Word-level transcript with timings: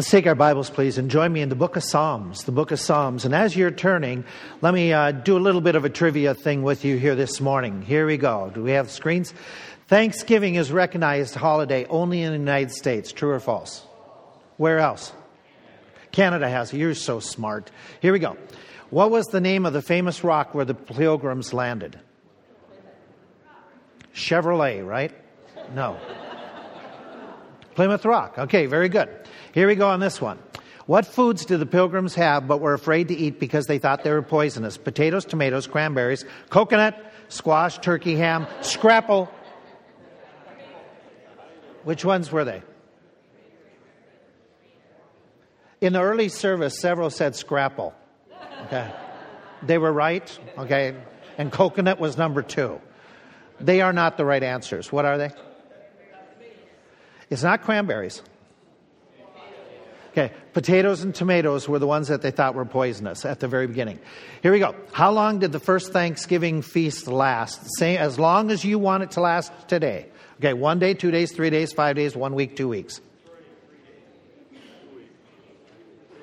Let's 0.00 0.10
take 0.10 0.26
our 0.26 0.34
Bibles, 0.34 0.70
please, 0.70 0.96
and 0.96 1.10
join 1.10 1.30
me 1.30 1.42
in 1.42 1.50
the 1.50 1.54
book 1.54 1.76
of 1.76 1.84
Psalms. 1.84 2.44
The 2.44 2.52
book 2.52 2.70
of 2.70 2.80
Psalms. 2.80 3.26
And 3.26 3.34
as 3.34 3.54
you're 3.54 3.70
turning, 3.70 4.24
let 4.62 4.72
me 4.72 4.94
uh, 4.94 5.10
do 5.10 5.36
a 5.36 5.38
little 5.38 5.60
bit 5.60 5.74
of 5.74 5.84
a 5.84 5.90
trivia 5.90 6.32
thing 6.32 6.62
with 6.62 6.86
you 6.86 6.96
here 6.96 7.14
this 7.14 7.38
morning. 7.38 7.82
Here 7.82 8.06
we 8.06 8.16
go. 8.16 8.50
Do 8.54 8.62
we 8.62 8.70
have 8.70 8.90
screens? 8.90 9.34
Thanksgiving 9.88 10.54
is 10.54 10.72
recognized 10.72 11.34
holiday 11.34 11.84
only 11.84 12.22
in 12.22 12.32
the 12.32 12.38
United 12.38 12.70
States. 12.70 13.12
True 13.12 13.28
or 13.28 13.40
false? 13.40 13.84
Where 14.56 14.78
else? 14.78 15.12
Canada 16.12 16.48
has. 16.48 16.72
You're 16.72 16.94
so 16.94 17.20
smart. 17.20 17.70
Here 18.00 18.14
we 18.14 18.20
go. 18.20 18.38
What 18.88 19.10
was 19.10 19.26
the 19.26 19.40
name 19.42 19.66
of 19.66 19.74
the 19.74 19.82
famous 19.82 20.24
rock 20.24 20.54
where 20.54 20.64
the 20.64 20.72
pilgrims 20.72 21.52
landed? 21.52 22.00
Chevrolet, 24.14 24.82
right? 24.82 25.12
No. 25.74 25.98
Plymouth 27.74 28.06
Rock. 28.06 28.38
Okay, 28.38 28.64
very 28.64 28.88
good. 28.88 29.08
Here 29.52 29.66
we 29.66 29.74
go 29.74 29.88
on 29.88 30.00
this 30.00 30.20
one. 30.20 30.38
What 30.86 31.06
foods 31.06 31.44
did 31.44 31.58
the 31.58 31.66
pilgrims 31.66 32.14
have 32.14 32.48
but 32.48 32.60
were 32.60 32.74
afraid 32.74 33.08
to 33.08 33.14
eat 33.14 33.38
because 33.38 33.66
they 33.66 33.78
thought 33.78 34.02
they 34.02 34.10
were 34.10 34.22
poisonous? 34.22 34.76
Potatoes, 34.76 35.24
tomatoes, 35.24 35.66
cranberries, 35.66 36.24
coconut, 36.48 37.00
squash, 37.28 37.78
turkey 37.78 38.16
ham, 38.16 38.46
scrapple. 38.60 39.30
Which 41.84 42.04
ones 42.04 42.30
were 42.30 42.44
they? 42.44 42.62
In 45.80 45.92
the 45.94 46.02
early 46.02 46.28
service, 46.28 46.78
several 46.78 47.10
said 47.10 47.34
scrapple. 47.34 47.94
Okay. 48.66 48.90
They 49.62 49.78
were 49.78 49.92
right. 49.92 50.38
Okay. 50.58 50.94
And 51.38 51.50
coconut 51.50 51.98
was 51.98 52.18
number 52.18 52.42
two. 52.42 52.80
They 53.60 53.80
are 53.80 53.92
not 53.92 54.16
the 54.16 54.24
right 54.24 54.42
answers. 54.42 54.92
What 54.92 55.04
are 55.04 55.18
they? 55.18 55.30
It's 57.30 57.42
not 57.42 57.62
cranberries. 57.62 58.22
Okay, 60.12 60.32
potatoes 60.52 61.02
and 61.02 61.14
tomatoes 61.14 61.68
were 61.68 61.78
the 61.78 61.86
ones 61.86 62.08
that 62.08 62.20
they 62.20 62.32
thought 62.32 62.56
were 62.56 62.64
poisonous 62.64 63.24
at 63.24 63.38
the 63.38 63.46
very 63.46 63.68
beginning. 63.68 64.00
Here 64.42 64.50
we 64.50 64.58
go. 64.58 64.74
How 64.92 65.12
long 65.12 65.38
did 65.38 65.52
the 65.52 65.60
first 65.60 65.92
Thanksgiving 65.92 66.62
feast 66.62 67.06
last? 67.06 67.80
As 67.80 68.18
long 68.18 68.50
as 68.50 68.64
you 68.64 68.78
want 68.78 69.04
it 69.04 69.12
to 69.12 69.20
last 69.20 69.52
today. 69.68 70.06
Okay, 70.40 70.52
one 70.52 70.80
day, 70.80 70.94
two 70.94 71.12
days, 71.12 71.32
three 71.32 71.50
days, 71.50 71.72
five 71.72 71.94
days, 71.94 72.16
one 72.16 72.34
week, 72.34 72.56
two 72.56 72.66
weeks. 72.66 73.00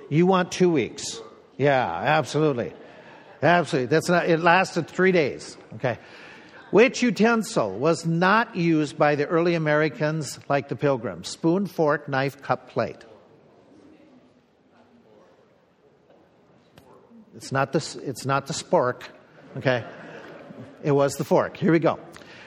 You 0.10 0.26
want 0.26 0.52
two 0.52 0.70
weeks. 0.70 1.22
Yeah, 1.58 1.86
absolutely. 1.86 2.74
Absolutely. 3.42 3.88
That's 3.88 4.10
not 4.10 4.28
it 4.28 4.40
lasted 4.40 4.88
three 4.88 5.12
days. 5.12 5.58
Okay. 5.76 5.98
Which 6.72 7.02
utensil 7.02 7.72
was 7.78 8.06
not 8.06 8.56
used 8.56 8.98
by 8.98 9.16
the 9.16 9.26
early 9.26 9.56
Americans 9.56 10.40
like 10.50 10.68
the 10.68 10.76
pilgrims? 10.76 11.30
Spoon, 11.30 11.66
fork, 11.68 12.10
knife, 12.10 12.42
cup, 12.42 12.70
plate. 12.70 13.06
It's 17.38 17.52
not 17.52 17.72
the, 17.72 18.02
it's 18.04 18.26
not 18.26 18.48
the 18.48 18.54
spork, 18.54 19.04
okay? 19.58 19.86
It 20.84 20.92
was 20.92 21.18
the 21.18 21.24
fork. 21.24 21.56
Here 21.56 21.72
we 21.72 21.78
go. 21.78 22.00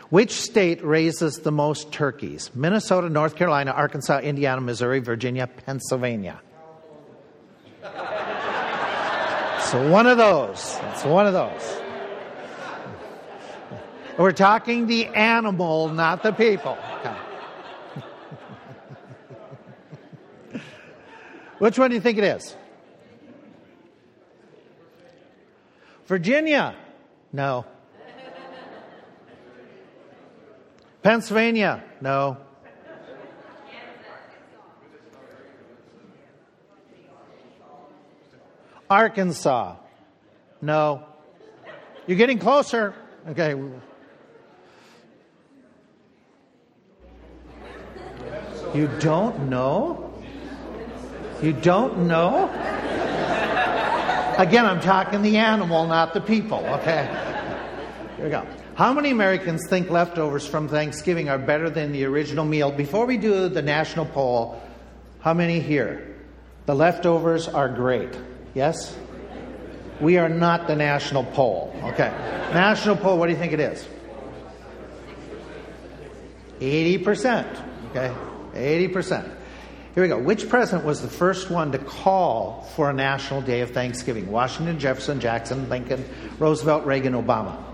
Which 0.08 0.32
state 0.32 0.84
raises 0.84 1.38
the 1.38 1.52
most 1.52 1.92
turkeys? 1.92 2.50
Minnesota, 2.56 3.08
North 3.08 3.36
Carolina, 3.36 3.70
Arkansas, 3.70 4.18
Indiana, 4.18 4.60
Missouri, 4.60 4.98
Virginia, 4.98 5.46
Pennsylvania. 5.46 6.40
so 7.84 7.92
one 9.88 10.08
of 10.08 10.18
those. 10.18 10.76
It's 10.90 11.04
one 11.04 11.28
of 11.28 11.34
those. 11.34 11.80
We're 14.18 14.32
talking 14.32 14.88
the 14.88 15.06
animal, 15.06 15.88
not 15.88 16.24
the 16.24 16.32
people. 16.32 16.74
Which 21.58 21.78
one 21.78 21.90
do 21.90 21.94
you 21.94 22.02
think 22.02 22.18
it 22.18 22.24
is? 22.24 22.56
Virginia? 26.10 26.74
No. 27.32 27.64
Pennsylvania? 31.04 31.84
No. 32.00 32.36
Arkansas? 38.90 39.76
No. 40.60 41.04
You're 42.08 42.18
getting 42.18 42.40
closer. 42.40 42.92
Okay. 43.28 43.50
You 48.74 48.90
don't 48.98 49.48
know? 49.48 50.12
You 51.40 51.52
don't 51.52 52.08
know? 52.08 52.50
Again, 54.40 54.64
I'm 54.64 54.80
talking 54.80 55.20
the 55.20 55.36
animal, 55.36 55.86
not 55.86 56.14
the 56.14 56.20
people, 56.22 56.64
okay? 56.80 57.04
Here 58.16 58.24
we 58.24 58.30
go. 58.30 58.46
How 58.74 58.94
many 58.94 59.10
Americans 59.10 59.66
think 59.68 59.90
leftovers 59.90 60.46
from 60.46 60.66
Thanksgiving 60.66 61.28
are 61.28 61.36
better 61.36 61.68
than 61.68 61.92
the 61.92 62.06
original 62.06 62.46
meal? 62.46 62.70
Before 62.70 63.04
we 63.04 63.18
do 63.18 63.50
the 63.50 63.60
national 63.60 64.06
poll, 64.06 64.58
how 65.20 65.34
many 65.34 65.60
here? 65.60 66.16
The 66.64 66.74
leftovers 66.74 67.48
are 67.48 67.68
great. 67.68 68.16
Yes? 68.54 68.96
We 70.00 70.16
are 70.16 70.30
not 70.30 70.66
the 70.66 70.74
national 70.74 71.24
poll. 71.24 71.78
Okay. 71.92 72.08
National 72.54 72.96
poll, 72.96 73.18
what 73.18 73.26
do 73.26 73.32
you 73.32 73.38
think 73.38 73.52
it 73.52 73.60
is? 73.60 73.86
80%. 76.60 77.90
Okay. 77.90 78.14
80%. 78.54 79.36
Here 79.94 80.04
we 80.04 80.08
go. 80.08 80.18
Which 80.18 80.48
president 80.48 80.84
was 80.84 81.02
the 81.02 81.08
first 81.08 81.50
one 81.50 81.72
to 81.72 81.78
call 81.78 82.62
for 82.76 82.90
a 82.90 82.92
national 82.92 83.42
day 83.42 83.60
of 83.60 83.72
Thanksgiving? 83.72 84.30
Washington, 84.30 84.78
Jefferson, 84.78 85.18
Jackson, 85.18 85.68
Lincoln, 85.68 86.04
Roosevelt, 86.38 86.86
Reagan, 86.86 87.14
Obama. 87.14 87.69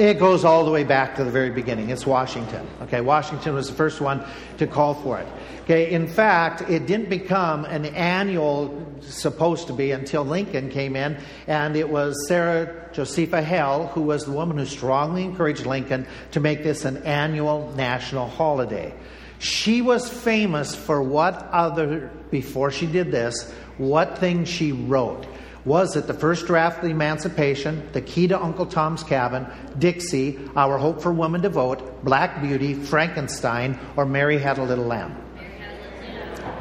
It 0.00 0.18
goes 0.18 0.46
all 0.46 0.64
the 0.64 0.70
way 0.70 0.84
back 0.84 1.16
to 1.16 1.24
the 1.24 1.30
very 1.30 1.50
beginning. 1.50 1.90
It's 1.90 2.06
Washington. 2.06 2.66
Okay, 2.80 3.02
Washington 3.02 3.52
was 3.52 3.68
the 3.68 3.74
first 3.74 4.00
one 4.00 4.24
to 4.56 4.66
call 4.66 4.94
for 4.94 5.18
it. 5.18 5.28
Okay, 5.64 5.92
in 5.92 6.06
fact, 6.06 6.62
it 6.70 6.86
didn't 6.86 7.10
become 7.10 7.66
an 7.66 7.84
annual, 7.84 8.82
supposed 9.02 9.66
to 9.66 9.74
be, 9.74 9.90
until 9.90 10.24
Lincoln 10.24 10.70
came 10.70 10.96
in, 10.96 11.18
and 11.46 11.76
it 11.76 11.86
was 11.86 12.16
Sarah 12.28 12.88
Josepha 12.94 13.42
Hale 13.42 13.88
who 13.88 14.00
was 14.00 14.24
the 14.24 14.32
woman 14.32 14.56
who 14.56 14.64
strongly 14.64 15.22
encouraged 15.22 15.66
Lincoln 15.66 16.06
to 16.30 16.40
make 16.40 16.62
this 16.62 16.86
an 16.86 17.02
annual 17.02 17.70
national 17.76 18.26
holiday. 18.26 18.94
She 19.38 19.82
was 19.82 20.08
famous 20.08 20.74
for 20.74 21.02
what 21.02 21.34
other, 21.52 22.10
before 22.30 22.70
she 22.70 22.86
did 22.86 23.10
this, 23.10 23.52
what 23.76 24.16
thing 24.16 24.46
she 24.46 24.72
wrote 24.72 25.26
was 25.64 25.96
it 25.96 26.06
the 26.06 26.14
first 26.14 26.46
draft 26.46 26.78
of 26.78 26.84
the 26.84 26.90
Emancipation, 26.90 27.88
the 27.92 28.00
key 28.00 28.26
to 28.28 28.42
Uncle 28.42 28.66
Tom's 28.66 29.02
Cabin, 29.02 29.46
Dixie, 29.78 30.38
Our 30.56 30.78
Hope 30.78 31.02
for 31.02 31.12
Women 31.12 31.42
to 31.42 31.50
Vote, 31.50 32.04
Black 32.04 32.40
Beauty, 32.40 32.74
Frankenstein, 32.74 33.78
or 33.96 34.06
Mary 34.06 34.38
Had 34.38 34.58
a 34.58 34.64
Little 34.64 34.86
Lamb? 34.86 35.16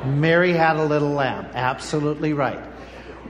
Mary 0.06 0.54
Had 0.54 0.78
a 0.78 0.86
Little 0.86 1.12
Lamb. 1.12 1.48
Absolutely 1.54 2.34
right. 2.34 2.60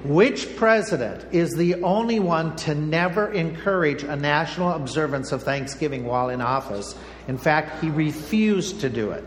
Which 0.04 0.56
president 0.56 1.34
is 1.34 1.54
the 1.56 1.84
only 1.84 2.20
one 2.20 2.56
to 2.58 2.74
never 2.74 3.32
encourage 3.32 4.04
a 4.04 4.16
national 4.16 4.72
observance 4.72 5.32
of 5.32 5.44
Thanksgiving 5.44 6.06
while 6.06 6.30
in 6.30 6.42
office? 6.42 6.96
In 7.28 7.38
fact, 7.38 7.84
he 7.84 7.90
refused 7.90 8.80
to 8.82 8.90
do 8.90 9.12
it. 9.12 9.26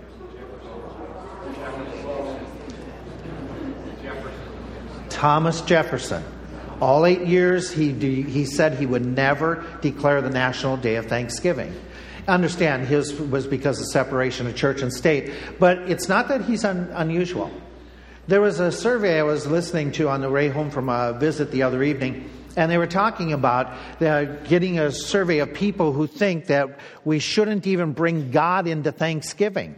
Thomas 5.23 5.61
Jefferson. 5.61 6.25
All 6.81 7.07
eight 7.07 7.25
years, 7.29 7.71
he, 7.71 7.93
he 7.93 8.45
said 8.45 8.75
he 8.75 8.87
would 8.87 9.07
never 9.07 9.65
declare 9.81 10.21
the 10.21 10.31
National 10.31 10.77
Day 10.77 10.97
of 10.97 11.07
Thanksgiving. 11.07 11.73
Understand, 12.27 12.89
his 12.89 13.15
was 13.15 13.47
because 13.47 13.79
of 13.79 13.87
separation 13.87 14.49
of 14.49 14.57
church 14.57 14.83
and 14.83 14.93
state, 14.93 15.33
but 15.61 15.79
it's 15.89 16.09
not 16.09 16.27
that 16.27 16.41
he's 16.41 16.65
un, 16.65 16.91
unusual. 16.95 17.53
There 18.27 18.41
was 18.41 18.59
a 18.59 18.73
survey 18.73 19.21
I 19.21 19.23
was 19.23 19.47
listening 19.47 19.93
to 19.93 20.09
on 20.09 20.23
the 20.23 20.29
way 20.29 20.49
home 20.49 20.73
from 20.73 20.89
a 20.89 21.13
visit 21.13 21.53
the 21.53 21.63
other 21.63 21.85
evening, 21.85 22.29
and 22.57 22.69
they 22.69 22.77
were 22.77 22.89
talking 22.89 23.33
about 23.33 24.01
getting 24.01 24.81
a 24.81 24.91
survey 24.91 25.39
of 25.39 25.55
people 25.55 25.93
who 25.93 26.09
think 26.09 26.47
that 26.47 26.81
we 27.05 27.21
shouldn't 27.21 27.69
even 27.69 27.93
bring 27.93 28.33
God 28.33 28.67
into 28.67 28.91
Thanksgiving 28.91 29.77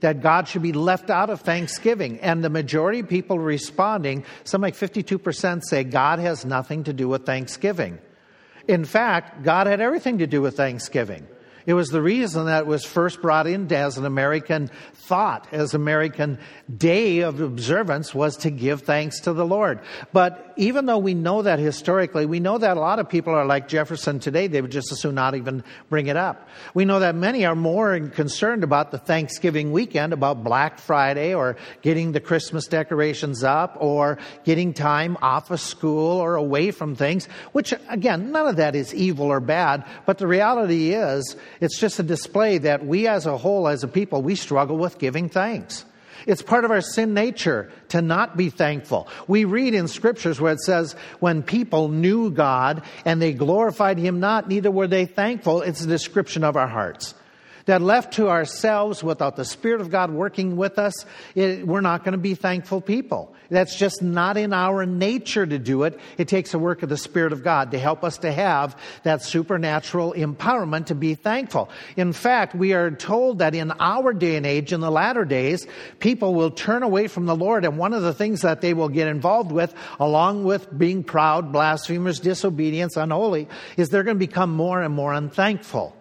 that 0.00 0.22
God 0.22 0.48
should 0.48 0.62
be 0.62 0.72
left 0.72 1.10
out 1.10 1.30
of 1.30 1.40
Thanksgiving. 1.40 2.18
And 2.20 2.42
the 2.42 2.50
majority 2.50 3.00
of 3.00 3.08
people 3.08 3.38
responding, 3.38 4.24
some 4.44 4.60
like 4.60 4.74
52% 4.74 5.62
say 5.64 5.84
God 5.84 6.18
has 6.18 6.44
nothing 6.44 6.84
to 6.84 6.92
do 6.92 7.08
with 7.08 7.26
Thanksgiving. 7.26 7.98
In 8.66 8.84
fact, 8.84 9.42
God 9.42 9.66
had 9.66 9.80
everything 9.80 10.18
to 10.18 10.26
do 10.26 10.42
with 10.42 10.56
Thanksgiving. 10.56 11.26
It 11.70 11.74
was 11.74 11.90
the 11.90 12.02
reason 12.02 12.46
that 12.46 12.66
was 12.66 12.84
first 12.84 13.22
brought 13.22 13.46
in 13.46 13.72
as 13.72 13.96
an 13.96 14.04
American 14.04 14.72
thought, 14.92 15.46
as 15.52 15.72
American 15.72 16.40
day 16.76 17.20
of 17.20 17.40
observance 17.40 18.12
was 18.12 18.38
to 18.38 18.50
give 18.50 18.82
thanks 18.82 19.20
to 19.20 19.32
the 19.32 19.46
Lord. 19.46 19.78
But 20.12 20.52
even 20.56 20.86
though 20.86 20.98
we 20.98 21.14
know 21.14 21.42
that 21.42 21.60
historically, 21.60 22.26
we 22.26 22.40
know 22.40 22.58
that 22.58 22.76
a 22.76 22.80
lot 22.80 22.98
of 22.98 23.08
people 23.08 23.32
are 23.32 23.44
like 23.44 23.68
Jefferson 23.68 24.18
today. 24.18 24.48
They 24.48 24.60
would 24.60 24.72
just 24.72 24.90
as 24.90 25.00
soon 25.00 25.14
not 25.14 25.36
even 25.36 25.62
bring 25.88 26.08
it 26.08 26.16
up. 26.16 26.48
We 26.74 26.84
know 26.84 26.98
that 26.98 27.14
many 27.14 27.46
are 27.46 27.54
more 27.54 27.98
concerned 28.00 28.64
about 28.64 28.90
the 28.90 28.98
Thanksgiving 28.98 29.70
weekend, 29.70 30.12
about 30.12 30.42
Black 30.42 30.80
Friday 30.80 31.34
or 31.34 31.56
getting 31.82 32.10
the 32.10 32.20
Christmas 32.20 32.66
decorations 32.66 33.44
up 33.44 33.76
or 33.78 34.18
getting 34.44 34.74
time 34.74 35.16
off 35.22 35.52
of 35.52 35.60
school 35.60 36.18
or 36.18 36.34
away 36.34 36.72
from 36.72 36.96
things, 36.96 37.26
which 37.52 37.72
again, 37.88 38.32
none 38.32 38.48
of 38.48 38.56
that 38.56 38.74
is 38.74 38.92
evil 38.92 39.26
or 39.26 39.38
bad. 39.38 39.84
But 40.04 40.18
the 40.18 40.26
reality 40.26 40.94
is, 40.94 41.36
it's 41.60 41.78
just 41.78 41.98
a 41.98 42.02
display 42.02 42.58
that 42.58 42.84
we 42.84 43.06
as 43.06 43.26
a 43.26 43.36
whole, 43.36 43.68
as 43.68 43.84
a 43.84 43.88
people, 43.88 44.22
we 44.22 44.34
struggle 44.34 44.76
with 44.76 44.98
giving 44.98 45.28
thanks. 45.28 45.84
It's 46.26 46.42
part 46.42 46.64
of 46.64 46.70
our 46.70 46.80
sin 46.80 47.14
nature 47.14 47.70
to 47.88 48.02
not 48.02 48.36
be 48.36 48.50
thankful. 48.50 49.08
We 49.26 49.44
read 49.44 49.74
in 49.74 49.88
scriptures 49.88 50.40
where 50.40 50.52
it 50.52 50.60
says, 50.60 50.94
when 51.20 51.42
people 51.42 51.88
knew 51.88 52.30
God 52.30 52.82
and 53.04 53.22
they 53.22 53.32
glorified 53.32 53.98
Him 53.98 54.20
not, 54.20 54.48
neither 54.48 54.70
were 54.70 54.86
they 54.88 55.06
thankful. 55.06 55.62
It's 55.62 55.82
a 55.82 55.86
description 55.86 56.44
of 56.44 56.56
our 56.56 56.68
hearts 56.68 57.14
that 57.66 57.82
left 57.82 58.14
to 58.14 58.28
ourselves 58.28 59.02
without 59.02 59.36
the 59.36 59.44
Spirit 59.44 59.80
of 59.80 59.90
God 59.90 60.10
working 60.10 60.56
with 60.56 60.78
us, 60.78 61.04
it, 61.34 61.66
we're 61.66 61.80
not 61.80 62.04
going 62.04 62.12
to 62.12 62.18
be 62.18 62.34
thankful 62.34 62.80
people. 62.80 63.34
That's 63.50 63.76
just 63.76 64.00
not 64.00 64.36
in 64.36 64.52
our 64.52 64.86
nature 64.86 65.44
to 65.44 65.58
do 65.58 65.82
it. 65.82 65.98
It 66.18 66.28
takes 66.28 66.52
the 66.52 66.58
work 66.58 66.82
of 66.82 66.88
the 66.88 66.96
Spirit 66.96 67.32
of 67.32 67.42
God 67.42 67.72
to 67.72 67.78
help 67.78 68.04
us 68.04 68.18
to 68.18 68.30
have 68.30 68.76
that 69.02 69.22
supernatural 69.22 70.14
empowerment 70.14 70.86
to 70.86 70.94
be 70.94 71.14
thankful. 71.14 71.68
In 71.96 72.12
fact, 72.12 72.54
we 72.54 72.72
are 72.74 72.90
told 72.92 73.40
that 73.40 73.54
in 73.54 73.72
our 73.72 74.12
day 74.12 74.36
and 74.36 74.46
age, 74.46 74.72
in 74.72 74.80
the 74.80 74.90
latter 74.90 75.24
days, 75.24 75.66
people 75.98 76.34
will 76.34 76.52
turn 76.52 76.82
away 76.82 77.08
from 77.08 77.26
the 77.26 77.36
Lord, 77.36 77.64
and 77.64 77.76
one 77.76 77.92
of 77.92 78.02
the 78.02 78.14
things 78.14 78.42
that 78.42 78.60
they 78.60 78.72
will 78.72 78.88
get 78.88 79.08
involved 79.08 79.50
with, 79.50 79.74
along 79.98 80.44
with 80.44 80.66
being 80.76 81.02
proud, 81.02 81.52
blasphemers, 81.52 82.20
disobedience, 82.20 82.96
unholy, 82.96 83.48
is 83.76 83.88
they're 83.88 84.04
going 84.04 84.16
to 84.16 84.26
become 84.26 84.54
more 84.54 84.80
and 84.80 84.94
more 84.94 85.12
unthankful. 85.12 85.96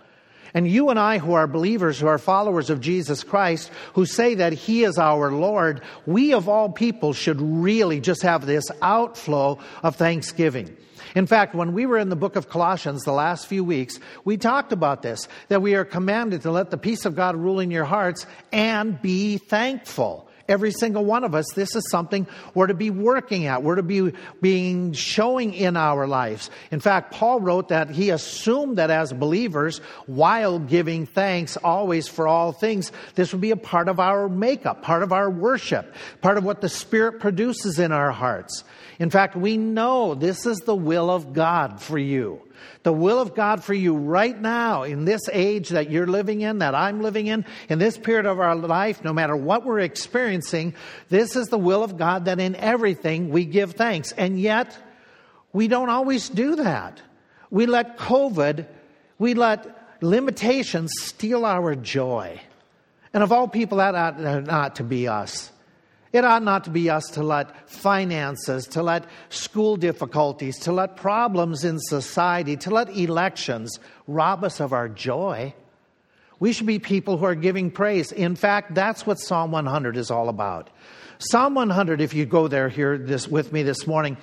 And 0.54 0.68
you 0.68 0.90
and 0.90 1.00
I, 1.00 1.18
who 1.18 1.34
are 1.34 1.48
believers, 1.48 2.00
who 2.00 2.08
are 2.08 2.18
followers 2.18 2.70
of 2.70 2.82
Jesus 2.82 3.24
Christ, 3.24 3.72
who 3.94 4.06
say 4.06 4.36
that 4.36 4.54
He 4.54 4.84
is 4.84 4.98
our 4.98 5.32
Lord, 5.32 5.82
we 6.06 6.34
of 6.34 6.50
all 6.50 6.70
people 6.70 7.14
should 7.14 7.42
really 7.42 8.00
just 8.00 8.22
have 8.24 8.46
this 8.46 8.66
outflow 8.82 9.60
of 9.84 9.96
thanksgiving. 9.96 10.76
In 11.16 11.26
fact, 11.26 11.56
when 11.56 11.74
we 11.74 11.86
were 11.86 11.98
in 11.98 12.10
the 12.10 12.16
book 12.16 12.36
of 12.36 12.50
Colossians 12.50 13.04
the 13.04 13.12
last 13.12 13.48
few 13.48 13.64
weeks, 13.64 14.00
we 14.26 14.38
talked 14.38 14.72
about 14.72 15.02
this, 15.02 15.28
that 15.48 15.62
we 15.62 15.76
are 15.76 15.86
commanded 15.86 16.44
to 16.44 16.52
let 16.52 16.70
the 16.70 16.78
peace 16.78 17.06
of 17.06 17.16
God 17.16 17.36
rule 17.36 17.60
in 17.60 17.72
your 17.72 17.86
hearts 17.86 18.26
and 18.52 19.02
be 19.02 19.38
thankful. 19.38 20.29
Every 20.50 20.72
single 20.72 21.06
one 21.06 21.24
of 21.24 21.36
us, 21.36 21.46
this 21.54 21.76
is 21.76 21.88
something 21.92 22.26
we're 22.56 22.68
to 22.68 22.74
be 22.74 22.90
working 22.90 23.46
at. 23.46 23.62
We're 23.62 23.76
to 23.76 23.84
be 23.84 24.14
being 24.42 24.94
showing 24.94 25.54
in 25.54 25.78
our 25.78 26.08
lives. 26.08 26.50
In 26.72 26.80
fact, 26.80 27.14
Paul 27.14 27.40
wrote 27.40 27.70
that 27.70 27.92
he 27.92 28.10
assumed 28.10 28.80
that 28.80 28.90
as 28.90 29.14
believers, 29.14 29.78
while 30.08 30.58
giving 30.58 31.06
thanks 31.06 31.56
always 31.56 32.08
for 32.08 32.28
all 32.28 32.52
things, 32.52 32.92
this 33.14 33.32
would 33.32 33.42
be 33.42 33.52
a 33.52 33.56
part 33.56 33.88
of 33.88 34.00
our 34.00 34.28
makeup, 34.28 34.82
part 34.82 35.04
of 35.04 35.14
our 35.14 35.30
worship, 35.30 35.94
part 36.22 36.40
of 36.40 36.44
what 36.44 36.62
the 36.62 36.70
Spirit 36.70 37.20
produces 37.20 37.78
in 37.78 37.92
our 37.92 38.12
hearts. 38.12 38.64
In 38.98 39.12
fact, 39.12 39.36
we 39.36 39.56
know 39.56 40.16
this 40.16 40.48
is 40.48 40.58
the 40.62 40.76
will 40.76 41.12
of 41.12 41.32
God 41.32 41.80
for 41.80 42.00
you. 42.00 42.42
The 42.84 42.94
will 42.94 43.20
of 43.20 43.36
God 43.36 43.64
for 43.64 43.74
you 43.74 43.96
right 43.96 44.40
now 44.40 44.84
in 44.84 45.06
this 45.06 45.22
age 45.32 45.70
that 45.70 45.90
you're 45.90 46.08
living 46.08 46.42
in, 46.42 46.60
that 46.60 46.76
I'm 46.76 47.02
living 47.02 47.28
in, 47.28 47.46
in 47.68 47.80
this 47.80 47.98
period 47.98 48.26
of 48.26 48.40
our 48.40 48.56
life, 48.56 49.04
no 49.04 49.14
matter 49.14 49.36
what 49.36 49.66
we're 49.66 49.80
experiencing, 49.80 50.74
this 51.10 51.36
is 51.36 51.48
the 51.48 51.58
will 51.58 51.84
of 51.84 51.98
God 51.98 52.26
that 52.26 52.40
in 52.40 52.56
everything 52.56 53.30
we 53.30 53.46
give 53.46 53.74
thanks. 53.74 54.12
And 54.14 54.40
yet, 54.40 54.78
we 55.54 55.68
don't 55.68 55.90
always 55.90 56.30
do 56.30 56.58
that. 56.58 57.02
We 57.50 57.66
let 57.66 57.98
COVID, 57.98 58.68
we 59.18 59.34
let 59.34 59.98
limitations 60.02 60.92
steal 60.98 61.46
our 61.46 61.76
joy. 61.76 62.40
And 63.14 63.24
of 63.24 63.32
all 63.32 63.48
people, 63.48 63.80
that 63.80 63.96
ought 63.96 64.20
not 64.20 64.76
to 64.76 64.84
be 64.84 65.08
us. 65.08 65.52
It 66.12 66.26
ought 66.26 66.44
not 66.44 66.64
to 66.64 66.72
be 66.72 66.90
us 66.90 67.06
to 67.12 67.24
let 67.24 67.70
finances, 67.70 68.66
to 68.68 68.82
let 68.82 69.06
school 69.30 69.76
difficulties, 69.76 70.58
to 70.60 70.72
let 70.72 70.96
problems 70.96 71.64
in 71.64 71.80
society, 71.80 72.58
to 72.58 72.72
let 72.72 72.90
elections 72.90 73.80
rob 74.08 74.44
us 74.44 74.60
of 74.60 74.74
our 74.74 74.90
joy. 74.90 75.54
We 76.40 76.54
should 76.54 76.66
be 76.66 76.80
people 76.80 77.18
who 77.18 77.26
are 77.26 77.36
giving 77.36 77.70
praise. 77.70 78.12
In 78.12 78.36
fact, 78.36 78.74
that's 78.74 79.06
what 79.06 79.20
Psalm 79.20 79.52
100 79.52 79.98
is 79.98 80.10
all 80.10 80.30
about. 80.30 80.70
Psalm 81.20 81.54
100, 81.54 82.02
if 82.02 82.14
you 82.14 82.26
go 82.26 82.48
there 82.48 82.70
here 82.70 82.98
this, 82.98 83.28
with 83.28 83.52
me 83.52 83.62
this 83.62 83.86
morning, 83.86 84.18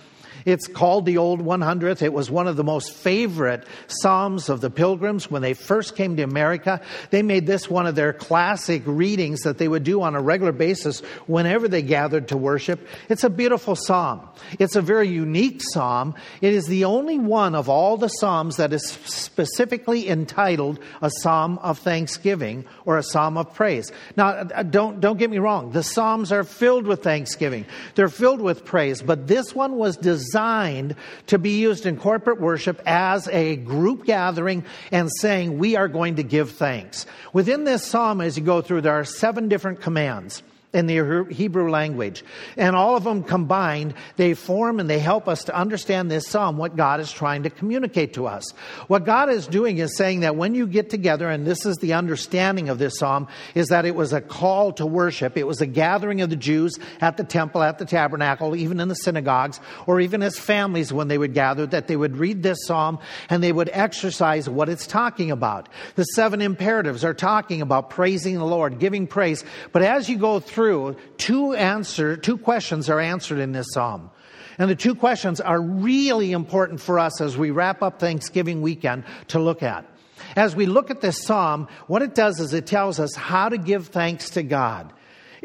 it's 0.46 0.68
called 0.68 1.06
the 1.06 1.18
Old 1.18 1.40
100th. 1.40 2.02
It 2.02 2.12
was 2.12 2.30
one 2.30 2.46
of 2.46 2.54
the 2.54 2.62
most 2.62 2.92
favorite 2.92 3.66
Psalms 3.88 4.48
of 4.48 4.60
the 4.60 4.70
pilgrims 4.70 5.28
when 5.28 5.42
they 5.42 5.54
first 5.54 5.96
came 5.96 6.16
to 6.16 6.22
America. 6.22 6.80
They 7.10 7.22
made 7.22 7.48
this 7.48 7.68
one 7.68 7.88
of 7.88 7.96
their 7.96 8.12
classic 8.12 8.82
readings 8.86 9.40
that 9.40 9.58
they 9.58 9.66
would 9.66 9.82
do 9.82 10.02
on 10.02 10.14
a 10.14 10.22
regular 10.22 10.52
basis 10.52 11.00
whenever 11.26 11.66
they 11.66 11.82
gathered 11.82 12.28
to 12.28 12.36
worship. 12.36 12.86
It's 13.08 13.24
a 13.24 13.30
beautiful 13.30 13.74
Psalm. 13.74 14.20
It's 14.60 14.76
a 14.76 14.80
very 14.80 15.08
unique 15.08 15.62
Psalm. 15.62 16.14
It 16.40 16.54
is 16.54 16.66
the 16.66 16.84
only 16.84 17.18
one 17.18 17.56
of 17.56 17.68
all 17.68 17.96
the 17.96 18.08
Psalms 18.08 18.56
that 18.58 18.72
is 18.72 18.86
specifically 18.86 20.08
entitled 20.08 20.78
a 21.02 21.10
Psalm 21.10 21.58
of 21.58 21.80
Thanksgiving 21.80 22.64
or 22.84 22.98
a 22.98 23.02
Psalm 23.02 23.36
of 23.36 23.52
Praise. 23.52 23.90
Now, 24.16 24.28
uh, 24.28 24.62
don't, 24.62 25.00
don't 25.00 25.18
get 25.18 25.28
me 25.28 25.38
wrong. 25.38 25.72
The 25.72 25.82
Psalms 25.82 26.30
are 26.30 26.44
filled 26.44 26.86
with 26.86 27.02
thanksgiving. 27.02 27.66
They're 27.96 28.08
filled 28.08 28.40
with 28.40 28.64
praise, 28.64 29.02
but 29.02 29.26
this 29.26 29.52
one 29.52 29.76
was 29.76 29.96
designed 29.96 30.35
designed 30.36 30.94
to 31.28 31.38
be 31.38 31.58
used 31.58 31.86
in 31.86 31.96
corporate 31.96 32.38
worship 32.38 32.82
as 32.84 33.26
a 33.28 33.56
group 33.56 34.04
gathering 34.04 34.62
and 34.92 35.08
saying, 35.20 35.56
We 35.56 35.76
are 35.76 35.88
going 35.88 36.16
to 36.16 36.22
give 36.22 36.50
thanks. 36.50 37.06
Within 37.32 37.64
this 37.64 37.82
psalm, 37.82 38.20
as 38.20 38.36
you 38.36 38.44
go 38.44 38.60
through, 38.60 38.82
there 38.82 38.92
are 38.92 39.04
seven 39.04 39.48
different 39.48 39.80
commands 39.80 40.42
in 40.76 40.86
the 40.86 41.26
Hebrew 41.30 41.70
language. 41.70 42.22
And 42.58 42.76
all 42.76 42.96
of 42.96 43.04
them 43.04 43.22
combined, 43.22 43.94
they 44.16 44.34
form 44.34 44.78
and 44.78 44.90
they 44.90 44.98
help 44.98 45.26
us 45.26 45.44
to 45.44 45.56
understand 45.56 46.10
this 46.10 46.28
psalm, 46.28 46.58
what 46.58 46.76
God 46.76 47.00
is 47.00 47.10
trying 47.10 47.44
to 47.44 47.50
communicate 47.50 48.12
to 48.14 48.26
us. 48.26 48.50
What 48.86 49.06
God 49.06 49.30
is 49.30 49.46
doing 49.46 49.78
is 49.78 49.96
saying 49.96 50.20
that 50.20 50.36
when 50.36 50.54
you 50.54 50.66
get 50.66 50.90
together, 50.90 51.30
and 51.30 51.46
this 51.46 51.64
is 51.64 51.78
the 51.78 51.94
understanding 51.94 52.68
of 52.68 52.78
this 52.78 52.98
psalm, 52.98 53.26
is 53.54 53.68
that 53.68 53.86
it 53.86 53.94
was 53.94 54.12
a 54.12 54.20
call 54.20 54.70
to 54.74 54.84
worship. 54.84 55.38
It 55.38 55.46
was 55.46 55.62
a 55.62 55.66
gathering 55.66 56.20
of 56.20 56.28
the 56.28 56.36
Jews 56.36 56.78
at 57.00 57.16
the 57.16 57.24
temple, 57.24 57.62
at 57.62 57.78
the 57.78 57.86
tabernacle, 57.86 58.54
even 58.54 58.78
in 58.78 58.88
the 58.88 58.94
synagogues, 58.96 59.60
or 59.86 59.98
even 60.02 60.22
as 60.22 60.38
families 60.38 60.92
when 60.92 61.08
they 61.08 61.16
would 61.16 61.32
gather, 61.32 61.64
that 61.64 61.86
they 61.86 61.96
would 61.96 62.18
read 62.18 62.42
this 62.42 62.66
psalm 62.66 62.98
and 63.30 63.42
they 63.42 63.52
would 63.52 63.70
exercise 63.72 64.46
what 64.46 64.68
it's 64.68 64.86
talking 64.86 65.30
about. 65.30 65.70
The 65.94 66.04
seven 66.04 66.42
imperatives 66.42 67.02
are 67.02 67.14
talking 67.14 67.62
about 67.62 67.88
praising 67.88 68.34
the 68.34 68.44
Lord, 68.44 68.78
giving 68.78 69.06
praise. 69.06 69.42
But 69.72 69.80
as 69.80 70.10
you 70.10 70.18
go 70.18 70.38
through, 70.38 70.65
through, 70.66 70.96
two 71.16 71.54
answer, 71.54 72.16
two 72.16 72.36
questions 72.36 72.90
are 72.90 72.98
answered 72.98 73.38
in 73.38 73.52
this 73.52 73.68
psalm. 73.70 74.10
And 74.58 74.68
the 74.68 74.74
two 74.74 74.96
questions 74.96 75.40
are 75.40 75.60
really 75.60 76.32
important 76.32 76.80
for 76.80 76.98
us 76.98 77.20
as 77.20 77.36
we 77.36 77.52
wrap 77.52 77.82
up 77.82 78.00
Thanksgiving 78.00 78.62
weekend 78.62 79.04
to 79.28 79.38
look 79.38 79.62
at. 79.62 79.86
As 80.34 80.56
we 80.56 80.66
look 80.66 80.90
at 80.90 81.00
this 81.00 81.22
psalm, 81.22 81.68
what 81.86 82.02
it 82.02 82.16
does 82.16 82.40
is 82.40 82.52
it 82.52 82.66
tells 82.66 82.98
us 82.98 83.14
how 83.14 83.48
to 83.48 83.58
give 83.58 83.88
thanks 83.88 84.30
to 84.30 84.42
God. 84.42 84.92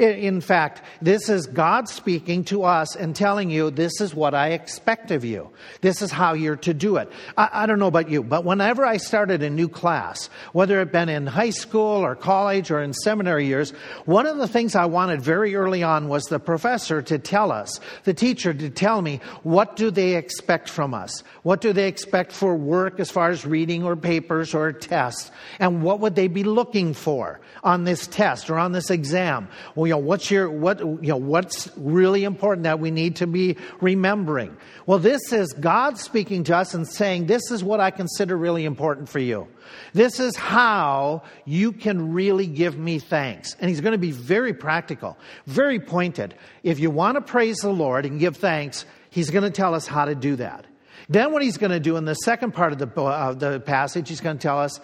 In 0.01 0.41
fact, 0.41 0.81
this 0.99 1.29
is 1.29 1.45
God 1.45 1.87
speaking 1.87 2.43
to 2.45 2.63
us 2.63 2.95
and 2.95 3.15
telling 3.15 3.51
you, 3.51 3.69
this 3.69 4.01
is 4.01 4.15
what 4.15 4.33
I 4.33 4.49
expect 4.49 5.11
of 5.11 5.23
you. 5.23 5.51
This 5.81 6.01
is 6.01 6.11
how 6.11 6.33
you're 6.33 6.55
to 6.55 6.73
do 6.73 6.95
it. 6.95 7.11
I, 7.37 7.49
I, 7.53 7.65
don't 7.67 7.77
know 7.77 7.85
about 7.85 8.09
you, 8.09 8.23
but 8.23 8.43
whenever 8.43 8.83
I 8.83 8.97
started 8.97 9.43
a 9.43 9.49
new 9.51 9.69
class, 9.69 10.31
whether 10.53 10.81
it 10.81 10.91
been 10.91 11.07
in 11.07 11.27
high 11.27 11.51
school 11.51 12.03
or 12.03 12.15
college 12.15 12.71
or 12.71 12.81
in 12.81 12.93
seminary 12.93 13.45
years, 13.45 13.71
one 14.05 14.25
of 14.25 14.37
the 14.37 14.47
things 14.47 14.75
I 14.75 14.85
wanted 14.85 15.21
very 15.21 15.53
early 15.53 15.83
on 15.83 16.07
was 16.07 16.23
the 16.23 16.39
professor 16.39 17.03
to 17.03 17.19
tell 17.19 17.51
us, 17.51 17.79
the 18.03 18.15
teacher 18.15 18.55
to 18.55 18.71
tell 18.71 19.03
me, 19.03 19.19
what 19.43 19.75
do 19.75 19.91
they 19.91 20.15
expect 20.15 20.67
from 20.67 20.95
us? 20.95 21.23
What 21.43 21.61
do 21.61 21.73
they 21.73 21.87
expect 21.87 22.31
for 22.31 22.55
work 22.55 22.99
as 22.99 23.11
far 23.11 23.29
as 23.29 23.45
reading 23.45 23.83
or 23.83 23.95
papers 23.95 24.55
or 24.55 24.71
tests? 24.71 25.29
And 25.59 25.83
what 25.83 25.99
would 25.99 26.15
they 26.15 26.27
be 26.27 26.43
looking 26.43 26.95
for 26.95 27.39
on 27.63 27.83
this 27.83 28.07
test 28.07 28.49
or 28.49 28.57
on 28.57 28.71
this 28.71 28.89
exam? 28.89 29.47
Know, 29.91 29.97
what's 29.97 30.29
your, 30.29 30.49
what, 30.49 30.79
you 30.79 30.97
know, 31.01 31.17
what's 31.17 31.69
really 31.77 32.23
important 32.23 32.63
that 32.63 32.79
we 32.79 32.91
need 32.91 33.17
to 33.17 33.27
be 33.27 33.57
remembering? 33.79 34.55
Well, 34.85 34.99
this 34.99 35.31
is 35.31 35.53
God 35.53 35.97
speaking 35.97 36.43
to 36.45 36.57
us 36.57 36.73
and 36.73 36.87
saying, 36.87 37.27
this 37.27 37.51
is 37.51 37.63
what 37.63 37.79
I 37.79 37.91
consider 37.91 38.35
really 38.35 38.65
important 38.65 39.09
for 39.09 39.19
you. 39.19 39.47
This 39.93 40.19
is 40.19 40.35
how 40.35 41.23
you 41.45 41.71
can 41.71 42.13
really 42.13 42.47
give 42.47 42.77
me 42.77 42.99
thanks. 42.99 43.55
And 43.59 43.69
he's 43.69 43.81
going 43.81 43.93
to 43.93 43.97
be 43.97 44.11
very 44.11 44.53
practical, 44.53 45.17
very 45.45 45.79
pointed. 45.79 46.35
If 46.63 46.79
you 46.79 46.89
want 46.89 47.15
to 47.15 47.21
praise 47.21 47.57
the 47.57 47.71
Lord 47.71 48.05
and 48.05 48.19
give 48.19 48.37
thanks, 48.37 48.85
he's 49.09 49.29
going 49.29 49.43
to 49.43 49.51
tell 49.51 49.73
us 49.73 49.87
how 49.87 50.05
to 50.05 50.15
do 50.15 50.35
that. 50.37 50.65
Then 51.09 51.31
what 51.33 51.41
he's 51.41 51.57
going 51.57 51.71
to 51.71 51.79
do 51.79 51.97
in 51.97 52.05
the 52.05 52.15
second 52.15 52.53
part 52.53 52.71
of 52.73 52.79
the, 52.79 53.01
uh, 53.01 53.33
the 53.33 53.59
passage, 53.59 54.09
he's 54.09 54.21
going 54.21 54.37
to 54.37 54.41
tell 54.41 54.59
us 54.59 54.79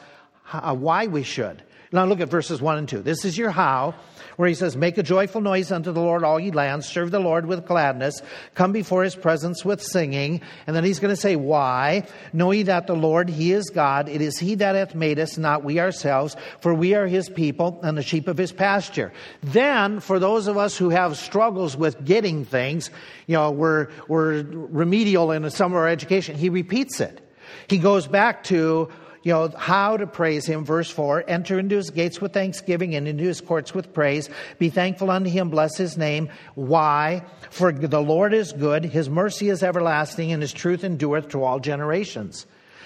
uh, 0.51 0.75
why 0.75 1.07
we 1.07 1.23
should. 1.23 1.63
Now 1.91 2.05
look 2.05 2.19
at 2.19 2.29
verses 2.29 2.61
1 2.61 2.77
and 2.77 2.89
2. 2.89 3.01
This 3.01 3.23
is 3.23 3.37
your 3.37 3.49
how 3.49 3.95
where 4.37 4.47
he 4.47 4.55
says, 4.55 4.77
Make 4.77 4.97
a 4.97 5.03
joyful 5.03 5.41
noise 5.41 5.71
unto 5.71 5.91
the 5.91 5.99
Lord, 5.99 6.23
all 6.23 6.39
ye 6.39 6.51
lands, 6.51 6.87
serve 6.87 7.11
the 7.11 7.19
Lord 7.19 7.45
with 7.45 7.65
gladness, 7.65 8.21
come 8.55 8.71
before 8.71 9.03
his 9.03 9.15
presence 9.15 9.65
with 9.65 9.83
singing. 9.83 10.41
And 10.65 10.75
then 10.75 10.83
he's 10.83 10.99
going 10.99 11.13
to 11.13 11.19
say, 11.21 11.35
Why? 11.35 12.07
Know 12.31 12.51
ye 12.51 12.63
that 12.63 12.87
the 12.87 12.95
Lord, 12.95 13.29
he 13.29 13.51
is 13.51 13.69
God, 13.69 14.07
it 14.07 14.21
is 14.21 14.37
he 14.37 14.55
that 14.55 14.75
hath 14.75 14.95
made 14.95 15.19
us, 15.19 15.37
not 15.37 15.63
we 15.63 15.79
ourselves, 15.79 16.37
for 16.61 16.73
we 16.73 16.93
are 16.93 17.07
his 17.07 17.29
people 17.29 17.79
and 17.83 17.97
the 17.97 18.03
sheep 18.03 18.27
of 18.27 18.37
his 18.37 18.51
pasture. 18.53 19.11
Then, 19.41 19.99
for 19.99 20.19
those 20.19 20.47
of 20.47 20.55
us 20.57 20.77
who 20.77 20.89
have 20.89 21.17
struggles 21.17 21.75
with 21.75 22.05
getting 22.05 22.45
things, 22.45 22.89
you 23.25 23.35
know, 23.35 23.51
we're, 23.51 23.89
we're 24.07 24.43
remedial 24.43 25.31
in 25.31 25.49
some 25.49 25.73
of 25.73 25.77
our 25.77 25.87
education, 25.87 26.37
he 26.37 26.49
repeats 26.49 27.01
it. 27.01 27.21
He 27.67 27.79
goes 27.79 28.07
back 28.07 28.43
to 28.45 28.89
you 29.27 29.33
know, 29.33 29.49
how 29.57 29.97
to 29.97 30.07
praise 30.07 30.45
him. 30.45 30.63
Verse 30.63 30.89
4 30.89 31.25
Enter 31.27 31.59
into 31.59 31.75
his 31.75 31.89
gates 31.89 32.21
with 32.21 32.31
thanksgiving 32.31 32.95
and 32.95 33.09
into 33.09 33.25
his 33.25 33.41
courts 33.41 33.73
with 33.73 33.93
praise. 33.93 34.29
Be 34.57 34.69
thankful 34.69 35.11
unto 35.11 35.29
him, 35.29 35.49
bless 35.49 35.75
his 35.75 35.97
name. 35.97 36.29
Why? 36.55 37.25
For 37.49 37.73
the 37.73 38.01
Lord 38.01 38.33
is 38.33 38.53
good, 38.53 38.85
his 38.85 39.09
mercy 39.09 39.49
is 39.49 39.63
everlasting, 39.63 40.31
and 40.31 40.41
his 40.41 40.53
truth 40.53 40.85
endureth 40.85 41.27
to 41.29 41.43
all 41.43 41.59
generations. 41.59 42.45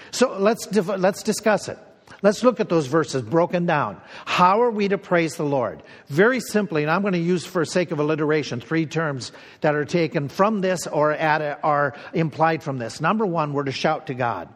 So 0.10 0.36
let's, 0.40 0.66
let's 0.76 1.22
discuss 1.22 1.70
it. 1.70 1.78
Let's 2.24 2.44
look 2.44 2.60
at 2.60 2.70
those 2.70 2.88
verses 2.88 3.22
broken 3.22 3.68
down. 3.68 4.02
How 4.26 4.64
are 4.64 4.72
we 4.72 4.88
to 4.88 4.98
praise 4.98 5.36
the 5.36 5.44
Lord? 5.44 5.84
Very 6.08 6.40
simply, 6.40 6.82
and 6.82 6.90
I'm 6.90 7.02
going 7.02 7.14
to 7.14 7.20
use 7.20 7.46
for 7.46 7.64
sake 7.66 7.92
of 7.92 8.00
alliteration 8.00 8.62
three 8.62 8.88
terms 8.88 9.32
that 9.62 9.76
are 9.76 9.86
taken 9.86 10.28
from 10.28 10.62
this 10.62 10.88
or 10.88 11.16
are 11.16 11.94
implied 12.14 12.64
from 12.64 12.80
this. 12.80 13.00
Number 13.00 13.28
one, 13.28 13.54
we're 13.54 13.66
to 13.66 13.72
shout 13.72 14.08
to 14.08 14.16
God. 14.16 14.50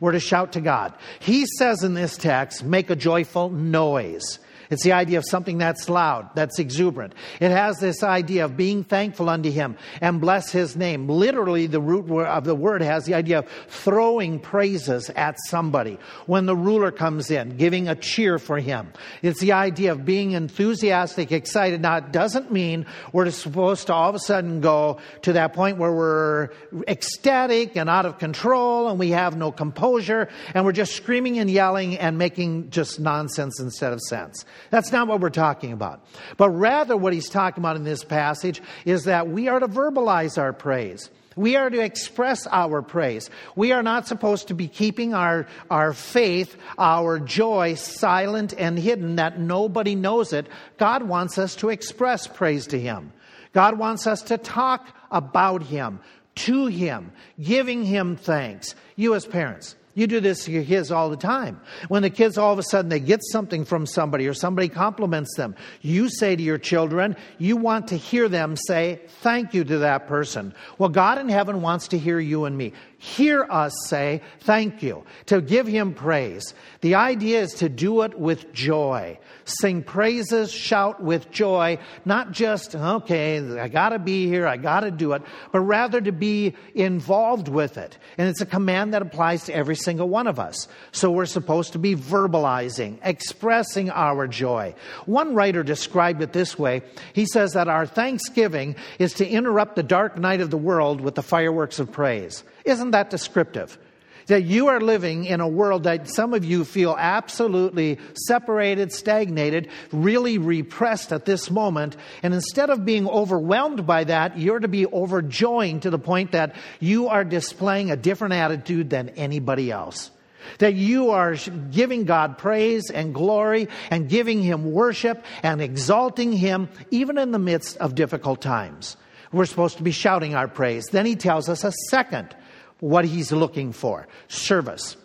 We're 0.00 0.12
to 0.12 0.20
shout 0.20 0.52
to 0.52 0.60
God. 0.60 0.94
He 1.20 1.46
says 1.58 1.82
in 1.82 1.94
this 1.94 2.16
text, 2.16 2.64
make 2.64 2.90
a 2.90 2.96
joyful 2.96 3.50
noise. 3.50 4.38
It's 4.72 4.82
the 4.82 4.92
idea 4.92 5.18
of 5.18 5.24
something 5.24 5.58
that's 5.58 5.88
loud, 5.88 6.30
that's 6.34 6.58
exuberant. 6.58 7.14
It 7.40 7.50
has 7.50 7.78
this 7.78 8.02
idea 8.02 8.46
of 8.46 8.56
being 8.56 8.84
thankful 8.84 9.28
unto 9.28 9.50
Him 9.50 9.76
and 10.00 10.20
bless 10.20 10.50
His 10.50 10.76
name. 10.76 11.08
Literally, 11.08 11.66
the 11.66 11.80
root 11.80 12.10
of 12.10 12.44
the 12.44 12.54
word 12.54 12.80
has 12.80 13.04
the 13.04 13.12
idea 13.12 13.40
of 13.40 13.48
throwing 13.68 14.40
praises 14.40 15.10
at 15.10 15.36
somebody. 15.46 15.98
When 16.24 16.46
the 16.46 16.56
ruler 16.56 16.90
comes 16.90 17.30
in, 17.30 17.58
giving 17.58 17.86
a 17.86 17.94
cheer 17.94 18.38
for 18.38 18.58
him. 18.58 18.92
It's 19.20 19.40
the 19.40 19.52
idea 19.52 19.92
of 19.92 20.04
being 20.04 20.32
enthusiastic, 20.32 21.32
excited. 21.32 21.82
Now, 21.82 21.96
it 21.96 22.12
doesn't 22.12 22.50
mean 22.50 22.86
we're 23.12 23.30
supposed 23.30 23.88
to 23.88 23.94
all 23.94 24.08
of 24.08 24.14
a 24.14 24.18
sudden 24.18 24.60
go 24.60 24.98
to 25.22 25.34
that 25.34 25.52
point 25.52 25.78
where 25.78 25.92
we're 25.92 26.48
ecstatic 26.88 27.76
and 27.76 27.90
out 27.90 28.06
of 28.06 28.18
control 28.18 28.88
and 28.88 28.98
we 28.98 29.10
have 29.10 29.36
no 29.36 29.52
composure 29.52 30.28
and 30.54 30.64
we're 30.64 30.72
just 30.72 30.94
screaming 30.94 31.38
and 31.38 31.50
yelling 31.50 31.98
and 31.98 32.16
making 32.16 32.70
just 32.70 33.00
nonsense 33.00 33.60
instead 33.60 33.92
of 33.92 34.00
sense. 34.00 34.44
That's 34.70 34.92
not 34.92 35.08
what 35.08 35.20
we're 35.20 35.30
talking 35.30 35.72
about. 35.72 36.04
But 36.36 36.50
rather, 36.50 36.96
what 36.96 37.12
he's 37.12 37.28
talking 37.28 37.62
about 37.62 37.76
in 37.76 37.84
this 37.84 38.04
passage 38.04 38.62
is 38.84 39.04
that 39.04 39.28
we 39.28 39.48
are 39.48 39.60
to 39.60 39.68
verbalize 39.68 40.38
our 40.38 40.52
praise. 40.52 41.10
We 41.36 41.56
are 41.56 41.70
to 41.70 41.80
express 41.80 42.46
our 42.46 42.82
praise. 42.82 43.30
We 43.56 43.72
are 43.72 43.82
not 43.82 44.06
supposed 44.06 44.48
to 44.48 44.54
be 44.54 44.68
keeping 44.68 45.14
our, 45.14 45.46
our 45.70 45.92
faith, 45.92 46.56
our 46.78 47.18
joy 47.18 47.74
silent 47.74 48.54
and 48.56 48.78
hidden 48.78 49.16
that 49.16 49.38
nobody 49.38 49.94
knows 49.94 50.32
it. 50.32 50.46
God 50.78 51.02
wants 51.04 51.38
us 51.38 51.56
to 51.56 51.70
express 51.70 52.26
praise 52.26 52.66
to 52.68 52.78
Him. 52.78 53.12
God 53.52 53.78
wants 53.78 54.06
us 54.06 54.22
to 54.22 54.38
talk 54.38 54.86
about 55.10 55.62
Him, 55.62 56.00
to 56.34 56.66
Him, 56.66 57.12
giving 57.40 57.84
Him 57.84 58.16
thanks. 58.16 58.74
You 58.96 59.14
as 59.14 59.26
parents, 59.26 59.76
you 59.94 60.06
do 60.06 60.20
this 60.20 60.44
to 60.44 60.52
your 60.52 60.64
kids 60.64 60.90
all 60.90 61.10
the 61.10 61.16
time. 61.16 61.60
When 61.88 62.02
the 62.02 62.10
kids 62.10 62.38
all 62.38 62.52
of 62.52 62.58
a 62.58 62.62
sudden 62.62 62.88
they 62.88 63.00
get 63.00 63.20
something 63.22 63.64
from 63.64 63.86
somebody 63.86 64.26
or 64.26 64.34
somebody 64.34 64.68
compliments 64.68 65.36
them, 65.36 65.54
you 65.80 66.08
say 66.08 66.34
to 66.34 66.42
your 66.42 66.58
children, 66.58 67.16
you 67.38 67.56
want 67.56 67.88
to 67.88 67.96
hear 67.96 68.28
them 68.28 68.56
say 68.56 69.00
thank 69.20 69.54
you 69.54 69.64
to 69.64 69.78
that 69.78 70.06
person. 70.06 70.54
Well, 70.78 70.88
God 70.88 71.18
in 71.18 71.28
heaven 71.28 71.62
wants 71.62 71.88
to 71.88 71.98
hear 71.98 72.18
you 72.18 72.44
and 72.46 72.56
me 72.56 72.72
hear 73.02 73.44
us 73.50 73.72
say 73.88 74.22
thank 74.42 74.80
you, 74.80 75.04
to 75.26 75.40
give 75.40 75.66
him 75.66 75.92
praise. 75.92 76.54
The 76.82 76.94
idea 76.94 77.40
is 77.42 77.54
to 77.54 77.68
do 77.68 78.02
it 78.02 78.16
with 78.16 78.52
joy. 78.52 79.18
Sing 79.44 79.82
praises, 79.82 80.52
shout 80.52 81.02
with 81.02 81.28
joy, 81.32 81.78
not 82.04 82.30
just, 82.30 82.76
okay, 82.76 83.58
I 83.58 83.66
gotta 83.66 83.98
be 83.98 84.28
here, 84.28 84.46
I 84.46 84.56
gotta 84.56 84.92
do 84.92 85.14
it, 85.14 85.22
but 85.50 85.62
rather 85.62 86.00
to 86.00 86.12
be 86.12 86.54
involved 86.76 87.48
with 87.48 87.76
it. 87.76 87.98
And 88.18 88.28
it's 88.28 88.40
a 88.40 88.46
command 88.46 88.94
that 88.94 89.02
applies 89.02 89.46
to 89.46 89.54
every 89.54 89.74
single 89.74 90.08
one 90.08 90.28
of 90.28 90.38
us. 90.38 90.68
So 90.92 91.10
we're 91.10 91.26
supposed 91.26 91.72
to 91.72 91.80
be 91.80 91.96
verbalizing, 91.96 92.98
expressing 93.02 93.90
our 93.90 94.28
joy. 94.28 94.76
One 95.06 95.34
writer 95.34 95.64
described 95.64 96.22
it 96.22 96.32
this 96.32 96.56
way. 96.56 96.82
He 97.14 97.26
says 97.26 97.54
that 97.54 97.66
our 97.66 97.84
thanksgiving 97.84 98.76
is 99.00 99.14
to 99.14 99.28
interrupt 99.28 99.74
the 99.74 99.82
dark 99.82 100.16
night 100.16 100.40
of 100.40 100.50
the 100.50 100.56
world 100.56 101.00
with 101.00 101.16
the 101.16 101.22
fireworks 101.24 101.80
of 101.80 101.90
praise. 101.90 102.44
Isn't 102.64 102.92
that 102.92 103.10
descriptive? 103.10 103.78
That 104.26 104.44
you 104.44 104.68
are 104.68 104.80
living 104.80 105.24
in 105.24 105.40
a 105.40 105.48
world 105.48 105.82
that 105.82 106.08
some 106.08 106.32
of 106.32 106.44
you 106.44 106.64
feel 106.64 106.94
absolutely 106.96 107.98
separated, 108.14 108.92
stagnated, 108.92 109.68
really 109.90 110.38
repressed 110.38 111.12
at 111.12 111.24
this 111.24 111.50
moment. 111.50 111.96
And 112.22 112.32
instead 112.32 112.70
of 112.70 112.84
being 112.84 113.08
overwhelmed 113.08 113.84
by 113.84 114.04
that, 114.04 114.38
you're 114.38 114.60
to 114.60 114.68
be 114.68 114.86
overjoyed 114.86 115.82
to 115.82 115.90
the 115.90 115.98
point 115.98 116.32
that 116.32 116.54
you 116.78 117.08
are 117.08 117.24
displaying 117.24 117.90
a 117.90 117.96
different 117.96 118.34
attitude 118.34 118.90
than 118.90 119.08
anybody 119.10 119.72
else. 119.72 120.10
That 120.58 120.74
you 120.74 121.10
are 121.10 121.34
giving 121.70 122.04
God 122.04 122.38
praise 122.38 122.90
and 122.90 123.14
glory 123.14 123.68
and 123.90 124.08
giving 124.08 124.42
Him 124.42 124.72
worship 124.72 125.24
and 125.42 125.60
exalting 125.60 126.32
Him 126.32 126.68
even 126.90 127.18
in 127.18 127.32
the 127.32 127.38
midst 127.38 127.76
of 127.78 127.94
difficult 127.94 128.40
times. 128.40 128.96
We're 129.32 129.46
supposed 129.46 129.78
to 129.78 129.82
be 129.82 129.92
shouting 129.92 130.34
our 130.34 130.48
praise. 130.48 130.86
Then 130.92 131.06
He 131.06 131.16
tells 131.16 131.48
us 131.48 131.64
a 131.64 131.72
second 131.90 132.36
what 132.82 133.04
he's 133.04 133.30
looking 133.30 133.72
for 133.72 134.08
service. 134.26 134.96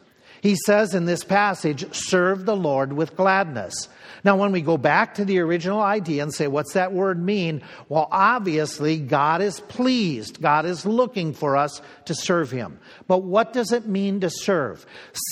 He 0.41 0.55
says 0.65 0.95
in 0.95 1.05
this 1.05 1.23
passage, 1.23 1.93
serve 1.93 2.45
the 2.45 2.55
Lord 2.55 2.91
with 2.93 3.15
gladness. 3.15 3.87
Now, 4.23 4.35
when 4.35 4.51
we 4.51 4.61
go 4.61 4.77
back 4.77 5.15
to 5.15 5.25
the 5.25 5.39
original 5.39 5.79
idea 5.79 6.23
and 6.23 6.33
say, 6.33 6.47
what's 6.47 6.73
that 6.73 6.91
word 6.91 7.23
mean? 7.23 7.61
Well, 7.87 8.07
obviously, 8.11 8.97
God 8.97 9.43
is 9.43 9.59
pleased. 9.59 10.41
God 10.41 10.65
is 10.65 10.87
looking 10.87 11.33
for 11.33 11.55
us 11.55 11.81
to 12.05 12.15
serve 12.15 12.49
Him. 12.49 12.79
But 13.07 13.19
what 13.19 13.53
does 13.53 13.71
it 13.71 13.87
mean 13.87 14.21
to 14.21 14.31
serve? 14.31 14.85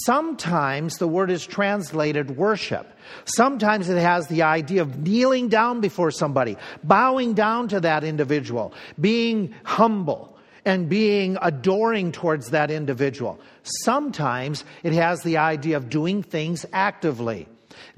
Sometimes 0.06 0.98
the 0.98 1.08
word 1.08 1.32
is 1.32 1.46
translated 1.48 2.38
worship. 2.38 2.88
Sometimes 3.26 3.90
it 3.90 4.00
has 4.00 4.28
the 4.28 4.44
idea 4.44 4.84
of 4.84 5.00
kneeling 5.00 5.50
down 5.50 5.82
before 5.82 6.12
somebody, 6.12 6.58
bowing 6.84 7.34
down 7.34 7.70
to 7.70 7.80
that 7.80 8.04
individual, 8.04 8.72
being 9.00 9.56
humble 9.64 10.35
and 10.66 10.90
being 10.90 11.38
adoring 11.42 12.12
towards 12.12 12.50
that 12.50 12.72
individual. 12.72 13.40
Sometimes 13.84 14.66
it 14.84 14.94
has 14.94 15.22
the 15.22 15.38
idea 15.38 15.78
of 15.78 15.90
doing 15.90 16.24
things 16.24 16.66
actively, 16.74 17.48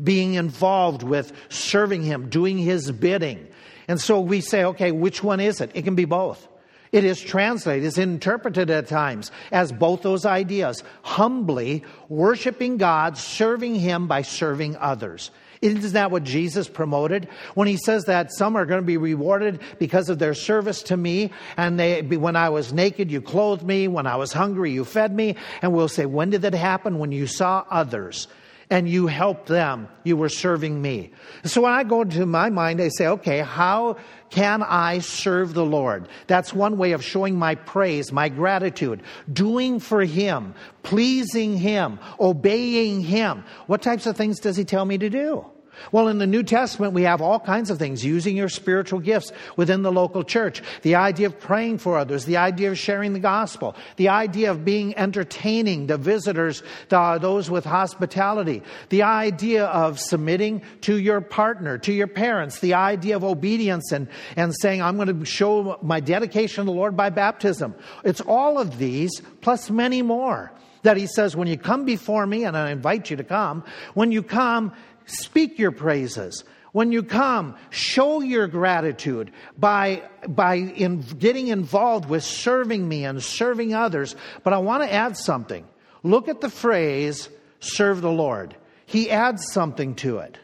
being 0.03 0.33
involved 0.33 1.03
with 1.03 1.31
serving 1.49 2.03
Him, 2.03 2.29
doing 2.29 2.57
His 2.57 2.91
bidding. 2.91 3.47
And 3.87 4.01
so 4.01 4.19
we 4.19 4.41
say, 4.41 4.65
okay, 4.65 4.91
which 4.91 5.23
one 5.23 5.39
is 5.39 5.61
it? 5.61 5.71
It 5.73 5.83
can 5.83 5.95
be 5.95 6.05
both. 6.05 6.47
It 6.91 7.03
is 7.03 7.21
translated, 7.21 7.85
it's 7.85 7.97
interpreted 7.97 8.69
at 8.69 8.87
times 8.87 9.31
as 9.51 9.71
both 9.73 10.03
those 10.03 10.25
ideas 10.25 10.83
humbly 11.01 11.83
worshiping 12.07 12.77
God, 12.77 13.17
serving 13.17 13.75
Him 13.75 14.07
by 14.07 14.21
serving 14.21 14.77
others. 14.77 15.31
Isn't 15.61 15.93
that 15.93 16.11
what 16.11 16.23
Jesus 16.23 16.67
promoted? 16.67 17.27
When 17.55 17.67
he 17.67 17.77
says 17.77 18.05
that 18.05 18.31
some 18.31 18.55
are 18.55 18.65
going 18.65 18.81
to 18.81 18.85
be 18.85 18.97
rewarded 18.97 19.59
because 19.79 20.09
of 20.09 20.19
their 20.19 20.33
service 20.33 20.83
to 20.83 20.97
me, 20.97 21.31
and 21.55 21.79
they, 21.79 22.01
when 22.01 22.35
I 22.35 22.49
was 22.49 22.73
naked, 22.73 23.11
you 23.11 23.21
clothed 23.21 23.63
me, 23.63 23.87
when 23.87 24.07
I 24.07 24.15
was 24.15 24.33
hungry, 24.33 24.71
you 24.71 24.85
fed 24.85 25.15
me, 25.15 25.35
and 25.61 25.73
we'll 25.73 25.87
say, 25.87 26.05
when 26.05 26.29
did 26.29 26.43
that 26.43 26.53
happen? 26.53 26.99
When 26.99 27.11
you 27.11 27.27
saw 27.27 27.65
others 27.69 28.27
and 28.69 28.87
you 28.89 29.07
helped 29.07 29.47
them, 29.47 29.87
you 30.03 30.17
were 30.17 30.29
serving 30.29 30.81
me. 30.81 31.11
So 31.45 31.61
when 31.61 31.71
I 31.71 31.83
go 31.83 32.01
into 32.01 32.25
my 32.25 32.49
mind, 32.49 32.81
I 32.81 32.89
say, 32.89 33.07
okay, 33.07 33.39
how 33.39 33.97
can 34.29 34.61
I 34.61 34.99
serve 34.99 35.53
the 35.53 35.65
Lord? 35.65 36.09
That's 36.27 36.53
one 36.53 36.77
way 36.77 36.91
of 36.91 37.03
showing 37.03 37.35
my 37.35 37.55
praise, 37.55 38.11
my 38.11 38.27
gratitude, 38.27 39.03
doing 39.31 39.79
for 39.79 40.03
Him, 40.03 40.53
pleasing 40.83 41.57
Him, 41.57 41.99
obeying 42.19 43.01
Him. 43.01 43.45
What 43.67 43.81
types 43.81 44.05
of 44.05 44.17
things 44.17 44.39
does 44.39 44.57
He 44.57 44.65
tell 44.65 44.83
me 44.83 44.97
to 44.97 45.09
do? 45.09 45.45
Well, 45.91 46.07
in 46.07 46.17
the 46.17 46.27
New 46.27 46.43
Testament, 46.43 46.93
we 46.93 47.03
have 47.03 47.21
all 47.21 47.39
kinds 47.39 47.69
of 47.69 47.77
things 47.77 48.03
using 48.03 48.35
your 48.35 48.49
spiritual 48.49 48.99
gifts 48.99 49.31
within 49.55 49.81
the 49.81 49.91
local 49.91 50.23
church. 50.23 50.61
The 50.81 50.95
idea 50.95 51.27
of 51.27 51.39
praying 51.39 51.79
for 51.79 51.97
others, 51.97 52.25
the 52.25 52.37
idea 52.37 52.71
of 52.71 52.77
sharing 52.77 53.13
the 53.13 53.19
gospel, 53.19 53.75
the 53.95 54.09
idea 54.09 54.51
of 54.51 54.65
being 54.65 54.97
entertaining 54.97 55.87
the 55.87 55.97
visitors, 55.97 56.63
the, 56.89 57.17
those 57.19 57.49
with 57.49 57.65
hospitality, 57.65 58.63
the 58.89 59.03
idea 59.03 59.65
of 59.65 59.99
submitting 59.99 60.61
to 60.81 60.97
your 60.97 61.21
partner, 61.21 61.77
to 61.79 61.93
your 61.93 62.07
parents, 62.07 62.59
the 62.59 62.73
idea 62.73 63.15
of 63.15 63.23
obedience 63.23 63.91
and, 63.91 64.07
and 64.35 64.53
saying, 64.61 64.81
I'm 64.81 64.95
going 64.97 65.19
to 65.19 65.25
show 65.25 65.77
my 65.81 65.99
dedication 65.99 66.65
to 66.65 66.71
the 66.71 66.77
Lord 66.77 66.95
by 66.97 67.09
baptism. 67.09 67.75
It's 68.03 68.21
all 68.21 68.59
of 68.59 68.77
these 68.77 69.21
plus 69.41 69.69
many 69.69 70.01
more 70.01 70.51
that 70.83 70.97
he 70.97 71.07
says, 71.07 71.35
when 71.35 71.47
you 71.47 71.57
come 71.57 71.85
before 71.85 72.25
me, 72.25 72.45
and 72.45 72.55
I 72.55 72.71
invite 72.71 73.09
you 73.09 73.17
to 73.17 73.23
come, 73.23 73.63
when 73.93 74.11
you 74.11 74.23
come, 74.23 74.73
speak 75.07 75.57
your 75.57 75.71
praises. 75.71 76.43
When 76.73 76.91
you 76.91 77.01
come, 77.01 77.55
show 77.71 78.21
your 78.21 78.45
gratitude 78.47 79.31
by, 79.57 80.03
by 80.27 80.55
in 80.55 81.01
getting 81.01 81.47
involved 81.47 82.07
with 82.07 82.23
serving 82.23 82.87
me 82.87 83.03
and 83.03 83.23
serving 83.23 83.73
others. 83.73 84.15
But 84.43 84.53
I 84.53 84.59
want 84.59 84.83
to 84.83 84.93
add 84.93 85.17
something. 85.17 85.65
Look 86.03 86.27
at 86.27 86.39
the 86.39 86.49
phrase, 86.49 87.29
serve 87.59 88.01
the 88.01 88.11
Lord. 88.11 88.55
He 88.85 89.09
adds 89.09 89.51
something 89.51 89.95
to 89.95 90.19
it. 90.19 90.37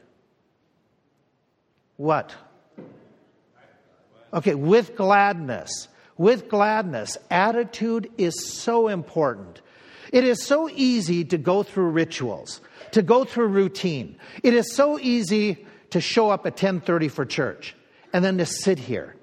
What? 1.98 2.34
Okay, 4.34 4.56
with 4.56 4.96
gladness. 4.96 5.88
With 6.18 6.50
gladness. 6.50 7.18
Attitude 7.30 8.12
is 8.18 8.54
so 8.54 8.88
important. 8.88 9.62
It 10.12 10.24
is 10.24 10.44
so 10.44 10.70
easy 10.70 11.24
to 11.26 11.38
go 11.38 11.64
through 11.64 11.90
rituals, 11.90 12.62
to 12.94 13.02
go 13.02 13.24
through 13.24 13.48
routine. 13.48 14.18
It 14.42 14.54
is 14.54 14.74
so 14.74 15.00
easy 15.00 15.66
to 15.92 16.02
show 16.02 16.30
up 16.30 16.46
at 16.46 16.56
10:30 16.58 17.08
for 17.10 17.26
church 17.26 17.76
and 18.12 18.24
then 18.24 18.38
to 18.38 18.46
sit 18.46 18.80
here. 18.80 19.16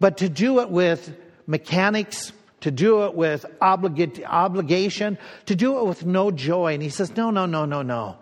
But 0.00 0.18
to 0.18 0.28
do 0.28 0.60
it 0.60 0.70
with 0.70 1.14
mechanics, 1.46 2.32
to 2.60 2.70
do 2.70 3.04
it 3.04 3.14
with 3.14 3.44
obliga- 3.60 4.24
obligation, 4.24 5.18
to 5.46 5.54
do 5.54 5.78
it 5.78 5.86
with 5.86 6.06
no 6.06 6.30
joy. 6.30 6.74
And 6.74 6.82
he 6.82 6.88
says, 6.88 7.16
No, 7.16 7.30
no, 7.30 7.46
no, 7.46 7.64
no, 7.64 7.82
no. 7.82 8.16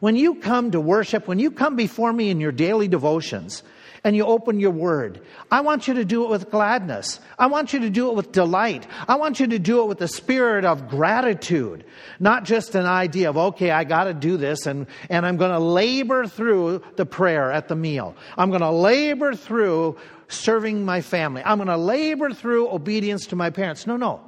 When 0.00 0.16
you 0.16 0.36
come 0.36 0.72
to 0.72 0.80
worship, 0.80 1.28
when 1.28 1.38
you 1.38 1.50
come 1.50 1.76
before 1.76 2.12
me 2.12 2.30
in 2.30 2.40
your 2.40 2.52
daily 2.52 2.88
devotions, 2.88 3.62
and 4.04 4.16
you 4.16 4.24
open 4.24 4.58
your 4.58 4.72
word. 4.72 5.20
I 5.50 5.60
want 5.60 5.86
you 5.86 5.94
to 5.94 6.04
do 6.04 6.24
it 6.24 6.30
with 6.30 6.50
gladness. 6.50 7.20
I 7.38 7.46
want 7.46 7.72
you 7.72 7.80
to 7.80 7.90
do 7.90 8.10
it 8.10 8.16
with 8.16 8.32
delight. 8.32 8.86
I 9.06 9.16
want 9.16 9.38
you 9.38 9.46
to 9.48 9.58
do 9.58 9.82
it 9.82 9.86
with 9.86 9.98
the 9.98 10.08
spirit 10.08 10.64
of 10.64 10.88
gratitude, 10.88 11.84
not 12.18 12.44
just 12.44 12.74
an 12.74 12.86
idea 12.86 13.30
of, 13.30 13.36
okay, 13.36 13.70
I 13.70 13.84
got 13.84 14.04
to 14.04 14.14
do 14.14 14.36
this 14.36 14.66
and, 14.66 14.86
and 15.08 15.24
I'm 15.24 15.36
going 15.36 15.52
to 15.52 15.60
labor 15.60 16.26
through 16.26 16.82
the 16.96 17.06
prayer 17.06 17.52
at 17.52 17.68
the 17.68 17.76
meal. 17.76 18.16
I'm 18.36 18.50
going 18.50 18.62
to 18.62 18.70
labor 18.70 19.34
through 19.34 19.98
serving 20.28 20.84
my 20.84 21.00
family. 21.00 21.42
I'm 21.44 21.58
going 21.58 21.68
to 21.68 21.76
labor 21.76 22.32
through 22.32 22.70
obedience 22.70 23.26
to 23.28 23.36
my 23.36 23.50
parents. 23.50 23.86
No, 23.86 23.96
no. 23.96 24.20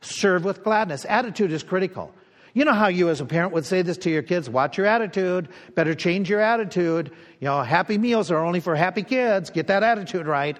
Serve 0.00 0.44
with 0.44 0.64
gladness. 0.64 1.04
Attitude 1.08 1.52
is 1.52 1.62
critical. 1.62 2.12
You 2.52 2.64
know 2.64 2.72
how 2.72 2.88
you, 2.88 3.08
as 3.10 3.20
a 3.20 3.24
parent, 3.24 3.52
would 3.52 3.64
say 3.64 3.82
this 3.82 3.96
to 3.98 4.10
your 4.10 4.22
kids 4.22 4.50
watch 4.50 4.76
your 4.76 4.86
attitude, 4.86 5.48
better 5.74 5.94
change 5.94 6.28
your 6.28 6.40
attitude. 6.40 7.12
You 7.40 7.46
know, 7.46 7.62
happy 7.62 7.98
meals 7.98 8.30
are 8.30 8.38
only 8.38 8.60
for 8.60 8.74
happy 8.74 9.02
kids. 9.02 9.50
Get 9.50 9.68
that 9.68 9.82
attitude 9.82 10.26
right. 10.26 10.58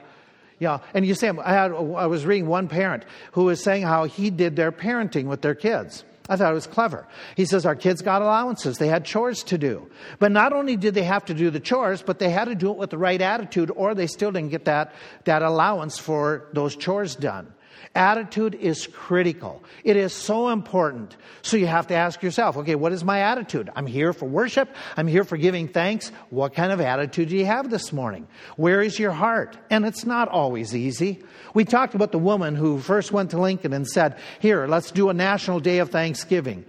Yeah, 0.59 0.81
and 0.93 1.07
you 1.07 1.15
say, 1.15 1.31
I, 1.31 1.53
had, 1.53 1.73
I 1.73 2.07
was 2.07 2.27
reading 2.27 2.47
one 2.47 2.69
parent 2.69 3.05
who 3.33 3.45
was 3.45 3.63
saying 3.63 3.83
how 3.83 4.05
he 4.05 4.29
did 4.29 4.57
their 4.57 4.71
parenting 4.71 5.25
with 5.25 5.41
their 5.41 5.55
kids. 5.55 6.05
I 6.29 6.37
thought 6.37 6.53
it 6.53 6.55
was 6.55 6.69
clever. 6.69 7.09
He 7.35 7.45
says, 7.45 7.67
Our 7.67 7.75
kids 7.75 8.03
got 8.03 8.23
allowances. 8.23 8.79
They 8.79 8.87
had 8.87 9.05
chores 9.05 9.43
to 9.45 9.59
do. 9.59 9.91
But 10.21 10.31
not 10.31 10.53
only 10.53 10.77
did 10.77 10.95
they 10.95 11.03
have 11.03 11.25
to 11.25 11.35
do 11.35 11.51
the 11.51 11.59
chores, 11.59 12.03
but 12.03 12.21
they 12.21 12.31
had 12.31 12.45
to 12.45 12.55
do 12.55 12.71
it 12.71 12.77
with 12.77 12.91
the 12.91 12.99
right 12.99 13.21
attitude, 13.21 13.73
or 13.75 13.95
they 13.95 14.07
still 14.07 14.31
didn't 14.31 14.51
get 14.51 14.67
that, 14.67 14.95
that 15.25 15.43
allowance 15.43 15.99
for 15.99 16.47
those 16.53 16.77
chores 16.77 17.17
done. 17.17 17.53
Attitude 17.95 18.55
is 18.55 18.87
critical. 18.87 19.65
It 19.83 19.97
is 19.97 20.13
so 20.13 20.51
important. 20.51 21.17
So 21.43 21.57
you 21.57 21.67
have 21.67 21.89
to 21.89 21.95
ask 21.95 22.23
yourself, 22.23 22.57
okay, 22.59 22.77
what 22.77 22.93
is 22.93 23.03
my 23.03 23.23
attitude? 23.23 23.69
I'm 23.75 23.87
here 23.87 24.13
for 24.13 24.27
worship. 24.27 24.69
I'm 24.97 25.09
here 25.09 25.25
for 25.25 25.37
giving 25.37 25.67
thanks. 25.67 26.13
What 26.31 26.55
kind 26.55 26.71
of 26.71 26.81
attitude 26.81 27.31
do 27.31 27.37
you 27.37 27.47
have 27.47 27.69
this 27.69 27.93
morning? 27.93 28.29
Where 28.55 28.81
is 28.81 28.97
your 28.97 29.11
heart? 29.11 29.57
And 29.71 29.85
it's 29.85 30.07
not 30.07 30.29
always 30.29 30.77
easy. 30.77 31.25
We 31.53 31.65
talked 31.65 31.97
about 31.97 32.13
the 32.13 32.19
woman 32.19 32.55
who 32.55 32.79
first 32.79 33.11
went 33.11 33.31
to 33.31 33.41
Lincoln 33.41 33.73
and 33.73 33.89
said, 33.89 34.17
Here, 34.39 34.69
let's 34.69 34.93
do 34.93 35.09
a 35.09 35.15
national 35.15 35.59
day 35.59 35.79
of 35.79 35.91
Thanksgiving. 35.91 36.65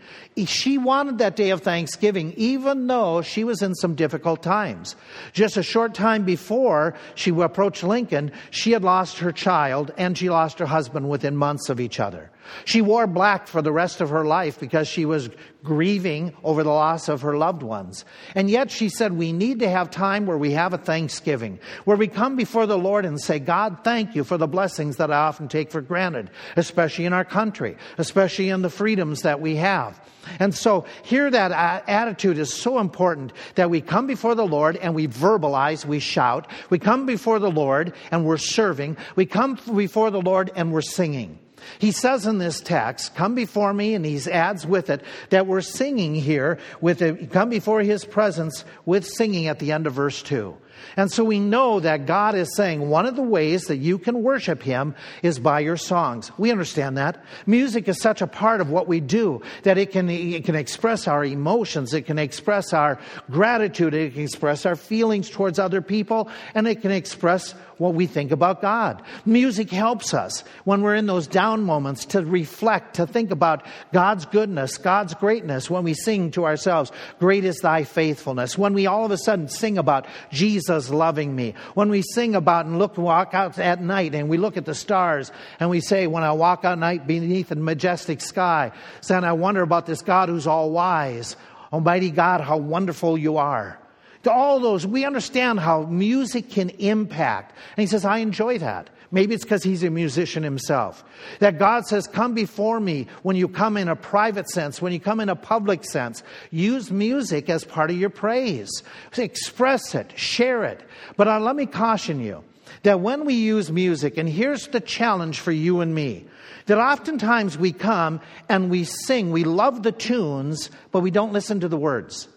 She 0.45 0.79
wanted 0.79 1.19
that 1.19 1.35
day 1.35 1.51
of 1.51 1.61
Thanksgiving, 1.61 2.33
even 2.35 2.87
though 2.87 3.21
she 3.21 3.43
was 3.43 3.61
in 3.61 3.75
some 3.75 3.93
difficult 3.93 4.41
times. 4.41 4.95
Just 5.33 5.55
a 5.55 5.61
short 5.61 5.93
time 5.93 6.23
before 6.23 6.95
she 7.13 7.29
approached 7.29 7.83
Lincoln, 7.83 8.31
she 8.49 8.71
had 8.71 8.83
lost 8.83 9.19
her 9.19 9.31
child 9.31 9.91
and 9.97 10.17
she 10.17 10.31
lost 10.31 10.57
her 10.57 10.65
husband 10.65 11.10
within 11.11 11.35
months 11.35 11.69
of 11.69 11.79
each 11.79 11.99
other. 11.99 12.31
She 12.65 12.81
wore 12.81 13.05
black 13.05 13.47
for 13.47 13.61
the 13.61 13.71
rest 13.71 14.01
of 14.01 14.09
her 14.09 14.25
life 14.25 14.59
because 14.59 14.87
she 14.87 15.05
was 15.05 15.29
grieving 15.63 16.33
over 16.43 16.63
the 16.63 16.69
loss 16.69 17.07
of 17.07 17.21
her 17.21 17.37
loved 17.37 17.63
ones. 17.63 18.03
And 18.35 18.49
yet 18.49 18.71
she 18.71 18.89
said, 18.89 19.13
we 19.13 19.31
need 19.31 19.59
to 19.59 19.69
have 19.69 19.91
time 19.91 20.25
where 20.25 20.37
we 20.37 20.51
have 20.51 20.73
a 20.73 20.77
thanksgiving, 20.77 21.59
where 21.85 21.97
we 21.97 22.07
come 22.07 22.35
before 22.35 22.65
the 22.65 22.77
Lord 22.77 23.05
and 23.05 23.21
say, 23.21 23.39
God, 23.39 23.79
thank 23.83 24.15
you 24.15 24.23
for 24.23 24.37
the 24.37 24.47
blessings 24.47 24.97
that 24.97 25.11
I 25.11 25.17
often 25.17 25.47
take 25.47 25.71
for 25.71 25.81
granted, 25.81 26.31
especially 26.55 27.05
in 27.05 27.13
our 27.13 27.25
country, 27.25 27.77
especially 27.97 28.49
in 28.49 28.61
the 28.61 28.69
freedoms 28.69 29.21
that 29.21 29.41
we 29.41 29.55
have. 29.57 30.01
And 30.39 30.53
so 30.53 30.85
here 31.03 31.29
that 31.29 31.51
attitude 31.87 32.37
is 32.37 32.53
so 32.53 32.79
important 32.79 33.33
that 33.55 33.69
we 33.69 33.81
come 33.81 34.07
before 34.07 34.35
the 34.35 34.45
Lord 34.45 34.77
and 34.77 34.93
we 34.93 35.07
verbalize, 35.07 35.85
we 35.85 35.99
shout. 35.99 36.47
We 36.69 36.79
come 36.79 37.05
before 37.05 37.39
the 37.39 37.51
Lord 37.51 37.93
and 38.11 38.25
we're 38.25 38.37
serving. 38.37 38.97
We 39.15 39.25
come 39.25 39.59
before 39.75 40.11
the 40.11 40.21
Lord 40.21 40.51
and 40.55 40.71
we're 40.71 40.81
singing. 40.81 41.39
He 41.79 41.91
says 41.91 42.25
in 42.25 42.37
this 42.37 42.59
text, 42.59 43.15
come 43.15 43.35
before 43.35 43.73
me, 43.73 43.93
and 43.93 44.05
he 44.05 44.19
adds 44.31 44.65
with 44.65 44.89
it 44.89 45.01
that 45.29 45.47
we're 45.47 45.61
singing 45.61 46.15
here 46.15 46.59
with 46.79 47.01
it, 47.01 47.31
come 47.31 47.49
before 47.49 47.81
his 47.81 48.05
presence 48.05 48.65
with 48.85 49.07
singing 49.07 49.47
at 49.47 49.59
the 49.59 49.71
end 49.71 49.87
of 49.87 49.93
verse 49.93 50.21
2. 50.23 50.55
And 50.97 51.11
so 51.11 51.23
we 51.23 51.39
know 51.39 51.79
that 51.79 52.05
God 52.05 52.35
is 52.35 52.55
saying 52.55 52.89
one 52.89 53.05
of 53.05 53.15
the 53.15 53.21
ways 53.21 53.65
that 53.65 53.77
you 53.77 53.97
can 53.97 54.23
worship 54.23 54.63
Him 54.63 54.95
is 55.23 55.39
by 55.39 55.59
your 55.59 55.77
songs. 55.77 56.31
We 56.37 56.51
understand 56.51 56.97
that. 56.97 57.23
Music 57.45 57.87
is 57.87 58.01
such 58.01 58.21
a 58.21 58.27
part 58.27 58.61
of 58.61 58.69
what 58.69 58.87
we 58.87 58.99
do 58.99 59.41
that 59.63 59.77
it 59.77 59.91
can, 59.91 60.09
it 60.09 60.45
can 60.45 60.55
express 60.55 61.07
our 61.07 61.23
emotions, 61.23 61.93
it 61.93 62.03
can 62.03 62.19
express 62.19 62.73
our 62.73 62.99
gratitude, 63.29 63.93
it 63.93 64.13
can 64.13 64.23
express 64.23 64.65
our 64.65 64.75
feelings 64.75 65.29
towards 65.29 65.59
other 65.59 65.81
people, 65.81 66.29
and 66.53 66.67
it 66.67 66.81
can 66.81 66.91
express 66.91 67.53
what 67.81 67.95
we 67.95 68.05
think 68.05 68.31
about 68.31 68.61
God. 68.61 69.01
Music 69.25 69.71
helps 69.71 70.13
us 70.13 70.43
when 70.65 70.83
we're 70.83 70.95
in 70.95 71.07
those 71.07 71.25
down 71.25 71.63
moments 71.63 72.05
to 72.05 72.23
reflect, 72.23 72.97
to 72.97 73.07
think 73.07 73.31
about 73.31 73.65
God's 73.91 74.25
goodness, 74.27 74.77
God's 74.77 75.15
greatness, 75.15 75.67
when 75.67 75.83
we 75.83 75.95
sing 75.95 76.29
to 76.31 76.45
ourselves, 76.45 76.91
Great 77.19 77.43
is 77.43 77.57
thy 77.57 77.83
faithfulness, 77.83 78.55
when 78.55 78.75
we 78.75 78.85
all 78.85 79.05
of 79.05 79.11
a 79.11 79.17
sudden 79.17 79.47
sing 79.47 79.79
about 79.79 80.05
Jesus 80.31 80.70
loving 80.89 81.35
me, 81.35 81.53
when 81.73 81.89
we 81.89 82.01
sing 82.01 82.35
about 82.35 82.65
and 82.65 82.79
look, 82.79 82.97
walk 82.97 83.33
out 83.33 83.59
at 83.59 83.81
night 83.81 84.15
and 84.15 84.29
we 84.29 84.37
look 84.37 84.57
at 84.57 84.65
the 84.65 84.75
stars 84.75 85.31
and 85.59 85.69
we 85.69 85.81
say, 85.81 86.07
When 86.07 86.23
I 86.23 86.31
walk 86.31 86.63
out 86.63 86.79
night 86.79 87.07
beneath 87.07 87.49
the 87.49 87.55
majestic 87.55 88.21
sky, 88.21 88.71
then 89.07 89.23
I 89.23 89.33
wonder 89.33 89.61
about 89.61 89.85
this 89.85 90.01
God 90.01 90.29
who's 90.29 90.47
all 90.47 90.71
wise. 90.71 91.35
Almighty 91.73 92.11
God, 92.11 92.41
how 92.41 92.57
wonderful 92.57 93.17
you 93.17 93.37
are 93.37 93.81
to 94.23 94.31
all 94.31 94.59
those, 94.59 94.85
we 94.85 95.05
understand 95.05 95.59
how 95.59 95.83
music 95.83 96.49
can 96.49 96.69
impact. 96.71 97.55
And 97.75 97.81
he 97.81 97.87
says, 97.87 98.05
I 98.05 98.19
enjoy 98.19 98.59
that. 98.59 98.89
Maybe 99.11 99.35
it's 99.35 99.43
because 99.43 99.63
he's 99.63 99.83
a 99.83 99.89
musician 99.89 100.41
himself. 100.41 101.03
That 101.39 101.59
God 101.59 101.85
says, 101.85 102.07
come 102.07 102.33
before 102.33 102.79
me 102.79 103.07
when 103.23 103.35
you 103.35 103.49
come 103.49 103.75
in 103.75 103.89
a 103.89 103.95
private 103.95 104.49
sense, 104.49 104.81
when 104.81 104.93
you 104.93 105.01
come 105.01 105.19
in 105.19 105.27
a 105.27 105.35
public 105.35 105.83
sense. 105.83 106.23
Use 106.49 106.91
music 106.91 107.49
as 107.49 107.65
part 107.65 107.91
of 107.91 107.97
your 107.97 108.09
praise. 108.09 108.69
Express 109.17 109.93
it, 109.95 110.17
share 110.17 110.63
it. 110.63 110.81
But 111.17 111.27
uh, 111.27 111.41
let 111.41 111.57
me 111.57 111.65
caution 111.65 112.21
you 112.21 112.43
that 112.83 113.01
when 113.01 113.25
we 113.25 113.33
use 113.33 113.69
music, 113.69 114.17
and 114.17 114.29
here's 114.29 114.67
the 114.69 114.79
challenge 114.79 115.41
for 115.41 115.51
you 115.51 115.81
and 115.81 115.93
me, 115.93 116.25
that 116.67 116.77
oftentimes 116.77 117.57
we 117.57 117.73
come 117.73 118.21
and 118.47 118.69
we 118.69 118.85
sing, 118.85 119.31
we 119.31 119.43
love 119.43 119.83
the 119.83 119.91
tunes, 119.91 120.69
but 120.91 121.01
we 121.01 121.11
don't 121.11 121.33
listen 121.33 121.59
to 121.59 121.67
the 121.67 121.77
words. 121.77 122.29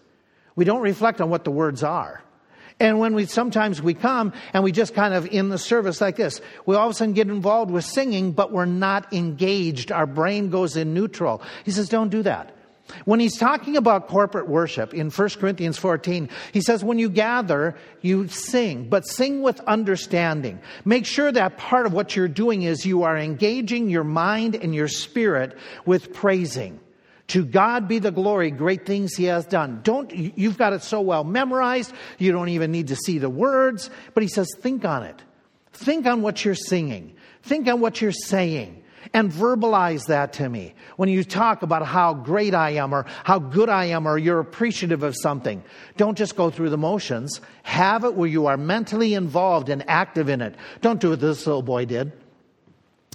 We 0.56 0.64
don't 0.64 0.82
reflect 0.82 1.20
on 1.20 1.30
what 1.30 1.44
the 1.44 1.52
words 1.52 1.84
are. 1.84 2.23
And 2.80 2.98
when 2.98 3.14
we 3.14 3.26
sometimes 3.26 3.80
we 3.80 3.94
come 3.94 4.32
and 4.52 4.64
we 4.64 4.72
just 4.72 4.94
kind 4.94 5.14
of 5.14 5.26
in 5.26 5.48
the 5.48 5.58
service 5.58 6.00
like 6.00 6.16
this, 6.16 6.40
we 6.66 6.74
all 6.74 6.86
of 6.86 6.90
a 6.90 6.94
sudden 6.94 7.14
get 7.14 7.28
involved 7.28 7.70
with 7.70 7.84
singing, 7.84 8.32
but 8.32 8.50
we're 8.50 8.64
not 8.64 9.12
engaged. 9.12 9.92
Our 9.92 10.06
brain 10.06 10.50
goes 10.50 10.76
in 10.76 10.92
neutral. 10.92 11.40
He 11.64 11.70
says, 11.70 11.88
don't 11.88 12.08
do 12.08 12.22
that. 12.24 12.54
When 13.06 13.18
he's 13.18 13.38
talking 13.38 13.76
about 13.76 14.08
corporate 14.08 14.48
worship 14.48 14.92
in 14.92 15.10
1 15.10 15.28
Corinthians 15.30 15.78
14, 15.78 16.28
he 16.52 16.60
says, 16.60 16.84
when 16.84 16.98
you 16.98 17.08
gather, 17.08 17.76
you 18.02 18.28
sing, 18.28 18.88
but 18.88 19.06
sing 19.06 19.40
with 19.40 19.60
understanding. 19.60 20.60
Make 20.84 21.06
sure 21.06 21.32
that 21.32 21.56
part 21.56 21.86
of 21.86 21.92
what 21.92 22.14
you're 22.14 22.28
doing 22.28 22.62
is 22.62 22.84
you 22.84 23.04
are 23.04 23.16
engaging 23.16 23.88
your 23.88 24.04
mind 24.04 24.54
and 24.54 24.74
your 24.74 24.88
spirit 24.88 25.56
with 25.86 26.12
praising. 26.12 26.78
To 27.28 27.44
God 27.44 27.88
be 27.88 27.98
the 27.98 28.10
glory, 28.10 28.50
great 28.50 28.84
things 28.84 29.14
He 29.14 29.24
has 29.24 29.46
done. 29.46 29.80
Don't, 29.82 30.14
you've 30.14 30.58
got 30.58 30.72
it 30.72 30.82
so 30.82 31.00
well 31.00 31.24
memorized, 31.24 31.92
you 32.18 32.32
don't 32.32 32.50
even 32.50 32.70
need 32.70 32.88
to 32.88 32.96
see 32.96 33.18
the 33.18 33.30
words, 33.30 33.90
but 34.12 34.22
He 34.22 34.28
says, 34.28 34.48
think 34.60 34.84
on 34.84 35.02
it. 35.04 35.22
Think 35.72 36.06
on 36.06 36.22
what 36.22 36.44
you're 36.44 36.54
singing. 36.54 37.16
Think 37.42 37.66
on 37.68 37.80
what 37.80 38.00
you're 38.00 38.12
saying. 38.12 38.82
And 39.12 39.30
verbalize 39.30 40.06
that 40.06 40.34
to 40.34 40.48
me. 40.48 40.74
When 40.96 41.08
you 41.08 41.24
talk 41.24 41.62
about 41.62 41.84
how 41.84 42.14
great 42.14 42.54
I 42.54 42.70
am 42.70 42.94
or 42.94 43.06
how 43.22 43.38
good 43.38 43.68
I 43.68 43.86
am 43.86 44.06
or 44.06 44.16
you're 44.16 44.40
appreciative 44.40 45.02
of 45.02 45.14
something, 45.20 45.62
don't 45.96 46.16
just 46.16 46.36
go 46.36 46.50
through 46.50 46.70
the 46.70 46.78
motions. 46.78 47.40
Have 47.64 48.04
it 48.04 48.14
where 48.14 48.28
you 48.28 48.46
are 48.46 48.56
mentally 48.56 49.14
involved 49.14 49.68
and 49.68 49.84
active 49.88 50.28
in 50.28 50.40
it. 50.40 50.54
Don't 50.80 51.00
do 51.00 51.10
what 51.10 51.20
this 51.20 51.46
little 51.46 51.62
boy 51.62 51.84
did. 51.84 52.12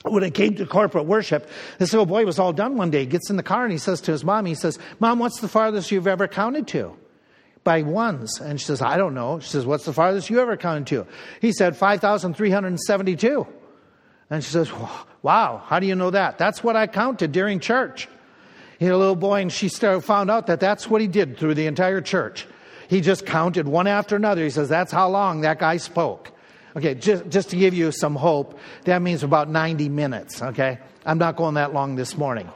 When 0.04 0.24
it 0.24 0.34
came 0.34 0.56
to 0.56 0.66
corporate 0.66 1.06
worship, 1.06 1.50
this 1.78 1.92
little 1.92 2.04
oh, 2.04 2.06
boy 2.06 2.26
was 2.26 2.40
all 2.40 2.54
done 2.54 2.78
one 2.78 2.90
day. 2.90 3.02
He 3.02 3.06
gets 3.06 3.30
in 3.30 3.36
the 3.36 3.44
car 3.44 3.64
and 3.64 3.72
he 3.72 3.78
says 3.78 4.00
to 4.02 4.12
his 4.12 4.24
mom, 4.24 4.46
he 4.46 4.56
says, 4.56 4.80
Mom, 5.00 5.20
what's 5.20 5.42
the 5.42 5.48
farthest 5.48 5.92
you've 5.92 6.08
ever 6.08 6.28
counted 6.28 6.68
to? 6.70 6.96
By 7.64 7.82
ones. 7.82 8.40
And 8.40 8.60
she 8.60 8.66
says, 8.66 8.82
I 8.82 8.98
don't 8.98 9.14
know. 9.14 9.40
She 9.40 9.50
says, 9.50 9.66
What's 9.66 9.86
the 9.86 9.94
farthest 9.94 10.30
you 10.30 10.40
ever 10.40 10.56
counted 10.56 10.88
to? 10.88 11.08
He 11.42 11.52
said, 11.52 11.76
5,372. 11.76 13.48
And 14.30 14.44
she 14.44 14.52
says, 14.52 14.72
Wow, 15.22 15.62
how 15.66 15.80
do 15.80 15.88
you 15.88 15.96
know 15.96 16.12
that? 16.12 16.38
That's 16.38 16.64
what 16.64 16.78
I 16.78 16.88
counted 16.88 17.34
during 17.34 17.60
church. 17.60 18.08
He 18.80 18.86
had 18.86 18.94
a 18.94 18.98
little 18.98 19.16
boy, 19.16 19.42
and 19.42 19.52
she 19.52 19.68
started, 19.68 20.02
found 20.02 20.32
out 20.32 20.48
that 20.48 20.62
that's 20.62 20.90
what 20.90 21.02
he 21.02 21.08
did 21.08 21.38
through 21.38 21.56
the 21.56 21.68
entire 21.68 22.00
church. 22.00 22.48
He 22.88 23.02
just 23.02 23.26
counted 23.26 23.68
one 23.68 23.88
after 23.88 24.16
another. 24.16 24.44
He 24.44 24.50
says, 24.50 24.70
That's 24.70 24.94
how 24.94 25.10
long 25.10 25.42
that 25.42 25.60
guy 25.60 25.76
spoke. 25.78 26.32
Okay, 26.76 26.96
just, 26.96 27.30
just 27.30 27.50
to 27.50 27.56
give 27.56 27.74
you 27.74 27.92
some 27.92 28.16
hope, 28.16 28.60
that 28.86 29.02
means 29.02 29.24
about 29.24 29.50
90 29.50 29.90
minutes, 29.90 30.42
okay? 30.42 30.80
I'm 31.06 31.18
not 31.18 31.36
going 31.36 31.56
that 31.56 31.74
long 31.74 31.96
this 31.96 32.16
morning. 32.18 32.50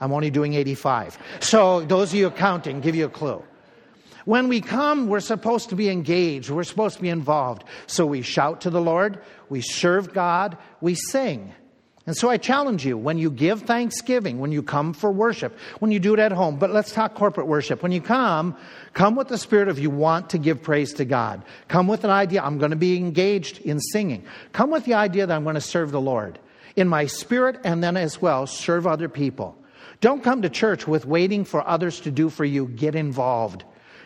I'm 0.00 0.12
only 0.12 0.30
doing 0.30 0.54
85. 0.54 1.18
So, 1.40 1.80
those 1.80 2.10
of 2.10 2.14
you 2.18 2.30
counting, 2.30 2.80
give 2.80 2.94
you 2.94 3.06
a 3.06 3.10
clue. 3.10 3.42
When 4.24 4.48
we 4.48 4.60
come, 4.60 5.08
we're 5.08 5.20
supposed 5.20 5.70
to 5.70 5.76
be 5.76 5.88
engaged. 5.88 6.50
We're 6.50 6.64
supposed 6.64 6.96
to 6.96 7.02
be 7.02 7.08
involved. 7.08 7.64
So 7.86 8.06
we 8.06 8.22
shout 8.22 8.60
to 8.62 8.70
the 8.70 8.80
Lord, 8.80 9.20
we 9.48 9.60
serve 9.60 10.12
God, 10.12 10.56
we 10.80 10.94
sing. 10.94 11.54
And 12.06 12.16
so 12.16 12.30
I 12.30 12.38
challenge 12.38 12.84
you 12.84 12.96
when 12.96 13.18
you 13.18 13.30
give 13.30 13.62
thanksgiving, 13.62 14.38
when 14.40 14.52
you 14.52 14.62
come 14.62 14.94
for 14.94 15.12
worship, 15.12 15.56
when 15.80 15.92
you 15.92 16.00
do 16.00 16.14
it 16.14 16.18
at 16.18 16.32
home, 16.32 16.58
but 16.58 16.70
let's 16.70 16.92
talk 16.92 17.14
corporate 17.14 17.46
worship. 17.46 17.82
When 17.82 17.92
you 17.92 18.00
come, 18.00 18.56
come 18.94 19.16
with 19.16 19.28
the 19.28 19.36
spirit 19.36 19.68
of 19.68 19.78
you 19.78 19.90
want 19.90 20.30
to 20.30 20.38
give 20.38 20.62
praise 20.62 20.94
to 20.94 21.04
God. 21.04 21.42
Come 21.68 21.88
with 21.88 22.04
an 22.04 22.10
idea, 22.10 22.42
I'm 22.42 22.58
going 22.58 22.70
to 22.70 22.76
be 22.76 22.96
engaged 22.96 23.60
in 23.60 23.78
singing. 23.80 24.24
Come 24.52 24.70
with 24.70 24.86
the 24.86 24.94
idea 24.94 25.26
that 25.26 25.34
I'm 25.34 25.44
going 25.44 25.56
to 25.56 25.60
serve 25.60 25.92
the 25.92 26.00
Lord 26.00 26.38
in 26.74 26.88
my 26.88 27.06
spirit 27.06 27.60
and 27.64 27.84
then 27.84 27.96
as 27.96 28.20
well 28.20 28.46
serve 28.46 28.86
other 28.86 29.08
people. 29.08 29.56
Don't 30.00 30.24
come 30.24 30.42
to 30.42 30.48
church 30.48 30.88
with 30.88 31.04
waiting 31.04 31.44
for 31.44 31.66
others 31.66 32.00
to 32.00 32.10
do 32.10 32.30
for 32.30 32.44
you. 32.44 32.66
Get 32.68 32.94
involved. 32.94 33.64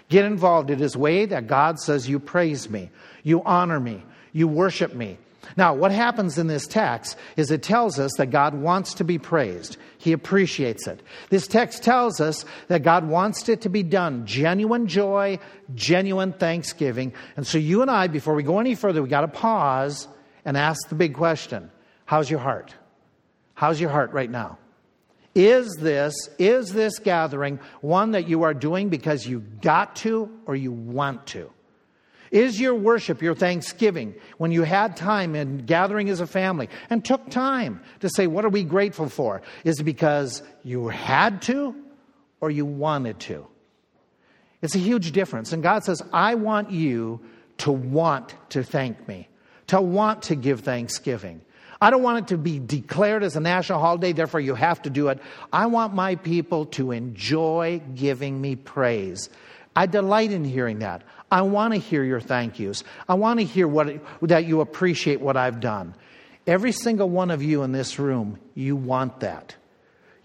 Get 0.08 0.24
involved. 0.24 0.70
It 0.70 0.80
is 0.80 0.96
way 0.96 1.26
that 1.26 1.46
God 1.46 1.78
says 1.78 2.08
you 2.08 2.18
praise 2.18 2.68
me, 2.68 2.90
you 3.22 3.42
honor 3.44 3.78
me, 3.78 4.02
you 4.32 4.48
worship 4.48 4.94
me. 4.94 5.18
Now, 5.56 5.74
what 5.74 5.92
happens 5.92 6.38
in 6.38 6.46
this 6.46 6.66
text 6.66 7.16
is 7.36 7.50
it 7.50 7.62
tells 7.62 7.98
us 7.98 8.12
that 8.18 8.30
God 8.30 8.54
wants 8.54 8.94
to 8.94 9.04
be 9.04 9.18
praised. 9.18 9.76
He 9.98 10.12
appreciates 10.12 10.86
it. 10.86 11.00
This 11.30 11.46
text 11.46 11.82
tells 11.82 12.20
us 12.20 12.44
that 12.68 12.82
God 12.82 13.06
wants 13.08 13.48
it 13.48 13.62
to 13.62 13.68
be 13.68 13.82
done. 13.82 14.26
Genuine 14.26 14.86
joy, 14.86 15.38
genuine 15.74 16.32
thanksgiving. 16.32 17.14
And 17.36 17.46
so 17.46 17.58
you 17.58 17.82
and 17.82 17.90
I, 17.90 18.08
before 18.08 18.34
we 18.34 18.42
go 18.42 18.58
any 18.58 18.74
further, 18.74 19.02
we 19.02 19.08
got 19.08 19.22
to 19.22 19.28
pause 19.28 20.08
and 20.44 20.56
ask 20.56 20.88
the 20.88 20.94
big 20.94 21.14
question. 21.14 21.70
How's 22.04 22.30
your 22.30 22.40
heart? 22.40 22.74
How's 23.54 23.80
your 23.80 23.90
heart 23.90 24.12
right 24.12 24.30
now? 24.30 24.58
Is 25.34 25.74
this, 25.80 26.14
is 26.38 26.72
this 26.72 26.98
gathering 26.98 27.58
one 27.80 28.12
that 28.12 28.28
you 28.28 28.42
are 28.42 28.54
doing 28.54 28.88
because 28.88 29.26
you 29.26 29.40
got 29.40 29.96
to 29.96 30.30
or 30.46 30.54
you 30.54 30.70
want 30.70 31.26
to? 31.28 31.50
Is 32.34 32.60
your 32.60 32.74
worship, 32.74 33.22
your 33.22 33.36
thanksgiving, 33.36 34.12
when 34.38 34.50
you 34.50 34.64
had 34.64 34.96
time 34.96 35.36
and 35.36 35.64
gathering 35.64 36.10
as 36.10 36.18
a 36.18 36.26
family 36.26 36.68
and 36.90 37.04
took 37.04 37.30
time 37.30 37.80
to 38.00 38.08
say, 38.08 38.26
What 38.26 38.44
are 38.44 38.48
we 38.48 38.64
grateful 38.64 39.08
for? 39.08 39.40
Is 39.62 39.78
it 39.78 39.84
because 39.84 40.42
you 40.64 40.88
had 40.88 41.42
to 41.42 41.76
or 42.40 42.50
you 42.50 42.66
wanted 42.66 43.20
to? 43.20 43.46
It's 44.62 44.74
a 44.74 44.80
huge 44.80 45.12
difference. 45.12 45.52
And 45.52 45.62
God 45.62 45.84
says, 45.84 46.02
I 46.12 46.34
want 46.34 46.72
you 46.72 47.20
to 47.58 47.70
want 47.70 48.34
to 48.48 48.64
thank 48.64 49.06
me, 49.06 49.28
to 49.68 49.80
want 49.80 50.22
to 50.24 50.34
give 50.34 50.62
thanksgiving. 50.62 51.40
I 51.80 51.90
don't 51.90 52.02
want 52.02 52.18
it 52.18 52.28
to 52.34 52.38
be 52.38 52.58
declared 52.58 53.22
as 53.22 53.36
a 53.36 53.40
national 53.40 53.78
holiday, 53.78 54.10
therefore 54.10 54.40
you 54.40 54.56
have 54.56 54.82
to 54.82 54.90
do 54.90 55.06
it. 55.06 55.20
I 55.52 55.66
want 55.66 55.94
my 55.94 56.16
people 56.16 56.66
to 56.66 56.90
enjoy 56.90 57.80
giving 57.94 58.40
me 58.40 58.56
praise. 58.56 59.30
I 59.76 59.86
delight 59.86 60.32
in 60.32 60.44
hearing 60.44 60.80
that. 60.80 61.02
I 61.34 61.42
want 61.42 61.74
to 61.74 61.80
hear 61.80 62.04
your 62.04 62.20
thank 62.20 62.60
yous. 62.60 62.84
I 63.08 63.14
want 63.14 63.40
to 63.40 63.44
hear 63.44 63.66
what, 63.66 64.00
that 64.22 64.44
you 64.44 64.60
appreciate 64.60 65.20
what 65.20 65.36
I've 65.36 65.58
done. 65.58 65.96
Every 66.46 66.70
single 66.70 67.10
one 67.10 67.32
of 67.32 67.42
you 67.42 67.64
in 67.64 67.72
this 67.72 67.98
room, 67.98 68.38
you 68.54 68.76
want 68.76 69.18
that. 69.18 69.56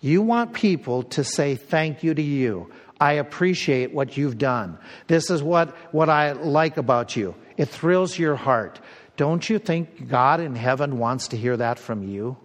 You 0.01 0.21
want 0.21 0.53
people 0.53 1.01
to 1.17 1.23
say 1.23 1.55
thank 1.55 2.03
you 2.03 2.13
to 2.13 2.21
you. 2.21 2.71
I 2.99 3.13
appreciate 3.13 3.91
what 3.91 4.17
you've 4.17 4.37
done. 4.37 4.77
This 5.07 5.31
is 5.31 5.41
what, 5.41 5.75
what 5.91 6.09
I 6.09 6.33
like 6.33 6.77
about 6.77 7.15
you. 7.15 7.33
It 7.57 7.69
thrills 7.69 8.19
your 8.19 8.35
heart. 8.35 8.79
Don't 9.17 9.49
you 9.49 9.57
think 9.57 10.09
God 10.09 10.39
in 10.39 10.53
heaven 10.53 10.99
wants 10.99 11.29
to 11.29 11.37
hear 11.37 11.57
that 11.57 11.79
from 11.79 12.03
you? 12.03 12.37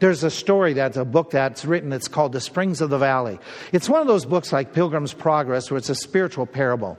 There's 0.00 0.24
a 0.24 0.30
story 0.30 0.72
that's 0.72 0.96
a 0.96 1.04
book 1.04 1.32
that's 1.32 1.66
written, 1.66 1.92
it's 1.92 2.08
called 2.08 2.32
The 2.32 2.40
Springs 2.40 2.80
of 2.80 2.88
the 2.88 2.96
Valley. 2.96 3.38
It's 3.70 3.86
one 3.86 4.00
of 4.00 4.06
those 4.06 4.24
books 4.24 4.50
like 4.50 4.72
Pilgrim's 4.72 5.12
Progress 5.12 5.70
where 5.70 5.76
it's 5.76 5.90
a 5.90 5.94
spiritual 5.94 6.46
parable. 6.46 6.96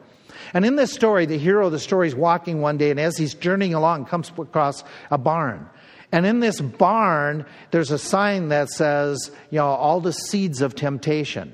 And 0.54 0.66
in 0.66 0.76
this 0.76 0.94
story, 0.94 1.26
the 1.26 1.38
hero 1.38 1.68
of 1.68 1.72
the 1.72 1.80
story 1.80 2.08
is 2.08 2.16
walking 2.16 2.62
one 2.62 2.78
day, 2.78 2.92
and 2.92 3.00
as 3.00 3.18
he's 3.18 3.34
journeying 3.34 3.74
along, 3.74 4.06
comes 4.06 4.32
across 4.38 4.84
a 5.12 5.18
barn. 5.18 5.68
And 6.12 6.26
in 6.26 6.40
this 6.40 6.62
barn, 6.62 7.46
there's 7.72 7.92
a 7.92 7.98
sign 7.98 8.50
that 8.50 8.70
says, 8.70 9.32
you 9.52 9.58
know, 9.58 9.68
all 9.68 10.00
the 10.00 10.14
seeds 10.14 10.62
of 10.62 10.76
temptation. 10.76 11.54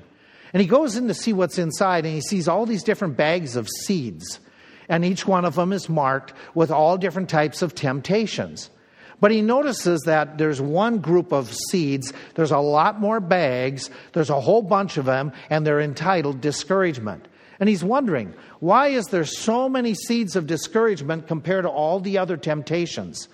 And 0.52 0.60
he 0.60 0.68
goes 0.68 0.96
in 0.96 1.08
to 1.08 1.14
see 1.14 1.32
what's 1.32 1.58
inside, 1.58 2.06
and 2.06 2.14
he 2.14 2.20
sees 2.20 2.46
all 2.46 2.66
these 2.66 2.84
different 2.84 3.16
bags 3.16 3.56
of 3.56 3.68
seeds 3.68 4.38
and 4.88 5.04
each 5.04 5.26
one 5.26 5.44
of 5.44 5.54
them 5.54 5.72
is 5.72 5.88
marked 5.88 6.32
with 6.54 6.70
all 6.70 6.98
different 6.98 7.28
types 7.28 7.62
of 7.62 7.74
temptations. 7.74 8.70
But 9.20 9.30
he 9.30 9.42
notices 9.42 10.02
that 10.02 10.38
there's 10.38 10.60
one 10.60 10.98
group 10.98 11.32
of 11.32 11.54
seeds, 11.70 12.12
there's 12.34 12.50
a 12.50 12.58
lot 12.58 13.00
more 13.00 13.20
bags, 13.20 13.90
there's 14.12 14.30
a 14.30 14.40
whole 14.40 14.62
bunch 14.62 14.96
of 14.96 15.04
them, 15.04 15.32
and 15.48 15.66
they're 15.66 15.80
entitled 15.80 16.40
discouragement. 16.40 17.26
And 17.60 17.68
he's 17.68 17.84
wondering, 17.84 18.34
why 18.60 18.88
is 18.88 19.06
there 19.06 19.24
so 19.24 19.68
many 19.68 19.94
seeds 19.94 20.36
of 20.36 20.46
discouragement 20.46 21.28
compared 21.28 21.64
to 21.64 21.70
all 21.70 22.00
the 22.00 22.18
other 22.18 22.36
temptations? 22.36 23.28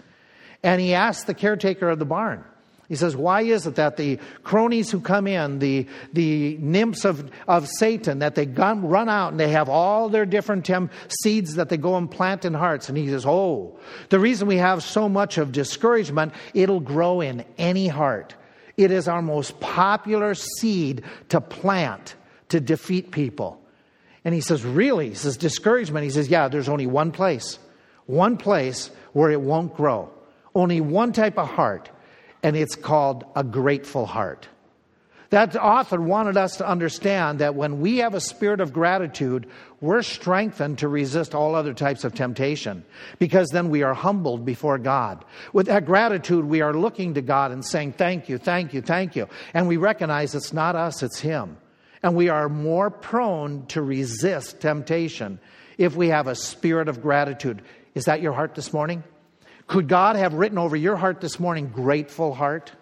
And 0.62 0.80
he 0.80 0.94
asks 0.94 1.24
the 1.24 1.34
caretaker 1.34 1.88
of 1.88 1.98
the 1.98 2.04
barn, 2.04 2.44
he 2.90 2.96
says, 2.96 3.14
Why 3.14 3.42
is 3.42 3.68
it 3.68 3.76
that 3.76 3.96
the 3.96 4.18
cronies 4.42 4.90
who 4.90 5.00
come 5.00 5.28
in, 5.28 5.60
the, 5.60 5.86
the 6.12 6.58
nymphs 6.58 7.04
of, 7.04 7.30
of 7.46 7.68
Satan, 7.78 8.18
that 8.18 8.34
they 8.34 8.46
gun, 8.46 8.84
run 8.84 9.08
out 9.08 9.30
and 9.30 9.38
they 9.38 9.50
have 9.50 9.68
all 9.68 10.08
their 10.08 10.26
different 10.26 10.64
tem- 10.64 10.90
seeds 11.22 11.54
that 11.54 11.68
they 11.68 11.76
go 11.76 11.96
and 11.96 12.10
plant 12.10 12.44
in 12.44 12.52
hearts? 12.52 12.88
And 12.88 12.98
he 12.98 13.06
says, 13.06 13.24
Oh, 13.24 13.78
the 14.08 14.18
reason 14.18 14.48
we 14.48 14.56
have 14.56 14.82
so 14.82 15.08
much 15.08 15.38
of 15.38 15.52
discouragement, 15.52 16.32
it'll 16.52 16.80
grow 16.80 17.20
in 17.20 17.44
any 17.58 17.86
heart. 17.86 18.34
It 18.76 18.90
is 18.90 19.06
our 19.06 19.22
most 19.22 19.60
popular 19.60 20.34
seed 20.34 21.04
to 21.28 21.40
plant 21.40 22.16
to 22.48 22.58
defeat 22.58 23.12
people. 23.12 23.59
And 24.24 24.34
he 24.34 24.40
says, 24.40 24.64
Really? 24.64 25.10
He 25.10 25.14
says, 25.14 25.36
Discouragement. 25.36 26.04
He 26.04 26.10
says, 26.10 26.28
Yeah, 26.28 26.48
there's 26.48 26.68
only 26.68 26.86
one 26.86 27.12
place, 27.12 27.58
one 28.06 28.36
place 28.36 28.90
where 29.12 29.30
it 29.30 29.40
won't 29.40 29.74
grow. 29.74 30.10
Only 30.54 30.80
one 30.80 31.12
type 31.12 31.38
of 31.38 31.48
heart 31.48 31.90
and 32.42 32.56
it's 32.56 32.74
called 32.74 33.24
A 33.36 33.44
Grateful 33.44 34.06
Heart. 34.06 34.48
That 35.30 35.54
author 35.54 36.00
wanted 36.00 36.36
us 36.36 36.56
to 36.56 36.66
understand 36.66 37.38
that 37.38 37.54
when 37.54 37.80
we 37.80 37.98
have 37.98 38.14
a 38.14 38.20
spirit 38.20 38.60
of 38.60 38.72
gratitude, 38.72 39.46
we're 39.80 40.02
strengthened 40.02 40.78
to 40.78 40.88
resist 40.88 41.36
all 41.36 41.54
other 41.54 41.72
types 41.72 42.02
of 42.02 42.14
temptation 42.14 42.84
because 43.20 43.48
then 43.50 43.70
we 43.70 43.84
are 43.84 43.94
humbled 43.94 44.44
before 44.44 44.76
God. 44.76 45.24
With 45.52 45.66
that 45.66 45.86
gratitude, 45.86 46.44
we 46.44 46.62
are 46.62 46.74
looking 46.74 47.14
to 47.14 47.22
God 47.22 47.52
and 47.52 47.64
saying, 47.64 47.92
Thank 47.92 48.28
you, 48.28 48.38
thank 48.38 48.74
you, 48.74 48.82
thank 48.82 49.14
you. 49.14 49.28
And 49.54 49.68
we 49.68 49.76
recognize 49.76 50.34
it's 50.34 50.52
not 50.52 50.74
us, 50.74 51.00
it's 51.04 51.20
Him. 51.20 51.58
And 52.02 52.16
we 52.16 52.28
are 52.28 52.48
more 52.48 52.90
prone 52.90 53.66
to 53.66 53.82
resist 53.82 54.60
temptation 54.60 55.38
if 55.76 55.94
we 55.94 56.08
have 56.08 56.26
a 56.26 56.34
spirit 56.34 56.88
of 56.88 57.02
gratitude. 57.02 57.62
Is 57.94 58.04
that 58.04 58.22
your 58.22 58.32
heart 58.32 58.54
this 58.54 58.72
morning? 58.72 59.04
Could 59.66 59.88
God 59.88 60.16
have 60.16 60.34
written 60.34 60.58
over 60.58 60.76
your 60.76 60.96
heart 60.96 61.20
this 61.20 61.38
morning, 61.38 61.68
grateful 61.68 62.34
heart? 62.34 62.72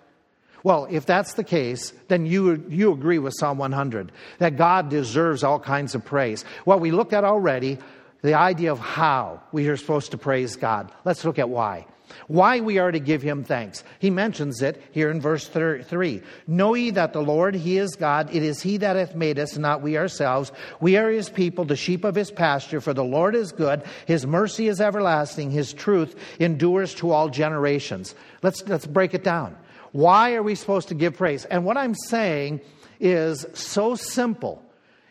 Well, 0.62 0.86
if 0.90 1.06
that's 1.06 1.34
the 1.34 1.44
case, 1.44 1.92
then 2.08 2.26
you, 2.26 2.64
you 2.68 2.92
agree 2.92 3.18
with 3.18 3.34
Psalm 3.38 3.58
100 3.58 4.12
that 4.38 4.56
God 4.56 4.88
deserves 4.88 5.44
all 5.44 5.60
kinds 5.60 5.94
of 5.94 6.04
praise. 6.04 6.44
Well, 6.64 6.80
we 6.80 6.90
looked 6.90 7.12
at 7.12 7.24
already 7.24 7.78
the 8.22 8.34
idea 8.34 8.72
of 8.72 8.78
how 8.78 9.42
we 9.52 9.68
are 9.68 9.76
supposed 9.76 10.10
to 10.12 10.18
praise 10.18 10.56
God. 10.56 10.90
Let's 11.04 11.24
look 11.24 11.38
at 11.38 11.48
why. 11.48 11.86
Why 12.26 12.60
we 12.60 12.78
are 12.78 12.90
to 12.90 12.98
give 12.98 13.22
him 13.22 13.44
thanks. 13.44 13.84
He 13.98 14.10
mentions 14.10 14.62
it 14.62 14.82
here 14.90 15.10
in 15.10 15.20
verse 15.20 15.48
3. 15.48 16.22
Know 16.46 16.74
ye 16.74 16.90
that 16.90 17.12
the 17.12 17.22
Lord, 17.22 17.54
he 17.54 17.78
is 17.78 17.96
God. 17.96 18.34
It 18.34 18.42
is 18.42 18.60
he 18.60 18.76
that 18.78 18.96
hath 18.96 19.14
made 19.14 19.38
us, 19.38 19.56
not 19.56 19.82
we 19.82 19.96
ourselves. 19.96 20.52
We 20.80 20.96
are 20.96 21.10
his 21.10 21.28
people, 21.28 21.64
the 21.64 21.76
sheep 21.76 22.04
of 22.04 22.14
his 22.14 22.30
pasture. 22.30 22.80
For 22.80 22.94
the 22.94 23.04
Lord 23.04 23.34
is 23.34 23.52
good. 23.52 23.82
His 24.06 24.26
mercy 24.26 24.68
is 24.68 24.80
everlasting. 24.80 25.50
His 25.50 25.72
truth 25.72 26.14
endures 26.38 26.94
to 26.96 27.10
all 27.10 27.28
generations. 27.28 28.14
Let's, 28.42 28.66
let's 28.66 28.86
break 28.86 29.14
it 29.14 29.24
down. 29.24 29.56
Why 29.92 30.34
are 30.34 30.42
we 30.42 30.54
supposed 30.54 30.88
to 30.88 30.94
give 30.94 31.16
praise? 31.16 31.44
And 31.44 31.64
what 31.64 31.76
I'm 31.76 31.94
saying 31.94 32.60
is 33.00 33.46
so 33.54 33.94
simple. 33.94 34.62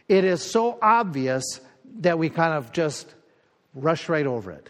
It 0.07 0.23
is 0.23 0.43
so 0.43 0.77
obvious 0.81 1.43
that 1.99 2.19
we 2.19 2.29
kind 2.29 2.53
of 2.53 2.71
just 2.71 3.13
rush 3.73 4.09
right 4.09 4.25
over 4.25 4.51
it. 4.51 4.69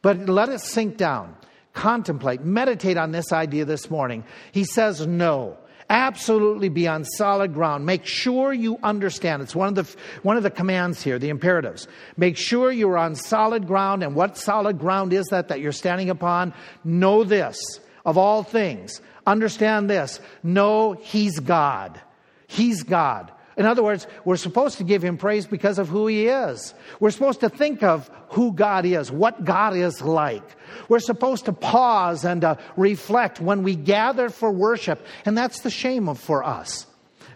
But 0.00 0.28
let 0.28 0.48
it 0.48 0.60
sink 0.60 0.96
down. 0.96 1.36
Contemplate, 1.72 2.42
meditate 2.44 2.96
on 2.96 3.12
this 3.12 3.32
idea 3.32 3.64
this 3.64 3.90
morning. 3.90 4.24
He 4.52 4.64
says 4.64 5.06
no. 5.06 5.56
Absolutely 5.88 6.70
be 6.70 6.88
on 6.88 7.04
solid 7.04 7.52
ground. 7.52 7.84
Make 7.84 8.06
sure 8.06 8.52
you 8.52 8.78
understand. 8.82 9.42
It's 9.42 9.54
one 9.54 9.68
of 9.68 9.74
the 9.74 9.96
one 10.22 10.38
of 10.38 10.42
the 10.42 10.50
commands 10.50 11.02
here, 11.02 11.18
the 11.18 11.28
imperatives. 11.28 11.86
Make 12.16 12.38
sure 12.38 12.72
you're 12.72 12.96
on 12.96 13.14
solid 13.14 13.66
ground. 13.66 14.02
And 14.02 14.14
what 14.14 14.38
solid 14.38 14.78
ground 14.78 15.12
is 15.12 15.26
that 15.26 15.48
that 15.48 15.60
you're 15.60 15.72
standing 15.72 16.08
upon? 16.08 16.54
Know 16.82 17.24
this 17.24 17.58
of 18.06 18.16
all 18.16 18.42
things. 18.42 19.02
Understand 19.26 19.90
this. 19.90 20.20
Know 20.42 20.92
He's 20.94 21.38
God. 21.40 22.00
He's 22.46 22.82
God. 22.82 23.30
In 23.56 23.66
other 23.66 23.82
words, 23.82 24.06
we're 24.24 24.36
supposed 24.36 24.78
to 24.78 24.84
give 24.84 25.04
him 25.04 25.18
praise 25.18 25.46
because 25.46 25.78
of 25.78 25.88
who 25.88 26.06
he 26.06 26.26
is. 26.26 26.74
We're 27.00 27.10
supposed 27.10 27.40
to 27.40 27.48
think 27.48 27.82
of 27.82 28.10
who 28.28 28.52
God 28.52 28.84
is, 28.84 29.10
what 29.10 29.44
God 29.44 29.76
is 29.76 30.00
like. 30.00 30.44
We're 30.88 31.00
supposed 31.00 31.44
to 31.44 31.52
pause 31.52 32.24
and 32.24 32.44
uh, 32.44 32.56
reflect 32.76 33.40
when 33.40 33.62
we 33.62 33.76
gather 33.76 34.30
for 34.30 34.50
worship, 34.50 35.04
and 35.26 35.36
that's 35.36 35.60
the 35.60 35.70
shame 35.70 36.08
of, 36.08 36.18
for 36.18 36.42
us. 36.42 36.86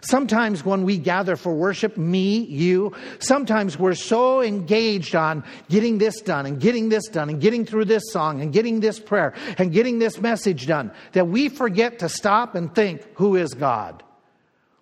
Sometimes 0.01 0.63
when 0.63 0.83
we 0.83 0.97
gather 0.97 1.35
for 1.35 1.53
worship, 1.53 1.97
me, 1.97 2.39
you, 2.39 2.95
sometimes 3.19 3.77
we're 3.77 3.95
so 3.95 4.41
engaged 4.41 5.15
on 5.15 5.43
getting 5.69 5.97
this 5.97 6.21
done 6.21 6.45
and 6.45 6.59
getting 6.59 6.89
this 6.89 7.07
done 7.07 7.29
and 7.29 7.41
getting 7.41 7.65
through 7.65 7.85
this 7.85 8.03
song 8.11 8.41
and 8.41 8.53
getting 8.53 8.79
this 8.79 8.99
prayer 8.99 9.33
and 9.57 9.73
getting 9.73 9.99
this 9.99 10.19
message 10.19 10.67
done 10.67 10.91
that 11.13 11.27
we 11.27 11.49
forget 11.49 11.99
to 11.99 12.09
stop 12.09 12.55
and 12.55 12.73
think, 12.73 13.05
who 13.15 13.35
is 13.35 13.53
God? 13.53 14.03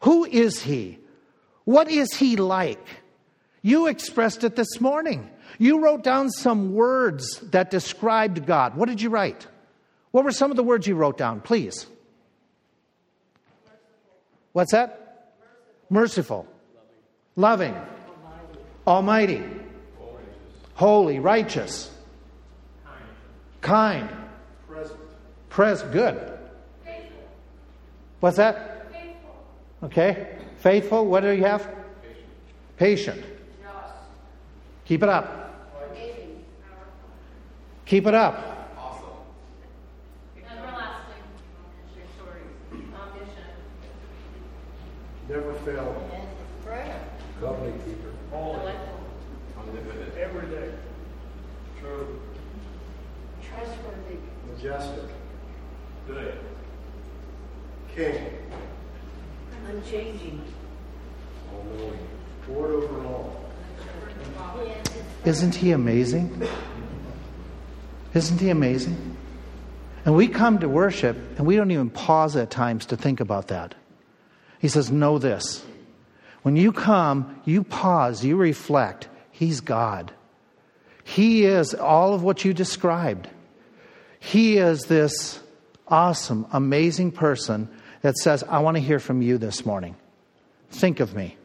Who 0.01 0.25
is 0.25 0.61
He? 0.61 0.99
What 1.65 1.91
is 1.91 2.13
he 2.13 2.35
like? 2.37 2.87
You 3.61 3.87
expressed 3.87 4.43
it 4.43 4.55
this 4.55 4.79
morning. 4.79 5.29
You 5.57 5.83
wrote 5.83 6.03
down 6.03 6.29
some 6.29 6.73
words 6.73 7.39
that 7.51 7.71
described 7.71 8.45
God. 8.45 8.75
What 8.75 8.87
did 8.87 9.01
you 9.01 9.09
write? 9.09 9.47
What 10.11 10.23
were 10.23 10.31
some 10.31 10.51
of 10.51 10.57
the 10.57 10.63
words 10.63 10.87
you 10.87 10.95
wrote 10.95 11.17
down, 11.17 11.41
please? 11.41 11.87
What's 14.53 14.71
that? 14.71 15.33
Merciful, 15.89 16.47
loving, 17.35 17.75
almighty, 18.87 19.43
holy, 20.75 21.19
righteous, 21.19 21.91
kind, 23.61 24.09
present, 24.67 24.99
present 25.49 25.91
good. 25.91 26.39
What's 28.19 28.37
that? 28.37 28.87
Okay. 29.83 30.34
Faithful, 30.65 31.05
what 31.05 31.21
do 31.21 31.29
you 31.29 31.43
have? 31.43 31.61
Patient. 32.75 33.21
Patient. 33.21 33.25
Keep 34.85 35.03
it 35.03 35.09
up. 35.09 35.69
Keep 37.85 38.07
it 38.07 38.15
up. 38.15 38.73
Awesome. 38.75 39.05
Everlasting. 40.43 41.21
Mission. 41.95 42.17
Um, 42.95 43.09
Never 45.29 45.53
fail. 45.53 46.09
Prayer. 46.65 46.99
Covenant 47.39 47.85
keeper. 47.85 48.09
Holy. 48.31 48.73
Unlimited. 49.59 50.17
Every 50.17 50.49
day. 50.49 50.71
True. 51.79 52.19
Trustworthy. 53.43 54.17
Majestic. 54.51 55.11
Good. 56.07 56.39
King. 57.95 58.34
Unchanging. 59.85 60.41
Lord 62.49 62.71
oh, 62.71 62.83
over 62.83 63.05
all. 63.05 63.45
Isn't 65.25 65.53
he 65.53 65.71
amazing? 65.71 66.47
Isn't 68.15 68.39
he 68.39 68.49
amazing? 68.49 69.17
And 70.03 70.15
we 70.15 70.27
come 70.27 70.59
to 70.59 70.69
worship 70.69 71.17
and 71.37 71.45
we 71.45 71.55
don't 71.55 71.69
even 71.69 71.91
pause 71.91 72.35
at 72.35 72.49
times 72.49 72.87
to 72.87 72.97
think 72.97 73.19
about 73.19 73.49
that. 73.49 73.75
He 74.59 74.69
says, 74.69 74.91
Know 74.91 75.19
this. 75.19 75.63
When 76.41 76.55
you 76.55 76.71
come, 76.71 77.41
you 77.45 77.63
pause, 77.63 78.25
you 78.25 78.37
reflect. 78.37 79.07
He's 79.31 79.61
God. 79.61 80.11
He 81.03 81.45
is 81.45 81.75
all 81.75 82.15
of 82.15 82.23
what 82.23 82.43
you 82.43 82.55
described. 82.55 83.29
He 84.19 84.57
is 84.57 84.85
this 84.85 85.39
awesome, 85.87 86.47
amazing 86.51 87.11
person 87.11 87.69
that 88.01 88.17
says, 88.17 88.43
I 88.43 88.59
want 88.59 88.77
to 88.77 88.81
hear 88.81 88.99
from 88.99 89.21
you 89.21 89.37
this 89.37 89.65
morning. 89.65 89.95
Think 90.69 90.99
of 90.99 91.15
me. 91.15 91.37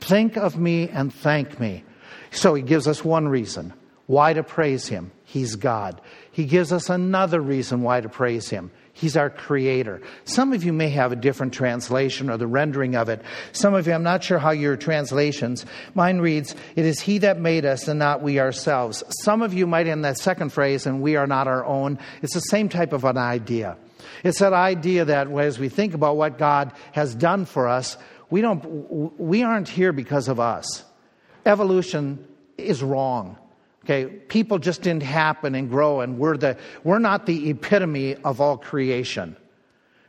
Think 0.00 0.36
of 0.36 0.58
me 0.58 0.88
and 0.88 1.12
thank 1.12 1.58
me. 1.58 1.84
So 2.30 2.54
he 2.54 2.62
gives 2.62 2.86
us 2.86 3.04
one 3.04 3.28
reason 3.28 3.72
why 4.06 4.32
to 4.32 4.42
praise 4.42 4.86
him. 4.86 5.10
He's 5.24 5.56
God. 5.56 6.00
He 6.30 6.44
gives 6.44 6.72
us 6.72 6.90
another 6.90 7.40
reason 7.40 7.82
why 7.82 8.00
to 8.00 8.08
praise 8.08 8.48
him. 8.48 8.70
He's 8.92 9.16
our 9.16 9.28
creator. 9.28 10.00
Some 10.24 10.54
of 10.54 10.64
you 10.64 10.72
may 10.72 10.88
have 10.88 11.12
a 11.12 11.16
different 11.16 11.52
translation 11.52 12.30
or 12.30 12.38
the 12.38 12.46
rendering 12.46 12.96
of 12.96 13.10
it. 13.10 13.20
Some 13.52 13.74
of 13.74 13.86
you, 13.86 13.92
I'm 13.92 14.02
not 14.02 14.24
sure 14.24 14.38
how 14.38 14.52
your 14.52 14.74
translations. 14.76 15.66
Mine 15.94 16.18
reads, 16.18 16.54
It 16.76 16.86
is 16.86 16.98
He 16.98 17.18
that 17.18 17.38
made 17.38 17.66
us 17.66 17.88
and 17.88 17.98
not 17.98 18.22
we 18.22 18.40
ourselves. 18.40 19.04
Some 19.22 19.42
of 19.42 19.52
you 19.52 19.66
might 19.66 19.86
end 19.86 20.06
that 20.06 20.16
second 20.16 20.50
phrase, 20.50 20.86
and 20.86 21.02
we 21.02 21.16
are 21.16 21.26
not 21.26 21.46
our 21.46 21.62
own. 21.62 21.98
It's 22.22 22.32
the 22.32 22.40
same 22.40 22.70
type 22.70 22.94
of 22.94 23.04
an 23.04 23.18
idea. 23.18 23.76
It's 24.24 24.38
that 24.40 24.52
idea 24.52 25.04
that 25.06 25.30
as 25.30 25.58
we 25.58 25.68
think 25.68 25.94
about 25.94 26.16
what 26.16 26.38
God 26.38 26.72
has 26.92 27.14
done 27.14 27.44
for 27.44 27.68
us, 27.68 27.96
we, 28.30 28.40
don't, 28.40 29.18
we 29.18 29.42
aren't 29.42 29.68
here 29.68 29.92
because 29.92 30.28
of 30.28 30.40
us. 30.40 30.84
Evolution 31.44 32.26
is 32.58 32.82
wrong. 32.82 33.38
Okay, 33.84 34.06
people 34.06 34.58
just 34.58 34.82
didn't 34.82 35.04
happen 35.04 35.54
and 35.54 35.70
grow, 35.70 36.00
and 36.00 36.18
we're, 36.18 36.36
the, 36.36 36.58
we're 36.82 36.98
not 36.98 37.24
the 37.24 37.50
epitome 37.50 38.16
of 38.16 38.40
all 38.40 38.58
creation. 38.58 39.36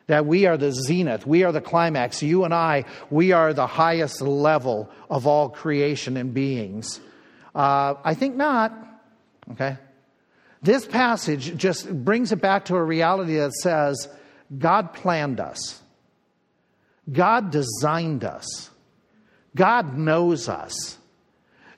That 0.07 0.25
we 0.25 0.47
are 0.47 0.57
the 0.57 0.71
zenith, 0.71 1.27
we 1.27 1.43
are 1.43 1.51
the 1.51 1.61
climax. 1.61 2.23
You 2.23 2.43
and 2.43 2.55
I, 2.55 2.85
we 3.11 3.33
are 3.33 3.53
the 3.53 3.67
highest 3.67 4.21
level 4.21 4.89
of 5.11 5.27
all 5.27 5.49
creation 5.49 6.17
and 6.17 6.33
beings. 6.33 6.99
Uh, 7.53 7.95
I 8.03 8.15
think 8.15 8.35
not. 8.35 8.73
Okay? 9.51 9.77
This 10.61 10.85
passage 10.85 11.55
just 11.57 11.89
brings 12.03 12.31
it 12.31 12.41
back 12.41 12.65
to 12.65 12.75
a 12.75 12.83
reality 12.83 13.35
that 13.35 13.53
says 13.53 14.07
God 14.57 14.93
planned 14.93 15.39
us. 15.39 15.81
God 17.11 17.51
designed 17.51 18.23
us. 18.23 18.69
God 19.55 19.97
knows 19.97 20.49
us. 20.49 20.97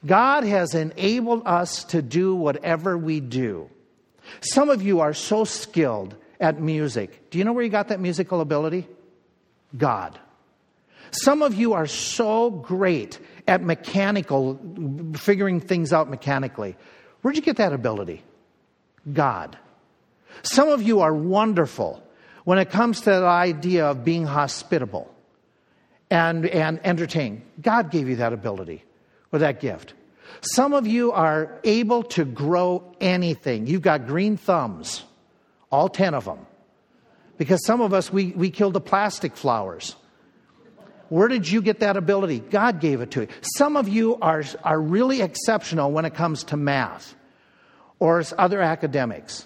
God 0.05 0.43
has 0.43 0.75
enabled 0.75 1.43
us 1.45 1.83
to 1.85 2.01
do 2.01 2.35
whatever 2.35 2.97
we 2.97 3.19
do. 3.19 3.69
Some 4.41 4.69
of 4.69 4.81
you 4.81 5.01
are 5.01 5.13
so 5.13 5.43
skilled 5.43 6.15
at 6.39 6.61
music. 6.61 7.29
Do 7.29 7.37
you 7.37 7.43
know 7.43 7.53
where 7.53 7.63
you 7.63 7.69
got 7.69 7.89
that 7.89 7.99
musical 7.99 8.41
ability? 8.41 8.87
God. 9.77 10.17
Some 11.11 11.41
of 11.41 11.53
you 11.55 11.73
are 11.73 11.87
so 11.87 12.49
great 12.49 13.19
at 13.47 13.61
mechanical, 13.63 14.59
figuring 15.15 15.59
things 15.59 15.91
out 15.91 16.09
mechanically. 16.09 16.77
Where'd 17.21 17.35
you 17.35 17.41
get 17.41 17.57
that 17.57 17.73
ability? 17.73 18.23
God. 19.11 19.57
Some 20.43 20.69
of 20.69 20.81
you 20.81 21.01
are 21.01 21.13
wonderful 21.13 22.03
when 22.43 22.57
it 22.59 22.69
comes 22.69 23.01
to 23.01 23.09
the 23.09 23.25
idea 23.25 23.85
of 23.85 24.03
being 24.03 24.25
hospitable 24.25 25.13
and, 26.09 26.45
and 26.45 26.79
entertain. 26.83 27.43
God 27.61 27.91
gave 27.91 28.07
you 28.07 28.17
that 28.17 28.33
ability 28.33 28.83
or 29.31 29.39
that 29.39 29.59
gift. 29.59 29.93
Some 30.41 30.73
of 30.73 30.87
you 30.87 31.11
are 31.11 31.59
able 31.63 32.03
to 32.03 32.25
grow 32.25 32.95
anything. 33.01 33.67
You've 33.67 33.81
got 33.81 34.07
green 34.07 34.37
thumbs, 34.37 35.03
all 35.71 35.89
10 35.89 36.13
of 36.13 36.25
them. 36.25 36.45
Because 37.37 37.65
some 37.65 37.81
of 37.81 37.93
us, 37.93 38.11
we, 38.11 38.27
we 38.31 38.49
kill 38.49 38.71
the 38.71 38.81
plastic 38.81 39.35
flowers. 39.35 39.95
Where 41.09 41.27
did 41.27 41.49
you 41.49 41.61
get 41.61 41.79
that 41.79 41.97
ability? 41.97 42.39
God 42.39 42.79
gave 42.79 43.01
it 43.01 43.11
to 43.11 43.21
you. 43.21 43.27
Some 43.41 43.75
of 43.75 43.87
you 43.87 44.17
are, 44.21 44.43
are 44.63 44.79
really 44.79 45.21
exceptional 45.21 45.91
when 45.91 46.05
it 46.05 46.13
comes 46.13 46.43
to 46.45 46.57
math 46.57 47.15
or 47.99 48.23
other 48.37 48.61
academics. 48.61 49.45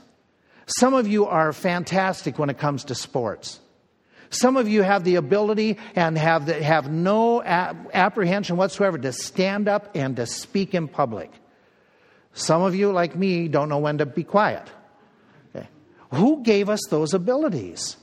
Some 0.65 0.93
of 0.93 1.07
you 1.07 1.25
are 1.25 1.51
fantastic 1.51 2.39
when 2.39 2.49
it 2.49 2.57
comes 2.57 2.85
to 2.85 2.95
sports. 2.95 3.59
Some 4.29 4.57
of 4.57 4.67
you 4.67 4.81
have 4.81 5.03
the 5.03 5.15
ability 5.15 5.77
and 5.95 6.17
have, 6.17 6.47
the, 6.47 6.61
have 6.63 6.89
no 6.91 7.43
apprehension 7.43 8.57
whatsoever 8.57 8.97
to 8.97 9.13
stand 9.13 9.67
up 9.67 9.91
and 9.95 10.15
to 10.15 10.25
speak 10.25 10.73
in 10.73 10.87
public. 10.87 11.31
Some 12.33 12.63
of 12.63 12.73
you, 12.73 12.91
like 12.91 13.15
me, 13.15 13.47
don't 13.47 13.69
know 13.69 13.77
when 13.77 13.99
to 13.99 14.05
be 14.07 14.23
quiet. 14.23 14.67
Okay. 15.55 15.67
Who 16.13 16.41
gave 16.41 16.67
us 16.67 16.81
those 16.89 17.13
abilities? 17.13 17.95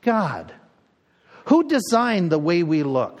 God. 0.00 0.54
Who 1.46 1.68
designed 1.68 2.32
the 2.32 2.38
way 2.38 2.62
we 2.62 2.82
look? 2.82 3.20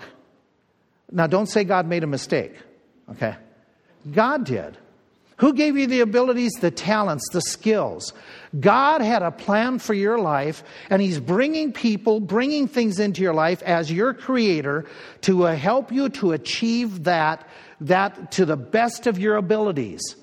Now, 1.12 1.26
don't 1.26 1.46
say 1.46 1.64
God 1.64 1.86
made 1.86 2.02
a 2.02 2.06
mistake. 2.06 2.54
Okay? 3.10 3.36
God 4.10 4.44
did. 4.44 4.78
Who 5.38 5.52
gave 5.52 5.76
you 5.76 5.86
the 5.86 6.00
abilities, 6.00 6.52
the 6.60 6.70
talents, 6.70 7.28
the 7.32 7.40
skills? 7.40 8.12
God 8.60 9.00
had 9.00 9.22
a 9.22 9.32
plan 9.32 9.80
for 9.80 9.94
your 9.94 10.18
life, 10.18 10.62
and 10.90 11.02
He's 11.02 11.18
bringing 11.18 11.72
people, 11.72 12.20
bringing 12.20 12.68
things 12.68 13.00
into 13.00 13.20
your 13.20 13.34
life 13.34 13.60
as 13.62 13.90
your 13.90 14.14
creator 14.14 14.84
to 15.22 15.46
uh, 15.46 15.56
help 15.56 15.90
you 15.90 16.08
to 16.10 16.32
achieve 16.32 17.04
that, 17.04 17.48
that 17.80 18.30
to 18.32 18.44
the 18.44 18.56
best 18.56 19.08
of 19.08 19.18
your 19.18 19.34
abilities, 19.36 20.14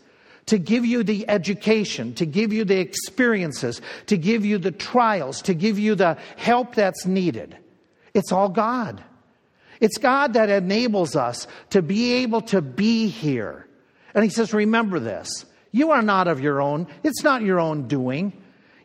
to 0.45 0.57
give 0.57 0.85
you 0.85 1.03
the 1.03 1.27
education, 1.29 2.13
to 2.15 2.25
give 2.25 2.53
you 2.53 2.63
the 2.63 2.79
experiences, 2.79 3.81
to 4.05 4.17
give 4.17 4.45
you 4.45 4.57
the 4.57 4.71
trials, 4.71 5.41
to 5.41 5.53
give 5.53 5.77
you 5.77 5.93
the 5.93 6.17
help 6.37 6.73
that's 6.73 7.05
needed. 7.05 7.57
It's 8.13 8.31
all 8.31 8.47
God. 8.47 9.03
It's 9.81 9.97
God 9.97 10.33
that 10.33 10.49
enables 10.49 11.17
us 11.17 11.47
to 11.71 11.81
be 11.81 12.13
able 12.13 12.41
to 12.43 12.61
be 12.61 13.07
here. 13.07 13.67
And 14.13 14.23
He 14.23 14.29
says, 14.29 14.53
Remember 14.53 14.99
this. 14.99 15.45
You 15.71 15.91
are 15.91 16.01
not 16.01 16.27
of 16.27 16.41
your 16.41 16.61
own, 16.61 16.87
it's 17.03 17.23
not 17.23 17.41
your 17.41 17.59
own 17.59 17.87
doing. 17.87 18.33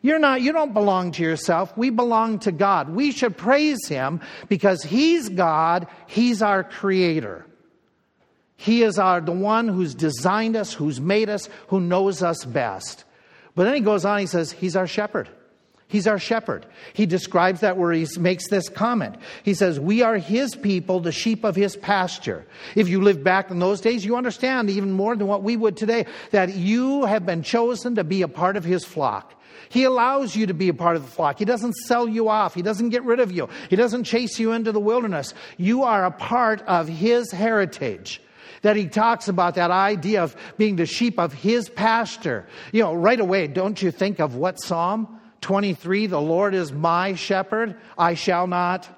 You're 0.01 0.19
not, 0.19 0.41
you 0.41 0.53
don't 0.53 0.73
belong 0.73 1.11
to 1.13 1.23
yourself. 1.23 1.75
We 1.75 1.89
belong 1.89 2.39
to 2.39 2.51
God. 2.51 2.89
We 2.89 3.11
should 3.11 3.35
praise 3.35 3.87
Him 3.87 4.21
because 4.47 4.83
He's 4.83 5.27
God, 5.27 5.87
He's 6.07 6.41
our 6.41 6.63
Creator. 6.63 7.45
He 8.55 8.83
is 8.83 8.97
our, 8.97 9.21
the 9.21 9.31
one 9.31 9.67
who's 9.67 9.93
designed 9.93 10.55
us, 10.55 10.73
who's 10.73 10.99
made 10.99 11.29
us, 11.29 11.47
who 11.67 11.79
knows 11.79 12.23
us 12.23 12.43
best. 12.43 13.03
But 13.55 13.65
then 13.65 13.75
he 13.75 13.81
goes 13.81 14.03
on, 14.03 14.19
he 14.19 14.25
says, 14.25 14.51
He's 14.51 14.75
our 14.75 14.87
shepherd. 14.87 15.29
He's 15.89 16.05
our 16.05 16.19
shepherd. 16.19 16.65
He 16.91 17.05
describes 17.05 17.61
that 17.61 17.77
where 17.77 17.93
he 17.93 18.05
makes 18.19 18.49
this 18.49 18.67
comment. 18.67 19.15
He 19.43 19.53
says, 19.53 19.79
We 19.79 20.01
are 20.01 20.17
his 20.17 20.53
people, 20.53 20.99
the 20.99 21.13
sheep 21.13 21.45
of 21.45 21.55
his 21.55 21.77
pasture. 21.77 22.45
If 22.75 22.89
you 22.89 23.01
lived 23.01 23.23
back 23.23 23.49
in 23.51 23.59
those 23.59 23.79
days, 23.79 24.03
you 24.03 24.17
understand 24.17 24.69
even 24.69 24.91
more 24.91 25.15
than 25.15 25.27
what 25.27 25.43
we 25.43 25.55
would 25.55 25.77
today 25.77 26.05
that 26.31 26.55
you 26.55 27.05
have 27.05 27.25
been 27.25 27.41
chosen 27.41 27.95
to 27.95 28.03
be 28.03 28.21
a 28.21 28.27
part 28.27 28.57
of 28.57 28.65
his 28.65 28.83
flock. 28.83 29.33
He 29.69 29.85
allows 29.85 30.35
you 30.35 30.47
to 30.47 30.53
be 30.53 30.67
a 30.67 30.73
part 30.73 30.97
of 30.97 31.03
the 31.03 31.11
flock. 31.11 31.39
He 31.39 31.45
doesn't 31.45 31.73
sell 31.73 32.07
you 32.07 32.27
off. 32.27 32.53
He 32.53 32.61
doesn't 32.61 32.89
get 32.89 33.03
rid 33.03 33.21
of 33.21 33.31
you. 33.31 33.47
He 33.69 33.77
doesn't 33.77 34.03
chase 34.03 34.39
you 34.39 34.51
into 34.51 34.73
the 34.73 34.79
wilderness. 34.79 35.33
You 35.57 35.83
are 35.83 36.05
a 36.05 36.11
part 36.11 36.61
of 36.63 36.89
his 36.89 37.31
heritage 37.31 38.21
that 38.61 38.75
he 38.75 38.87
talks 38.87 39.27
about 39.27 39.55
that 39.55 39.71
idea 39.71 40.23
of 40.23 40.35
being 40.57 40.75
the 40.75 40.85
sheep 40.85 41.19
of 41.19 41.33
his 41.33 41.69
pasture. 41.69 42.45
You 42.71 42.83
know, 42.83 42.93
right 42.93 43.19
away, 43.19 43.47
don't 43.47 43.81
you 43.81 43.91
think 43.91 44.19
of 44.19 44.35
what 44.35 44.61
Psalm 44.61 45.19
23? 45.47 46.07
The 46.07 46.19
Lord 46.19 46.53
is 46.53 46.73
my 46.73 47.13
shepherd, 47.13 47.77
I 47.97 48.15
shall 48.15 48.47
not. 48.47 48.89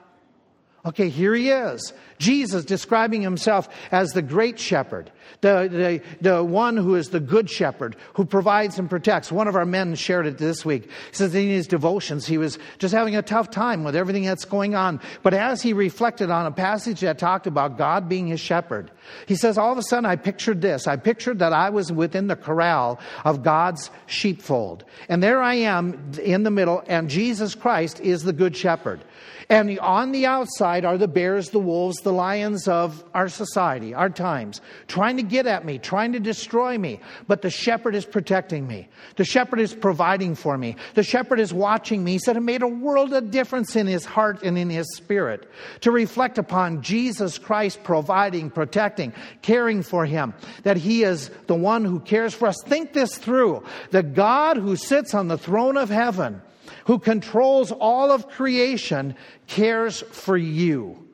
Okay, 0.83 1.09
here 1.09 1.35
he 1.35 1.51
is. 1.51 1.93
Jesus 2.17 2.65
describing 2.65 3.21
himself 3.21 3.69
as 3.91 4.13
the 4.13 4.23
great 4.23 4.57
shepherd, 4.57 5.11
the, 5.41 6.01
the, 6.21 6.29
the 6.29 6.43
one 6.43 6.77
who 6.77 6.95
is 6.95 7.09
the 7.09 7.19
good 7.19 7.49
shepherd, 7.49 7.95
who 8.13 8.25
provides 8.25 8.79
and 8.79 8.89
protects. 8.89 9.31
One 9.31 9.47
of 9.47 9.55
our 9.55 9.65
men 9.65 9.95
shared 9.95 10.25
it 10.25 10.37
this 10.37 10.65
week. 10.65 10.85
He 10.85 11.15
says 11.15 11.33
in 11.35 11.47
his 11.47 11.67
devotions, 11.67 12.25
he 12.25 12.37
was 12.37 12.59
just 12.77 12.93
having 12.93 13.15
a 13.15 13.21
tough 13.21 13.49
time 13.49 13.83
with 13.83 13.95
everything 13.95 14.25
that's 14.25 14.45
going 14.45 14.75
on. 14.75 14.99
But 15.23 15.33
as 15.33 15.61
he 15.61 15.73
reflected 15.73 16.29
on 16.29 16.45
a 16.45 16.51
passage 16.51 17.01
that 17.01 17.19
talked 17.19 17.47
about 17.47 17.77
God 17.77 18.09
being 18.09 18.27
his 18.27 18.39
shepherd, 18.39 18.91
he 19.25 19.35
says, 19.35 19.57
all 19.57 19.71
of 19.71 19.77
a 19.77 19.83
sudden 19.83 20.05
I 20.05 20.15
pictured 20.15 20.61
this. 20.61 20.87
I 20.87 20.95
pictured 20.95 21.39
that 21.39 21.53
I 21.53 21.69
was 21.69 21.91
within 21.91 22.27
the 22.27 22.35
corral 22.35 22.99
of 23.25 23.43
God's 23.43 23.89
sheepfold. 24.05 24.83
And 25.07 25.23
there 25.23 25.41
I 25.41 25.55
am 25.55 26.11
in 26.21 26.43
the 26.43 26.51
middle, 26.51 26.83
and 26.87 27.09
Jesus 27.09 27.55
Christ 27.55 27.99
is 27.99 28.23
the 28.23 28.33
good 28.33 28.55
shepherd. 28.55 29.03
And 29.51 29.79
on 29.79 30.11
the 30.11 30.27
outside 30.27 30.85
are 30.85 30.97
the 30.99 31.07
bears, 31.07 31.49
the 31.49 31.59
wolves, 31.59 31.97
the 32.01 32.13
lions 32.13 32.67
of 32.67 33.03
our 33.15 33.27
society, 33.27 33.95
our 33.95 34.09
times, 34.09 34.61
trying 34.87 35.17
to 35.19 35.27
get 35.27 35.45
at 35.45 35.65
me, 35.65 35.77
trying 35.77 36.13
to 36.13 36.19
destroy 36.19 36.77
me. 36.77 36.99
But 37.27 37.41
the 37.41 37.49
shepherd 37.49 37.95
is 37.95 38.05
protecting 38.05 38.67
me. 38.67 38.87
The 39.15 39.23
shepherd 39.23 39.59
is 39.59 39.73
providing 39.73 40.35
for 40.35 40.57
me. 40.57 40.75
The 40.95 41.03
shepherd 41.03 41.39
is 41.39 41.53
watching 41.53 42.03
me. 42.03 42.13
He 42.13 42.19
said 42.19 42.37
it 42.37 42.41
made 42.41 42.61
a 42.61 42.67
world 42.67 43.13
of 43.13 43.31
difference 43.31 43.75
in 43.75 43.87
his 43.87 44.05
heart 44.05 44.43
and 44.43 44.57
in 44.57 44.69
his 44.69 44.95
spirit 44.95 45.49
to 45.81 45.91
reflect 45.91 46.37
upon 46.37 46.81
Jesus 46.81 47.37
Christ 47.37 47.83
providing, 47.83 48.49
protecting, 48.49 49.13
caring 49.41 49.83
for 49.83 50.05
him, 50.05 50.33
that 50.63 50.77
he 50.77 51.03
is 51.03 51.29
the 51.47 51.55
one 51.55 51.85
who 51.85 51.99
cares 51.99 52.33
for 52.33 52.47
us. 52.47 52.57
Think 52.65 52.93
this 52.93 53.17
through. 53.17 53.63
The 53.91 54.03
God 54.03 54.57
who 54.57 54.75
sits 54.75 55.13
on 55.13 55.27
the 55.27 55.37
throne 55.37 55.77
of 55.77 55.89
heaven 55.89 56.41
who 56.85 56.99
controls 56.99 57.71
all 57.71 58.11
of 58.11 58.29
creation, 58.29 59.15
cares 59.47 60.01
for 60.11 60.37
you, 60.37 61.07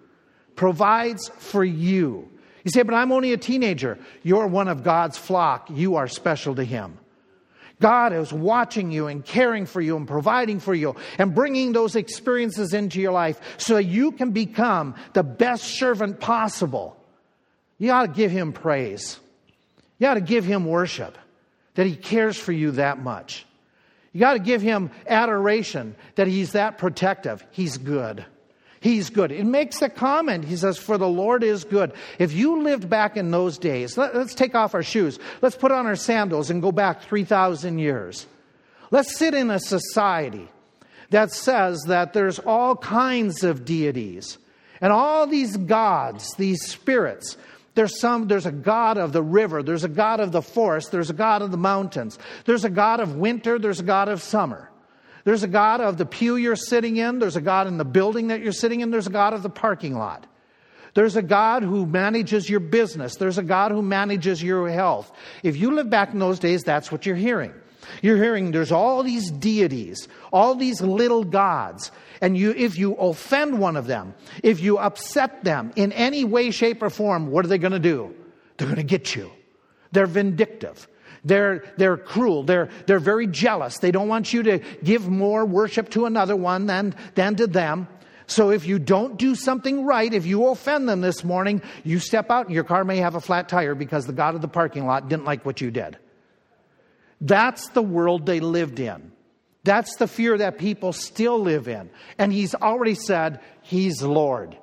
provides 0.56 1.30
for 1.38 1.64
you. 1.64 2.30
You 2.66 2.72
say, 2.72 2.84
but 2.84 2.94
I'm 2.94 3.14
only 3.14 3.32
a 3.32 3.38
teenager. 3.38 3.98
You're 4.24 4.48
one 4.48 4.68
of 4.68 4.84
God's 4.84 5.18
flock. 5.18 5.70
You 5.70 5.96
are 5.96 6.10
special 6.10 6.56
to 6.56 6.66
Him. 6.66 6.98
God 7.80 8.12
is 8.12 8.34
watching 8.34 8.92
you 8.92 9.08
and 9.08 9.24
caring 9.24 9.66
for 9.66 9.80
you 9.80 9.96
and 9.96 10.08
providing 10.08 10.60
for 10.60 10.76
you 10.76 10.98
and 11.18 11.34
bringing 11.34 11.72
those 11.72 11.96
experiences 11.96 12.74
into 12.74 13.00
your 13.00 13.14
life 13.14 13.40
so 13.58 13.76
that 13.76 13.84
you 13.84 14.12
can 14.12 14.32
become 14.32 14.96
the 15.14 15.24
best 15.24 15.64
servant 15.64 16.20
possible. 16.20 16.98
You 17.78 17.92
ought 17.92 18.08
to 18.08 18.12
give 18.12 18.32
Him 18.32 18.52
praise. 18.52 19.20
You 20.00 20.08
ought 20.08 20.16
to 20.16 20.22
give 20.22 20.44
Him 20.44 20.66
worship 20.66 21.18
that 21.76 21.86
He 21.86 21.96
cares 21.96 22.36
for 22.36 22.52
you 22.52 22.72
that 22.72 23.00
much. 23.00 23.46
You 24.16 24.22
got 24.22 24.34
to 24.34 24.40
give 24.40 24.62
him 24.62 24.92
adoration 25.08 25.94
that 26.16 26.28
he's 26.28 26.54
that 26.54 26.78
protective. 26.78 27.46
He's 27.52 27.78
good. 27.78 28.26
He's 28.86 29.10
good. 29.10 29.32
It 29.32 29.46
makes 29.46 29.82
a 29.82 29.90
comment. 29.90 30.46
He 30.46 30.56
says, 30.56 30.78
For 30.78 31.00
the 31.00 31.08
Lord 31.08 31.44
is 31.44 31.64
good. 31.64 31.92
If 32.20 32.34
you 32.34 32.62
lived 32.62 32.88
back 32.88 33.18
in 33.18 33.32
those 33.32 33.58
days, 33.58 33.98
let, 33.98 34.14
us 34.14 34.36
take 34.36 34.54
off 34.54 34.76
our 34.76 34.84
shoes. 34.84 35.18
Let's 35.42 35.56
put 35.56 35.72
on 35.72 35.88
our 35.88 35.96
sandals 35.96 36.52
and 36.52 36.62
go 36.62 36.72
back 36.72 37.02
3,000 37.02 37.80
years. 37.80 38.28
Let's 38.92 39.18
sit 39.18 39.34
in 39.34 39.50
a 39.50 39.58
society 39.58 40.48
that 41.10 41.32
says 41.32 41.82
that 41.88 42.14
there's 42.14 42.38
all 42.38 42.76
kinds 42.76 43.44
of 43.44 43.66
deities 43.66 44.38
and 44.80 44.94
all 44.94 45.26
these 45.26 45.58
gods, 45.58 46.36
these 46.38 46.64
spirits 46.64 47.38
there's 47.74 48.00
some, 48.00 48.28
there's 48.28 48.46
a 48.46 48.54
God 48.54 48.98
of 48.98 49.14
the 49.14 49.22
river, 49.22 49.62
there's 49.62 49.84
a 49.84 49.90
God 49.90 50.22
of 50.22 50.32
the 50.32 50.42
forest, 50.42 50.94
there's 50.94 51.10
a 51.10 51.14
God 51.14 51.42
of 51.42 51.52
the 51.52 51.58
mountains, 51.58 52.18
there's 52.46 52.64
a 52.64 52.70
God 52.70 53.02
of 53.02 53.16
winter, 53.16 53.60
there's 53.60 53.82
a 53.82 53.84
God 53.84 54.08
of 54.08 54.22
summer. 54.22 54.70
There's 55.26 55.44
a 55.44 55.48
God 55.48 55.82
of 55.82 55.98
the 55.98 56.06
pew 56.06 56.38
you're 56.38 56.56
sitting 56.56 56.98
in, 56.98 57.20
there's 57.20 57.36
a 57.36 57.42
God 57.42 57.68
in 57.68 57.78
the 57.78 57.86
building 57.86 58.28
that 58.28 58.42
you're 58.42 58.54
sitting 58.54 58.80
in, 58.80 58.92
there's 58.92 59.08
a 59.08 59.12
God 59.12 59.34
of 59.34 59.44
the 59.44 59.50
parking 59.50 59.98
lot. 59.98 60.26
There's 60.94 61.18
a 61.18 61.22
God 61.22 61.62
who 61.62 61.86
manages 61.86 62.50
your 62.50 62.62
business. 62.62 63.18
There's 63.18 63.38
a 63.38 63.44
God 63.44 63.72
who 63.72 63.82
manages 63.82 64.42
your 64.42 64.70
health. 64.70 65.12
If 65.44 65.58
you 65.58 65.76
live 65.76 65.90
back 65.90 66.14
in 66.14 66.20
those 66.20 66.40
days, 66.40 66.64
that's 66.64 66.90
what 66.90 67.06
you're 67.06 67.18
hearing. 67.18 67.54
You're 68.02 68.18
hearing 68.18 68.52
there's 68.52 68.72
all 68.72 69.04
these 69.04 69.30
deities, 69.30 70.08
all 70.32 70.56
these 70.56 70.82
little 70.82 71.26
gods. 71.26 71.92
And 72.22 72.38
you, 72.38 72.52
if 72.52 72.78
you 72.78 72.94
offend 72.96 73.60
one 73.60 73.76
of 73.76 73.88
them, 73.88 74.14
if 74.42 74.62
you 74.62 74.78
upset 74.78 75.44
them 75.44 75.74
in 75.76 75.92
any 75.92 76.24
way, 76.24 76.52
shape, 76.52 76.82
or 76.82 76.90
form, 76.90 77.30
what 77.30 77.44
are 77.44 77.50
they 77.50 77.58
going 77.58 77.74
to 77.74 77.80
do? 77.80 78.16
They're 78.58 78.68
going 78.68 78.78
to 78.78 78.84
get 78.84 79.16
you. 79.16 79.32
They're 79.92 80.08
vindictive. 80.08 80.88
They're, 81.26 81.64
they're 81.78 81.98
cruel. 81.98 82.44
They're, 82.44 82.70
they're 82.86 83.00
very 83.00 83.26
jealous. 83.26 83.80
They 83.80 83.92
don't 83.92 84.08
want 84.08 84.32
you 84.32 84.44
to 84.44 84.60
give 84.84 85.10
more 85.10 85.44
worship 85.44 85.90
to 85.92 86.06
another 86.06 86.36
one 86.36 86.68
than, 86.68 86.96
than 87.16 87.36
to 87.38 87.48
them. 87.48 87.88
So 88.28 88.52
if 88.52 88.66
you 88.66 88.80
don't 88.80 89.18
do 89.18 89.36
something 89.36 89.86
right, 89.86 90.12
if 90.14 90.26
you 90.26 90.48
offend 90.48 90.88
them 90.88 91.02
this 91.02 91.24
morning, 91.24 91.62
you 91.84 92.00
step 92.00 92.30
out 92.30 92.46
and 92.46 92.56
your 92.56 92.64
car 92.64 92.84
may 92.84 92.98
have 92.98 93.16
a 93.16 93.22
flat 93.22 93.50
tire 93.50 93.76
because 93.76 94.06
the 94.06 94.14
God 94.14 94.36
of 94.36 94.42
the 94.42 94.48
parking 94.48 94.86
lot 94.86 95.10
didn't 95.10 95.26
like 95.26 95.46
what 95.46 95.62
you 95.62 95.72
did. 95.72 95.98
That's 97.22 97.70
the 97.70 97.82
world 97.82 98.26
they 98.26 98.40
lived 98.40 98.80
in. 98.80 99.12
That's 99.64 99.96
the 99.96 100.08
fear 100.08 100.38
that 100.38 100.60
people 100.60 100.94
still 100.94 101.40
live 101.40 101.68
in. 101.68 101.90
And 102.20 102.32
he's 102.32 102.54
already 102.54 102.94
said, 102.94 103.42
He's 103.64 104.02
Lord, 104.04 104.56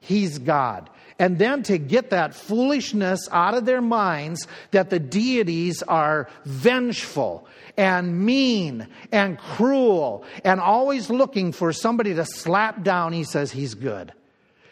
He's 0.00 0.38
God. 0.38 0.90
And 1.20 1.38
then 1.38 1.62
to 1.64 1.76
get 1.76 2.10
that 2.10 2.34
foolishness 2.34 3.28
out 3.30 3.52
of 3.52 3.66
their 3.66 3.82
minds 3.82 4.48
that 4.70 4.88
the 4.88 4.98
deities 4.98 5.82
are 5.82 6.30
vengeful 6.46 7.46
and 7.76 8.24
mean 8.24 8.88
and 9.12 9.36
cruel 9.36 10.24
and 10.44 10.60
always 10.60 11.10
looking 11.10 11.52
for 11.52 11.74
somebody 11.74 12.14
to 12.14 12.24
slap 12.24 12.82
down, 12.82 13.12
he 13.12 13.24
says 13.24 13.52
he's 13.52 13.74
good. 13.74 14.14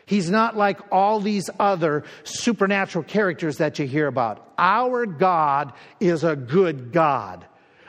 He's 0.07 0.31
not 0.31 0.57
like 0.57 0.81
all 0.91 1.21
these 1.21 1.51
other 1.61 2.05
supernatural 2.25 3.05
characters 3.05 3.59
that 3.59 3.79
you 3.79 3.87
hear 3.87 4.07
about. 4.07 4.55
Our 4.57 5.05
God 5.05 5.75
is 6.01 6.25
a 6.25 6.35
good 6.35 6.93
God. 6.93 7.45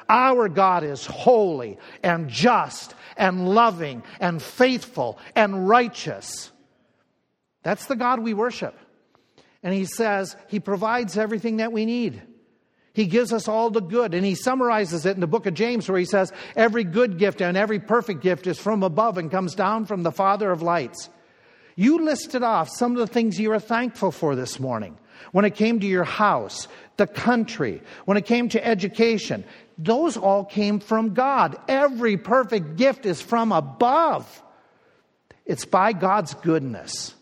Our 0.10 0.50
God 0.50 0.84
is 0.84 1.06
holy 1.06 1.78
and 2.04 2.28
just 2.30 2.94
and 3.16 3.48
loving 3.48 4.04
and 4.20 4.42
faithful 4.42 5.18
and 5.34 5.70
righteous. 5.70 6.52
That's 7.64 7.86
the 7.86 7.96
God 7.96 8.20
we 8.20 8.34
worship. 8.34 8.78
And 9.64 9.74
he 9.74 9.86
says 9.86 10.36
he 10.48 10.60
provides 10.60 11.18
everything 11.18 11.58
that 11.58 11.72
we 11.72 11.86
need. 11.86 12.22
He 12.94 13.06
gives 13.06 13.32
us 13.32 13.48
all 13.48 13.70
the 13.70 13.82
good. 13.82 14.14
And 14.14 14.26
he 14.26 14.36
summarizes 14.36 15.06
it 15.06 15.16
in 15.16 15.22
the 15.22 15.28
book 15.28 15.46
of 15.46 15.54
James, 15.54 15.88
where 15.88 16.00
he 16.00 16.06
says, 16.06 16.32
Every 16.56 16.84
good 16.84 17.18
gift 17.18 17.42
and 17.42 17.56
every 17.56 17.80
perfect 17.80 18.22
gift 18.22 18.48
is 18.48 18.60
from 18.60 18.84
above 18.84 19.18
and 19.18 19.32
comes 19.32 19.56
down 19.56 19.86
from 19.86 20.04
the 20.04 20.12
Father 20.12 20.52
of 20.52 20.62
lights. 20.62 21.10
You 21.76 22.04
listed 22.04 22.44
off 22.44 22.70
some 22.70 22.92
of 22.94 22.98
the 22.98 23.08
things 23.08 23.40
you 23.40 23.52
are 23.52 23.60
thankful 23.60 24.12
for 24.12 24.36
this 24.36 24.60
morning. 24.60 24.98
When 25.32 25.46
it 25.46 25.56
came 25.56 25.80
to 25.80 25.88
your 25.88 26.04
house, 26.04 26.68
the 26.98 27.08
country, 27.08 27.82
when 28.06 28.18
it 28.18 28.26
came 28.26 28.50
to 28.50 28.66
education, 28.66 29.46
those 29.78 30.18
all 30.18 30.44
came 30.44 30.80
from 30.80 31.14
God. 31.14 31.58
Every 31.68 32.18
perfect 32.18 32.76
gift 32.76 33.06
is 33.06 33.22
from 33.22 33.52
above. 33.52 34.44
It's 35.46 35.66
by 35.66 35.94
God's 35.94 36.34
goodness. 36.34 37.14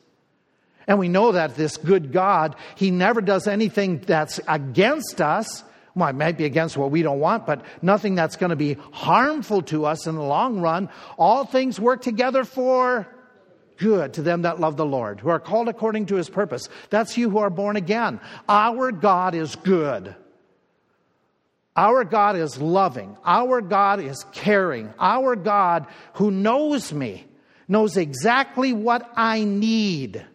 And 0.88 0.98
we 0.98 1.10
know 1.10 1.34
that 1.34 1.56
this 1.56 1.78
good 1.78 2.12
God, 2.12 2.56
He 2.76 2.92
never 2.92 3.22
does 3.22 3.48
anything 3.48 4.00
that's 4.00 4.40
against 4.48 5.20
us. 5.22 5.64
Well, 5.96 6.10
it 6.10 6.16
might 6.16 6.38
be 6.38 6.46
against 6.46 6.78
what 6.78 6.92
we 6.92 7.02
don't 7.02 7.20
want, 7.20 7.46
but 7.46 7.66
nothing 7.82 8.16
that's 8.16 8.38
going 8.38 8.52
to 8.52 8.56
be 8.56 8.76
harmful 8.92 9.64
to 9.64 9.86
us 9.86 10.08
in 10.08 10.16
the 10.16 10.24
long 10.24 10.62
run. 10.62 10.90
All 11.18 11.46
things 11.46 11.80
work 11.80 12.02
together 12.02 12.44
for 12.44 13.08
good 13.78 14.14
to 14.14 14.22
them 14.22 14.44
that 14.44 14.60
love 14.60 14.78
the 14.78 14.86
Lord, 14.86 15.20
who 15.20 15.30
are 15.30 15.40
called 15.40 15.70
according 15.70 16.08
to 16.08 16.16
his 16.16 16.30
purpose. 16.30 16.70
That's 16.90 17.18
you 17.18 17.30
who 17.30 17.40
are 17.40 17.50
born 17.50 17.76
again. 17.76 18.20
Our 18.48 18.92
God 18.92 19.36
is 19.36 19.56
good. 19.56 20.16
Our 21.76 22.04
God 22.04 22.36
is 22.36 22.60
loving. 22.60 23.18
Our 23.24 23.62
God 23.62 24.00
is 24.00 24.26
caring. 24.32 24.94
Our 25.00 25.36
God 25.36 25.86
who 26.14 26.32
knows 26.32 26.92
me 26.92 27.26
knows 27.68 27.98
exactly 27.98 28.74
what 28.74 29.10
I 29.16 29.44
need. 29.44 30.26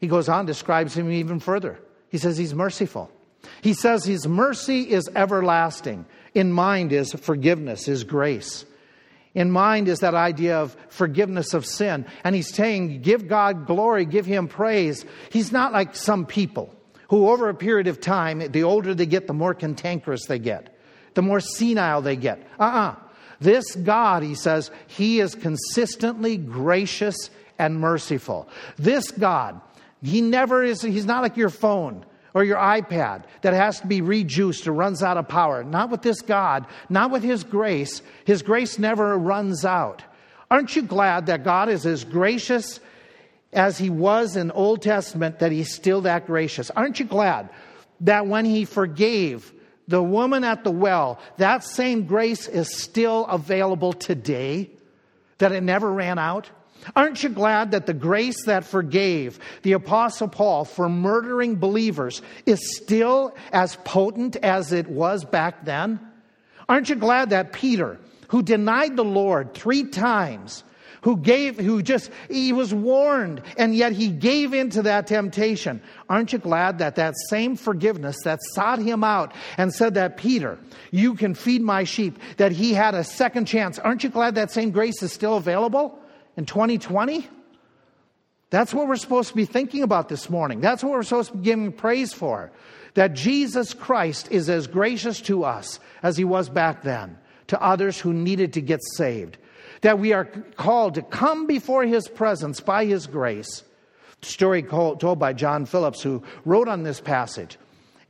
He 0.00 0.06
goes 0.06 0.28
on, 0.28 0.46
describes 0.46 0.94
him 0.94 1.10
even 1.10 1.40
further. 1.40 1.78
He 2.08 2.18
says 2.18 2.38
he's 2.38 2.54
merciful. 2.54 3.10
He 3.62 3.74
says 3.74 4.04
his 4.04 4.26
mercy 4.26 4.90
is 4.90 5.08
everlasting. 5.14 6.06
In 6.34 6.52
mind 6.52 6.92
is 6.92 7.12
forgiveness, 7.12 7.88
is 7.88 8.04
grace. 8.04 8.64
In 9.34 9.50
mind 9.50 9.88
is 9.88 10.00
that 10.00 10.14
idea 10.14 10.58
of 10.58 10.76
forgiveness 10.88 11.54
of 11.54 11.64
sin. 11.64 12.06
And 12.24 12.34
he's 12.34 12.52
saying, 12.52 13.02
give 13.02 13.28
God 13.28 13.66
glory, 13.66 14.04
give 14.04 14.26
him 14.26 14.48
praise. 14.48 15.04
He's 15.30 15.52
not 15.52 15.72
like 15.72 15.94
some 15.94 16.26
people 16.26 16.74
who, 17.08 17.28
over 17.28 17.48
a 17.48 17.54
period 17.54 17.86
of 17.86 18.00
time, 18.00 18.38
the 18.52 18.64
older 18.64 18.94
they 18.94 19.06
get, 19.06 19.26
the 19.26 19.32
more 19.32 19.54
cantankerous 19.54 20.26
they 20.26 20.38
get, 20.38 20.76
the 21.14 21.22
more 21.22 21.40
senile 21.40 22.02
they 22.02 22.16
get. 22.16 22.40
Uh 22.58 22.62
uh-uh. 22.64 22.90
uh 22.90 22.94
This 23.40 23.74
God, 23.76 24.22
he 24.22 24.34
says, 24.34 24.70
he 24.86 25.20
is 25.20 25.34
consistently 25.34 26.36
gracious 26.36 27.30
and 27.58 27.78
merciful. 27.78 28.48
This 28.78 29.10
God, 29.10 29.60
he 30.02 30.20
never 30.20 30.62
is, 30.62 30.82
he's 30.82 31.06
not 31.06 31.22
like 31.22 31.36
your 31.36 31.50
phone 31.50 32.04
or 32.34 32.44
your 32.44 32.56
iPad 32.56 33.24
that 33.42 33.52
has 33.52 33.80
to 33.80 33.86
be 33.86 34.00
rejuiced 34.00 34.66
or 34.66 34.72
runs 34.72 35.02
out 35.02 35.16
of 35.16 35.28
power. 35.28 35.64
Not 35.64 35.90
with 35.90 36.02
this 36.02 36.22
God, 36.22 36.66
not 36.88 37.10
with 37.10 37.22
His 37.22 37.44
grace. 37.44 38.02
His 38.24 38.42
grace 38.42 38.78
never 38.78 39.18
runs 39.18 39.64
out. 39.64 40.02
Aren't 40.50 40.74
you 40.74 40.82
glad 40.82 41.26
that 41.26 41.44
God 41.44 41.68
is 41.68 41.86
as 41.86 42.04
gracious 42.04 42.80
as 43.52 43.78
He 43.78 43.90
was 43.90 44.36
in 44.36 44.50
Old 44.50 44.82
Testament, 44.82 45.40
that 45.40 45.52
He's 45.52 45.74
still 45.74 46.02
that 46.02 46.26
gracious? 46.26 46.70
Aren't 46.70 47.00
you 47.00 47.06
glad 47.06 47.50
that 48.00 48.26
when 48.26 48.44
He 48.44 48.64
forgave 48.64 49.52
the 49.88 50.02
woman 50.02 50.44
at 50.44 50.62
the 50.62 50.70
well, 50.70 51.18
that 51.38 51.64
same 51.64 52.06
grace 52.06 52.46
is 52.46 52.80
still 52.80 53.26
available 53.26 53.92
today? 53.92 54.70
That 55.38 55.52
it 55.52 55.62
never 55.62 55.90
ran 55.92 56.18
out? 56.18 56.50
Aren't 56.96 57.22
you 57.22 57.28
glad 57.28 57.72
that 57.72 57.86
the 57.86 57.94
grace 57.94 58.44
that 58.46 58.64
forgave 58.64 59.38
the 59.62 59.72
Apostle 59.72 60.28
Paul 60.28 60.64
for 60.64 60.88
murdering 60.88 61.56
believers 61.56 62.22
is 62.46 62.76
still 62.76 63.34
as 63.52 63.76
potent 63.84 64.36
as 64.36 64.72
it 64.72 64.88
was 64.88 65.24
back 65.24 65.64
then? 65.64 66.00
Aren't 66.68 66.88
you 66.88 66.96
glad 66.96 67.30
that 67.30 67.52
Peter, 67.52 67.98
who 68.28 68.42
denied 68.42 68.96
the 68.96 69.04
Lord 69.04 69.54
three 69.54 69.84
times, 69.84 70.64
who 71.02 71.16
gave, 71.16 71.58
who 71.58 71.82
just, 71.82 72.10
he 72.28 72.52
was 72.52 72.74
warned, 72.74 73.42
and 73.56 73.74
yet 73.74 73.92
he 73.92 74.08
gave 74.08 74.52
into 74.52 74.82
that 74.82 75.06
temptation. 75.06 75.80
Aren't 76.08 76.32
you 76.32 76.38
glad 76.38 76.78
that 76.78 76.96
that 76.96 77.14
same 77.28 77.56
forgiveness 77.56 78.16
that 78.24 78.38
sought 78.52 78.78
him 78.78 79.02
out 79.02 79.32
and 79.56 79.72
said 79.72 79.94
that, 79.94 80.16
Peter, 80.16 80.58
you 80.90 81.14
can 81.14 81.34
feed 81.34 81.62
my 81.62 81.84
sheep, 81.84 82.18
that 82.36 82.52
he 82.52 82.74
had 82.74 82.94
a 82.94 83.04
second 83.04 83.46
chance? 83.46 83.78
Aren't 83.78 84.04
you 84.04 84.10
glad 84.10 84.34
that 84.34 84.50
same 84.50 84.70
grace 84.70 85.02
is 85.02 85.12
still 85.12 85.36
available? 85.36 85.99
In 86.36 86.46
2020? 86.46 87.28
That's 88.50 88.74
what 88.74 88.88
we're 88.88 88.96
supposed 88.96 89.28
to 89.28 89.36
be 89.36 89.44
thinking 89.44 89.82
about 89.82 90.08
this 90.08 90.28
morning. 90.28 90.60
That's 90.60 90.82
what 90.82 90.92
we're 90.92 91.04
supposed 91.04 91.30
to 91.30 91.38
be 91.38 91.44
giving 91.44 91.72
praise 91.72 92.12
for. 92.12 92.50
That 92.94 93.14
Jesus 93.14 93.72
Christ 93.72 94.28
is 94.32 94.50
as 94.50 94.66
gracious 94.66 95.20
to 95.22 95.44
us 95.44 95.78
as 96.02 96.16
he 96.16 96.24
was 96.24 96.48
back 96.48 96.82
then, 96.82 97.16
to 97.46 97.62
others 97.62 98.00
who 98.00 98.12
needed 98.12 98.52
to 98.54 98.60
get 98.60 98.80
saved. 98.96 99.38
That 99.82 100.00
we 100.00 100.12
are 100.12 100.24
called 100.24 100.94
to 100.94 101.02
come 101.02 101.46
before 101.46 101.84
his 101.84 102.08
presence 102.08 102.58
by 102.60 102.84
his 102.84 103.06
grace. 103.06 103.62
Story 104.22 104.62
told 104.64 105.18
by 105.18 105.32
John 105.32 105.64
Phillips, 105.64 106.02
who 106.02 106.22
wrote 106.44 106.68
on 106.68 106.82
this 106.82 107.00
passage. 107.00 107.56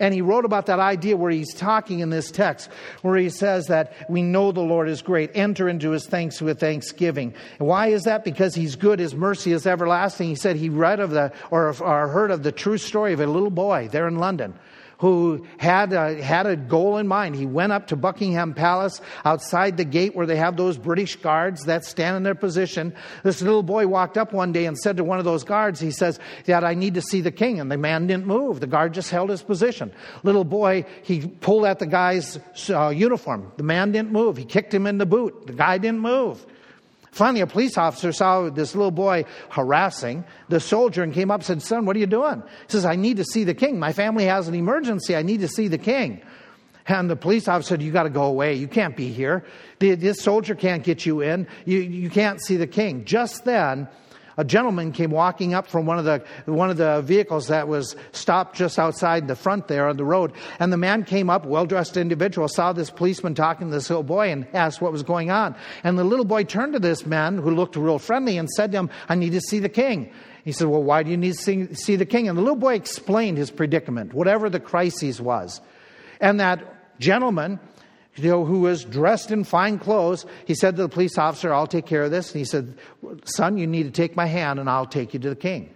And 0.01 0.15
he 0.15 0.23
wrote 0.23 0.45
about 0.45 0.67
that 0.67 0.81
idea 0.81 1.17
where 1.17 1.31
he's 1.31 1.55
talking 1.55 2.01
in 2.01 2.11
this 2.11 2.31
text, 2.31 2.71
where 3.03 3.17
he 3.17 3.29
says 3.29 3.67
that 3.67 3.93
we 4.09 4.23
know 4.23 4.51
the 4.51 4.61
Lord 4.61 4.89
is 4.89 5.03
great. 5.03 5.31
Enter 5.35 5.69
into 5.69 5.91
his 5.91 6.07
thanks 6.07 6.41
with 6.41 6.59
thanksgiving. 6.59 7.35
Why 7.59 7.89
is 7.89 8.05
that? 8.05 8.25
Because 8.25 8.55
he's 8.55 8.77
good. 8.77 8.99
His 8.99 9.15
mercy 9.15 9.53
is 9.53 9.67
everlasting. 9.67 10.29
He 10.29 10.35
said 10.35 10.57
he 10.57 10.71
read 10.71 11.01
of 11.01 11.11
the, 11.11 11.33
or, 11.51 11.69
or 11.81 12.09
heard 12.09 12.31
of 12.31 12.43
the 12.43 12.53
true 12.53 12.79
story 12.79 13.13
of 13.13 13.21
a 13.21 13.27
little 13.27 13.51
boy 13.51 13.89
there 13.93 14.09
in 14.09 14.17
London 14.17 14.55
who 15.01 15.47
had 15.57 15.95
a, 15.95 16.23
had 16.23 16.47
a 16.47 16.57
goal 16.57 16.99
in 16.99 17.09
mind. 17.09 17.35
He 17.35 17.47
went 17.47 17.73
up 17.73 17.87
to 17.89 17.97
Buckingham 17.97 18.53
Palace 18.53 19.01
outside 19.25 19.79
the 19.79 19.85
gate 19.85 20.15
where 20.15 20.27
they 20.27 20.37
have 20.37 20.59
those 20.59 20.77
British 20.77 21.17
guards 21.17 21.65
that 21.65 21.87
stand 21.87 22.19
in 22.19 22.23
their 22.23 22.35
position. 22.35 22.95
This 23.25 23.41
little 23.41 23.63
boy 23.63 23.87
walked 23.87 24.19
up 24.19 24.35
one 24.35 24.53
day 24.53 24.67
and 24.67 24.77
said 24.77 24.99
to 24.99 25.05
one 25.05 25.19
of 25.19 25.25
those 25.25 25.43
guards, 25.43 25.81
he 25.81 25.91
says, 25.91 26.21
Dad, 26.45 26.65
I 26.65 26.75
need 26.75 26.95
to 26.95 27.03
see 27.03 27.23
the 27.23 27.33
king. 27.33 27.61
And 27.61 27.73
the 27.73 27.79
man 27.79 28.07
didn't 28.07 28.27
move. 28.27 28.61
The 28.61 28.67
guard 28.67 28.93
just 28.93 29.11
held 29.11 29.31
his 29.31 29.43
position. 29.43 29.91
Little 30.23 30.45
boy, 30.45 30.85
he 31.03 31.27
pulled 31.27 31.65
at 31.65 31.79
the 31.79 31.87
guy's 31.87 32.39
uh, 32.69 32.91
uniform. 32.91 33.53
The 33.57 33.63
man 33.63 33.93
didn't 33.93 34.13
move. 34.13 34.37
He 34.37 34.45
kicked 34.45 34.75
him 34.75 34.87
in 34.87 34.99
the 34.99 35.07
boot. 35.07 35.47
The 35.47 35.55
guy 35.55 35.79
didn't 35.79 36.01
move. 36.01 36.45
Finally, 37.13 37.41
a 37.41 37.47
police 37.47 37.77
officer 37.77 38.13
saw 38.13 38.49
this 38.51 38.75
little 38.75 38.93
boy 38.93 39.25
harassing 39.51 40.25
the 40.49 40.61
soldier 40.61 41.03
and 41.03 41.13
came 41.13 41.31
up 41.31 41.41
and 41.41 41.45
said, 41.45 41.63
Son, 41.63 41.85
what 41.85 41.97
are 41.97 41.99
you 41.99 42.07
doing? 42.07 42.43
He 42.67 42.73
says, 42.73 42.85
I 42.85 42.97
need 42.97 43.17
to 43.17 43.25
see 43.25 43.45
the 43.45 43.55
king. 43.55 43.79
My 43.79 43.93
family 43.93 44.25
has 44.27 44.47
an 44.47 44.55
emergency. 44.55 45.17
I 45.17 45.23
need 45.23 45.41
to 45.41 45.49
see 45.49 45.67
the 45.67 45.79
king. 45.79 46.23
And 46.87 47.11
the 47.11 47.17
police 47.17 47.49
officer 47.49 47.71
said, 47.71 47.83
You 47.83 47.93
got 47.93 48.05
to 48.05 48.11
go 48.11 48.25
away. 48.25 48.55
You 48.55 48.69
can't 48.69 48.97
be 48.97 49.13
here. 49.13 49.45
This 49.79 50.21
soldier 50.21 50.55
can't 50.55 50.85
get 50.85 51.05
you 51.05 51.21
in. 51.21 51.47
You, 51.65 51.79
you 51.79 52.11
can't 52.11 52.41
see 52.41 52.57
the 52.57 52.67
king. 52.67 53.05
Just 53.05 53.45
then, 53.45 53.89
a 54.41 54.45
gentleman 54.45 54.91
came 54.91 55.11
walking 55.11 55.53
up 55.53 55.67
from 55.67 55.85
one 55.85 55.99
of 55.99 56.07
the 56.07 56.25
one 56.47 56.71
of 56.71 56.79
the 56.79 57.03
vehicles 57.03 57.49
that 57.49 57.69
was 57.69 57.95
stopped 58.13 58.57
just 58.57 58.79
outside 58.79 59.29
the 59.29 59.37
front 59.37 59.69
there 59.69 59.87
on 59.87 59.99
the 59.99 60.05
road. 60.05 60.33
And 60.59 60.73
the 60.73 60.79
man 60.79 61.05
came 61.05 61.29
up 61.29 61.45
well 61.45 61.67
dressed 61.67 61.99
individual 61.99 62.49
saw 62.49 62.73
this 62.73 62.89
policeman 62.89 63.35
talking 63.35 63.69
to 63.69 63.75
this 63.75 63.91
little 63.91 64.03
boy 64.03 64.31
and 64.31 64.47
asked 64.55 64.81
what 64.81 64.93
was 64.93 65.03
going 65.03 65.31
on. 65.31 65.55
And 65.85 65.99
the 65.99 66.05
little 66.05 66.25
boy 66.25 66.45
turned 66.45 66.73
to 66.73 66.79
this 66.79 67.05
man 67.05 67.37
who 67.37 67.51
looked 67.51 67.77
real 67.77 67.99
friendly 67.99 68.39
and 68.39 68.49
said 68.49 68.73
to 68.73 68.79
him 68.79 68.91
i 69.11 69.15
need 69.15 69.33
to 69.33 69.43
see 69.43 69.59
the 69.59 69.69
king. 69.69 70.11
He 70.43 70.53
said 70.53 70.69
well 70.69 70.83
why 70.83 71.03
do 71.03 71.11
you 71.11 71.19
need 71.19 71.35
to 71.35 71.39
see, 71.39 71.75
see 71.75 71.97
the 71.97 72.07
king? 72.07 72.27
And 72.27 72.39
the 72.39 72.43
little 72.43 72.57
boy 72.57 72.77
explained 72.77 73.37
his 73.37 73.51
predicament 73.51 74.15
whatever 74.15 74.49
the 74.49 74.61
crisis 74.61 75.21
was. 75.21 75.61
And 76.19 76.41
that 76.41 76.99
gentleman 76.99 77.61
who 78.15 78.61
was 78.61 78.85
dressed 78.85 79.31
in 79.31 79.45
fine 79.45 79.79
clothes, 79.79 80.27
he 80.47 80.55
said 80.55 80.77
to 80.77 80.83
the 80.83 80.89
police 80.89 81.17
officer, 81.17 81.53
I'll 81.53 81.67
take 81.67 81.87
care 81.87 82.03
of 82.03 82.11
this. 82.11 82.33
And 82.33 82.39
he 82.39 82.45
said, 82.45 82.75
Son, 83.25 83.57
you 83.57 83.67
need 83.67 83.85
to 83.85 83.91
take 83.91 84.17
my 84.17 84.27
hand 84.27 84.59
and 84.59 84.69
I'll 84.69 84.87
take 84.87 85.15
you 85.15 85.21
to 85.21 85.29
the 85.31 85.37
king. 85.37 85.71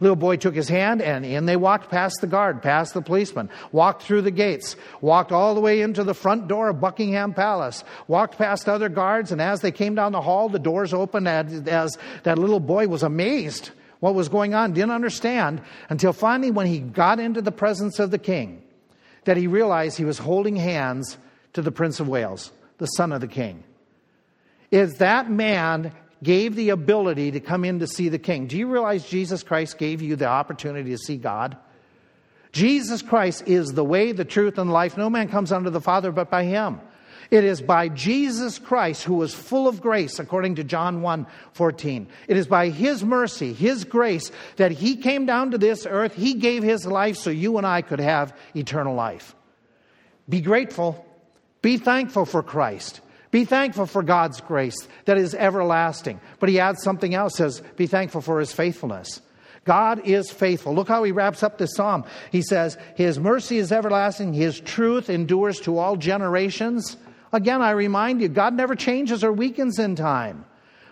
Little 0.00 0.16
boy 0.16 0.36
took 0.36 0.54
his 0.54 0.68
hand 0.68 1.02
and 1.02 1.26
in 1.26 1.46
they 1.46 1.56
walked 1.56 1.90
past 1.90 2.20
the 2.20 2.28
guard, 2.28 2.62
past 2.62 2.94
the 2.94 3.02
policeman, 3.02 3.50
walked 3.72 4.02
through 4.02 4.22
the 4.22 4.30
gates, 4.30 4.76
walked 5.00 5.32
all 5.32 5.54
the 5.54 5.60
way 5.60 5.80
into 5.80 6.04
the 6.04 6.14
front 6.14 6.46
door 6.46 6.68
of 6.68 6.80
Buckingham 6.80 7.34
Palace, 7.34 7.82
walked 8.06 8.38
past 8.38 8.68
other 8.68 8.88
guards, 8.88 9.32
and 9.32 9.42
as 9.42 9.60
they 9.60 9.72
came 9.72 9.96
down 9.96 10.12
the 10.12 10.20
hall, 10.20 10.48
the 10.48 10.60
doors 10.60 10.94
opened 10.94 11.26
as, 11.26 11.66
as 11.66 11.98
that 12.22 12.38
little 12.38 12.60
boy 12.60 12.86
was 12.86 13.02
amazed 13.02 13.70
what 13.98 14.14
was 14.14 14.28
going 14.28 14.54
on, 14.54 14.72
didn't 14.72 14.92
understand 14.92 15.60
until 15.88 16.12
finally 16.12 16.52
when 16.52 16.66
he 16.66 16.78
got 16.78 17.18
into 17.18 17.42
the 17.42 17.50
presence 17.50 17.98
of 17.98 18.12
the 18.12 18.18
king, 18.18 18.62
that 19.24 19.36
he 19.36 19.48
realized 19.48 19.98
he 19.98 20.04
was 20.04 20.18
holding 20.18 20.54
hands 20.54 21.18
to 21.58 21.62
the 21.62 21.72
Prince 21.72 21.98
of 21.98 22.06
Wales, 22.06 22.52
the 22.78 22.86
son 22.86 23.10
of 23.10 23.20
the 23.20 23.26
king, 23.26 23.64
is 24.70 24.98
that 24.98 25.28
man 25.28 25.92
gave 26.22 26.54
the 26.54 26.70
ability 26.70 27.32
to 27.32 27.40
come 27.40 27.64
in 27.64 27.80
to 27.80 27.86
see 27.88 28.08
the 28.08 28.18
king. 28.18 28.46
Do 28.46 28.56
you 28.56 28.68
realize 28.68 29.04
Jesus 29.08 29.42
Christ 29.42 29.76
gave 29.76 30.00
you 30.00 30.14
the 30.14 30.28
opportunity 30.28 30.90
to 30.90 30.98
see 30.98 31.16
God? 31.16 31.56
Jesus 32.52 33.02
Christ 33.02 33.42
is 33.46 33.72
the 33.72 33.82
way, 33.82 34.12
the 34.12 34.24
truth, 34.24 34.56
and 34.56 34.72
life. 34.72 34.96
No 34.96 35.10
man 35.10 35.28
comes 35.28 35.50
unto 35.50 35.68
the 35.68 35.80
Father 35.80 36.12
but 36.12 36.30
by 36.30 36.44
him. 36.44 36.80
It 37.28 37.42
is 37.42 37.60
by 37.60 37.88
Jesus 37.88 38.60
Christ, 38.60 39.02
who 39.02 39.14
was 39.14 39.34
full 39.34 39.66
of 39.66 39.80
grace, 39.80 40.20
according 40.20 40.54
to 40.54 40.64
John 40.64 41.02
1 41.02 41.26
14. 41.54 42.06
It 42.28 42.36
is 42.36 42.46
by 42.46 42.68
his 42.68 43.02
mercy, 43.02 43.52
his 43.52 43.82
grace, 43.82 44.30
that 44.58 44.70
he 44.70 44.94
came 44.94 45.26
down 45.26 45.50
to 45.50 45.58
this 45.58 45.86
earth. 45.90 46.14
He 46.14 46.34
gave 46.34 46.62
his 46.62 46.86
life 46.86 47.16
so 47.16 47.30
you 47.30 47.58
and 47.58 47.66
I 47.66 47.82
could 47.82 47.98
have 47.98 48.32
eternal 48.54 48.94
life. 48.94 49.34
Be 50.28 50.40
grateful. 50.40 51.04
Be 51.62 51.76
thankful 51.76 52.24
for 52.24 52.42
Christ. 52.42 53.00
Be 53.30 53.44
thankful 53.44 53.86
for 53.86 54.02
God's 54.02 54.40
grace 54.40 54.88
that 55.04 55.18
is 55.18 55.34
everlasting. 55.34 56.20
But 56.40 56.48
he 56.48 56.60
adds 56.60 56.82
something 56.82 57.14
else, 57.14 57.36
says, 57.36 57.62
be 57.76 57.86
thankful 57.86 58.20
for 58.20 58.40
his 58.40 58.52
faithfulness. 58.52 59.20
God 59.64 60.06
is 60.06 60.30
faithful. 60.30 60.74
Look 60.74 60.88
how 60.88 61.04
he 61.04 61.12
wraps 61.12 61.42
up 61.42 61.58
this 61.58 61.74
psalm. 61.74 62.04
He 62.32 62.40
says, 62.40 62.78
His 62.94 63.18
mercy 63.18 63.58
is 63.58 63.70
everlasting, 63.70 64.32
His 64.32 64.60
truth 64.60 65.10
endures 65.10 65.60
to 65.60 65.76
all 65.76 65.96
generations. 65.96 66.96
Again, 67.34 67.60
I 67.60 67.72
remind 67.72 68.22
you, 68.22 68.28
God 68.28 68.54
never 68.54 68.74
changes 68.74 69.22
or 69.22 69.30
weakens 69.30 69.78
in 69.78 69.94
time. 69.94 70.46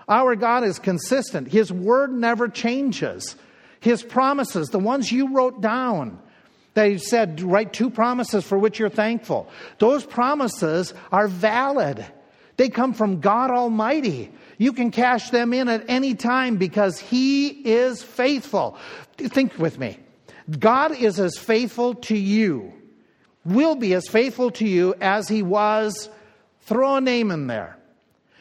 Our 0.08 0.36
God 0.36 0.62
is 0.62 0.78
consistent. 0.78 1.48
His 1.48 1.72
word 1.72 2.12
never 2.12 2.48
changes. 2.48 3.36
His 3.80 4.02
promises, 4.02 4.68
the 4.68 4.78
ones 4.78 5.10
you 5.10 5.34
wrote 5.34 5.62
down, 5.62 6.20
They 6.76 6.98
said, 6.98 7.40
write 7.40 7.72
two 7.72 7.88
promises 7.88 8.44
for 8.44 8.58
which 8.58 8.78
you're 8.78 8.90
thankful. 8.90 9.48
Those 9.78 10.04
promises 10.04 10.92
are 11.10 11.26
valid. 11.26 12.04
They 12.58 12.68
come 12.68 12.92
from 12.92 13.20
God 13.20 13.50
Almighty. 13.50 14.30
You 14.58 14.74
can 14.74 14.90
cash 14.90 15.30
them 15.30 15.54
in 15.54 15.70
at 15.70 15.86
any 15.88 16.14
time 16.14 16.58
because 16.58 16.98
He 16.98 17.48
is 17.48 18.02
faithful. 18.02 18.76
Think 19.16 19.58
with 19.58 19.78
me. 19.78 19.98
God 20.58 20.92
is 20.92 21.18
as 21.18 21.38
faithful 21.38 21.94
to 21.94 22.16
you, 22.16 22.74
will 23.46 23.76
be 23.76 23.94
as 23.94 24.06
faithful 24.06 24.50
to 24.50 24.68
you 24.68 24.94
as 25.00 25.28
He 25.28 25.42
was, 25.42 26.10
throw 26.60 26.96
a 26.96 27.00
name 27.00 27.30
in 27.30 27.46
there. 27.46 27.78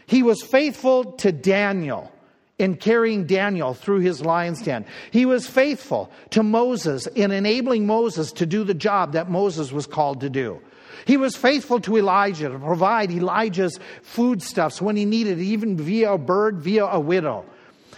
He 0.07 0.23
was 0.23 0.43
faithful 0.43 1.13
to 1.13 1.31
Daniel 1.31 2.11
in 2.57 2.75
carrying 2.75 3.25
Daniel 3.25 3.73
through 3.73 3.99
his 3.99 4.21
lion's 4.21 4.61
den. 4.61 4.85
He 5.11 5.25
was 5.25 5.47
faithful 5.47 6.09
to 6.29 6.41
Moses 6.41 7.05
in 7.07 7.31
enabling 7.31 7.85
Moses 7.85 8.31
to 8.33 8.45
do 8.45 8.63
the 8.63 8.73
job 8.73 9.13
that 9.13 9.29
Moses 9.29 9.71
was 9.71 9.85
called 9.85 10.21
to 10.21 10.29
do. 10.29 10.61
He 11.05 11.17
was 11.17 11.35
faithful 11.35 11.81
to 11.81 11.97
Elijah 11.97 12.49
to 12.49 12.57
provide 12.57 13.11
Elijah's 13.11 13.79
foodstuffs 14.01 14.81
when 14.81 14.95
he 14.95 15.03
needed, 15.03 15.39
even 15.39 15.75
via 15.75 16.13
a 16.13 16.17
bird, 16.17 16.59
via 16.59 16.85
a 16.85 16.99
widow. 16.99 17.45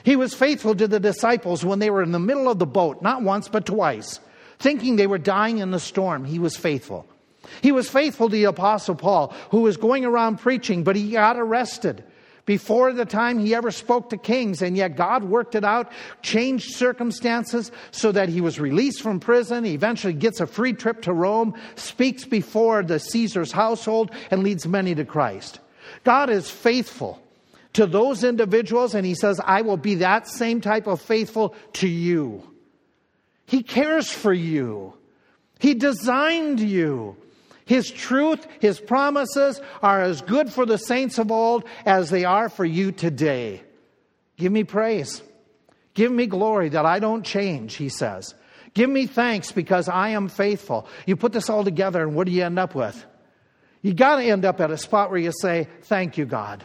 He 0.04 0.16
was 0.16 0.34
faithful 0.34 0.76
to 0.76 0.88
the 0.88 1.00
disciples 1.00 1.64
when 1.64 1.80
they 1.80 1.92
were 1.92 2.02
in 2.02 2.12
the 2.12 2.20
middle 2.20 2.50
of 2.50 2.58
the 2.58 2.66
boat, 2.66 3.02
not 3.02 3.22
once, 3.22 3.48
but 3.48 3.66
twice, 3.66 4.20
thinking 4.58 4.96
they 4.96 5.08
were 5.08 5.20
dying 5.20 5.60
in 5.60 5.70
the 5.70 5.80
storm. 5.80 6.26
He 6.26 6.40
was 6.40 6.58
faithful. 6.58 7.06
He 7.62 7.72
was 7.72 7.90
faithful 7.90 8.30
to 8.30 8.34
the 8.34 8.46
Apostle 8.46 8.96
Paul, 8.96 9.34
who 9.52 9.62
was 9.62 9.78
going 9.78 10.04
around 10.04 10.38
preaching, 10.38 10.84
but 10.84 10.96
he 10.96 11.12
got 11.12 11.38
arrested 11.38 12.04
before 12.48 12.94
the 12.94 13.06
time 13.06 13.38
he 13.38 13.54
ever 13.54 13.70
spoke 13.70 14.10
to 14.10 14.18
kings, 14.18 14.64
and 14.64 14.76
yet 14.76 14.96
God 14.96 15.24
worked 15.24 15.54
it 15.54 15.64
out, 15.64 15.92
changed 16.24 16.74
circumstances 16.74 17.72
so 17.92 18.12
that 18.14 18.30
he 18.30 18.42
was 18.42 18.60
released 18.60 19.04
from 19.04 19.20
prison. 19.20 19.64
He 19.64 19.76
eventually 19.76 20.14
gets 20.14 20.40
a 20.40 20.48
free 20.48 20.74
trip 20.74 21.04
to 21.04 21.14
Rome, 21.14 21.54
speaks 21.76 22.26
before 22.26 22.82
the 22.82 23.00
Caesar's 23.00 23.52
household, 23.52 24.12
and 24.32 24.42
leads 24.42 24.66
many 24.66 24.96
to 24.96 25.06
Christ. 25.06 25.60
God 26.04 26.32
is 26.32 26.50
faithful 26.50 27.22
to 27.74 27.86
those 27.86 28.24
individuals, 28.24 28.96
and 28.96 29.06
he 29.06 29.14
says, 29.14 29.40
I 29.44 29.62
will 29.62 29.78
be 29.78 29.96
that 29.96 30.28
same 30.28 30.62
type 30.62 30.88
of 30.88 31.02
faithful 31.02 31.54
to 31.74 31.88
you. 31.88 32.42
He 33.46 33.62
cares 33.62 34.10
for 34.10 34.34
you. 34.34 34.94
He 35.60 35.74
designed 35.74 36.62
you. 36.62 37.18
His 37.68 37.92
truth, 37.92 38.48
His 38.60 38.80
promises 38.80 39.62
are 39.84 40.02
as 40.02 40.22
good 40.22 40.52
for 40.52 40.66
the 40.66 40.78
saints 40.78 41.20
of 41.20 41.32
old 41.32 41.66
as 41.86 42.10
they 42.10 42.24
are 42.24 42.48
for 42.48 42.66
you 42.66 42.94
today. 42.94 43.62
Give 44.38 44.52
me 44.52 44.64
praise. 44.64 45.22
Give 45.94 46.12
me 46.12 46.28
glory 46.28 46.70
that 46.70 46.86
I 46.86 47.00
don't 47.00 47.26
change, 47.26 47.76
he 47.76 47.90
says. 47.90 48.36
Give 48.74 48.90
me 48.90 49.06
thanks 49.06 49.52
because 49.52 49.90
I 49.90 50.10
am 50.10 50.30
faithful. 50.30 50.88
You 51.06 51.16
put 51.16 51.34
this 51.34 51.50
all 51.50 51.64
together, 51.64 52.04
and 52.04 52.16
what 52.16 52.28
do 52.28 52.32
you 52.32 52.46
end 52.46 52.58
up 52.58 52.74
with? 52.74 53.04
You 53.82 53.94
got 53.94 54.18
to 54.18 54.24
end 54.24 54.46
up 54.46 54.62
at 54.62 54.72
a 54.72 54.78
spot 54.78 55.10
where 55.10 55.20
you 55.20 55.32
say, 55.32 55.68
Thank 55.82 56.18
you, 56.18 56.26
God. 56.26 56.64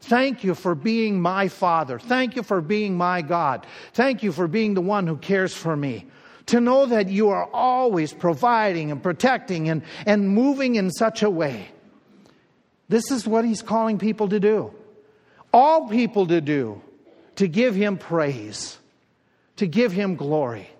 Thank 0.00 0.44
you 0.44 0.54
for 0.54 0.74
being 0.74 1.20
my 1.20 1.48
Father. 1.48 1.98
Thank 1.98 2.36
you 2.36 2.42
for 2.42 2.60
being 2.60 2.96
my 2.96 3.20
God. 3.20 3.66
Thank 3.92 4.22
you 4.22 4.32
for 4.32 4.46
being 4.46 4.74
the 4.74 4.80
one 4.80 5.06
who 5.06 5.16
cares 5.16 5.52
for 5.52 5.76
me 5.76 6.06
to 6.48 6.60
know 6.60 6.86
that 6.86 7.08
you 7.08 7.28
are 7.30 7.48
always 7.52 8.12
providing 8.12 8.90
and 8.90 9.02
protecting 9.02 9.68
and, 9.68 9.82
and 10.06 10.28
moving 10.28 10.74
in 10.74 10.90
such 10.90 11.22
a 11.22 11.30
way. 11.30 11.68
This 12.88 13.10
is 13.10 13.26
what 13.26 13.44
he's 13.44 13.62
calling 13.62 13.98
people 13.98 14.28
to 14.28 14.40
do. 14.40 14.72
All 15.52 15.88
people 15.88 16.26
to 16.26 16.40
do, 16.40 16.80
to 17.36 17.48
give 17.48 17.74
him 17.74 17.98
praise, 17.98 18.78
to 19.56 19.66
give 19.66 19.92
him 19.92 20.16
glory. 20.16 20.70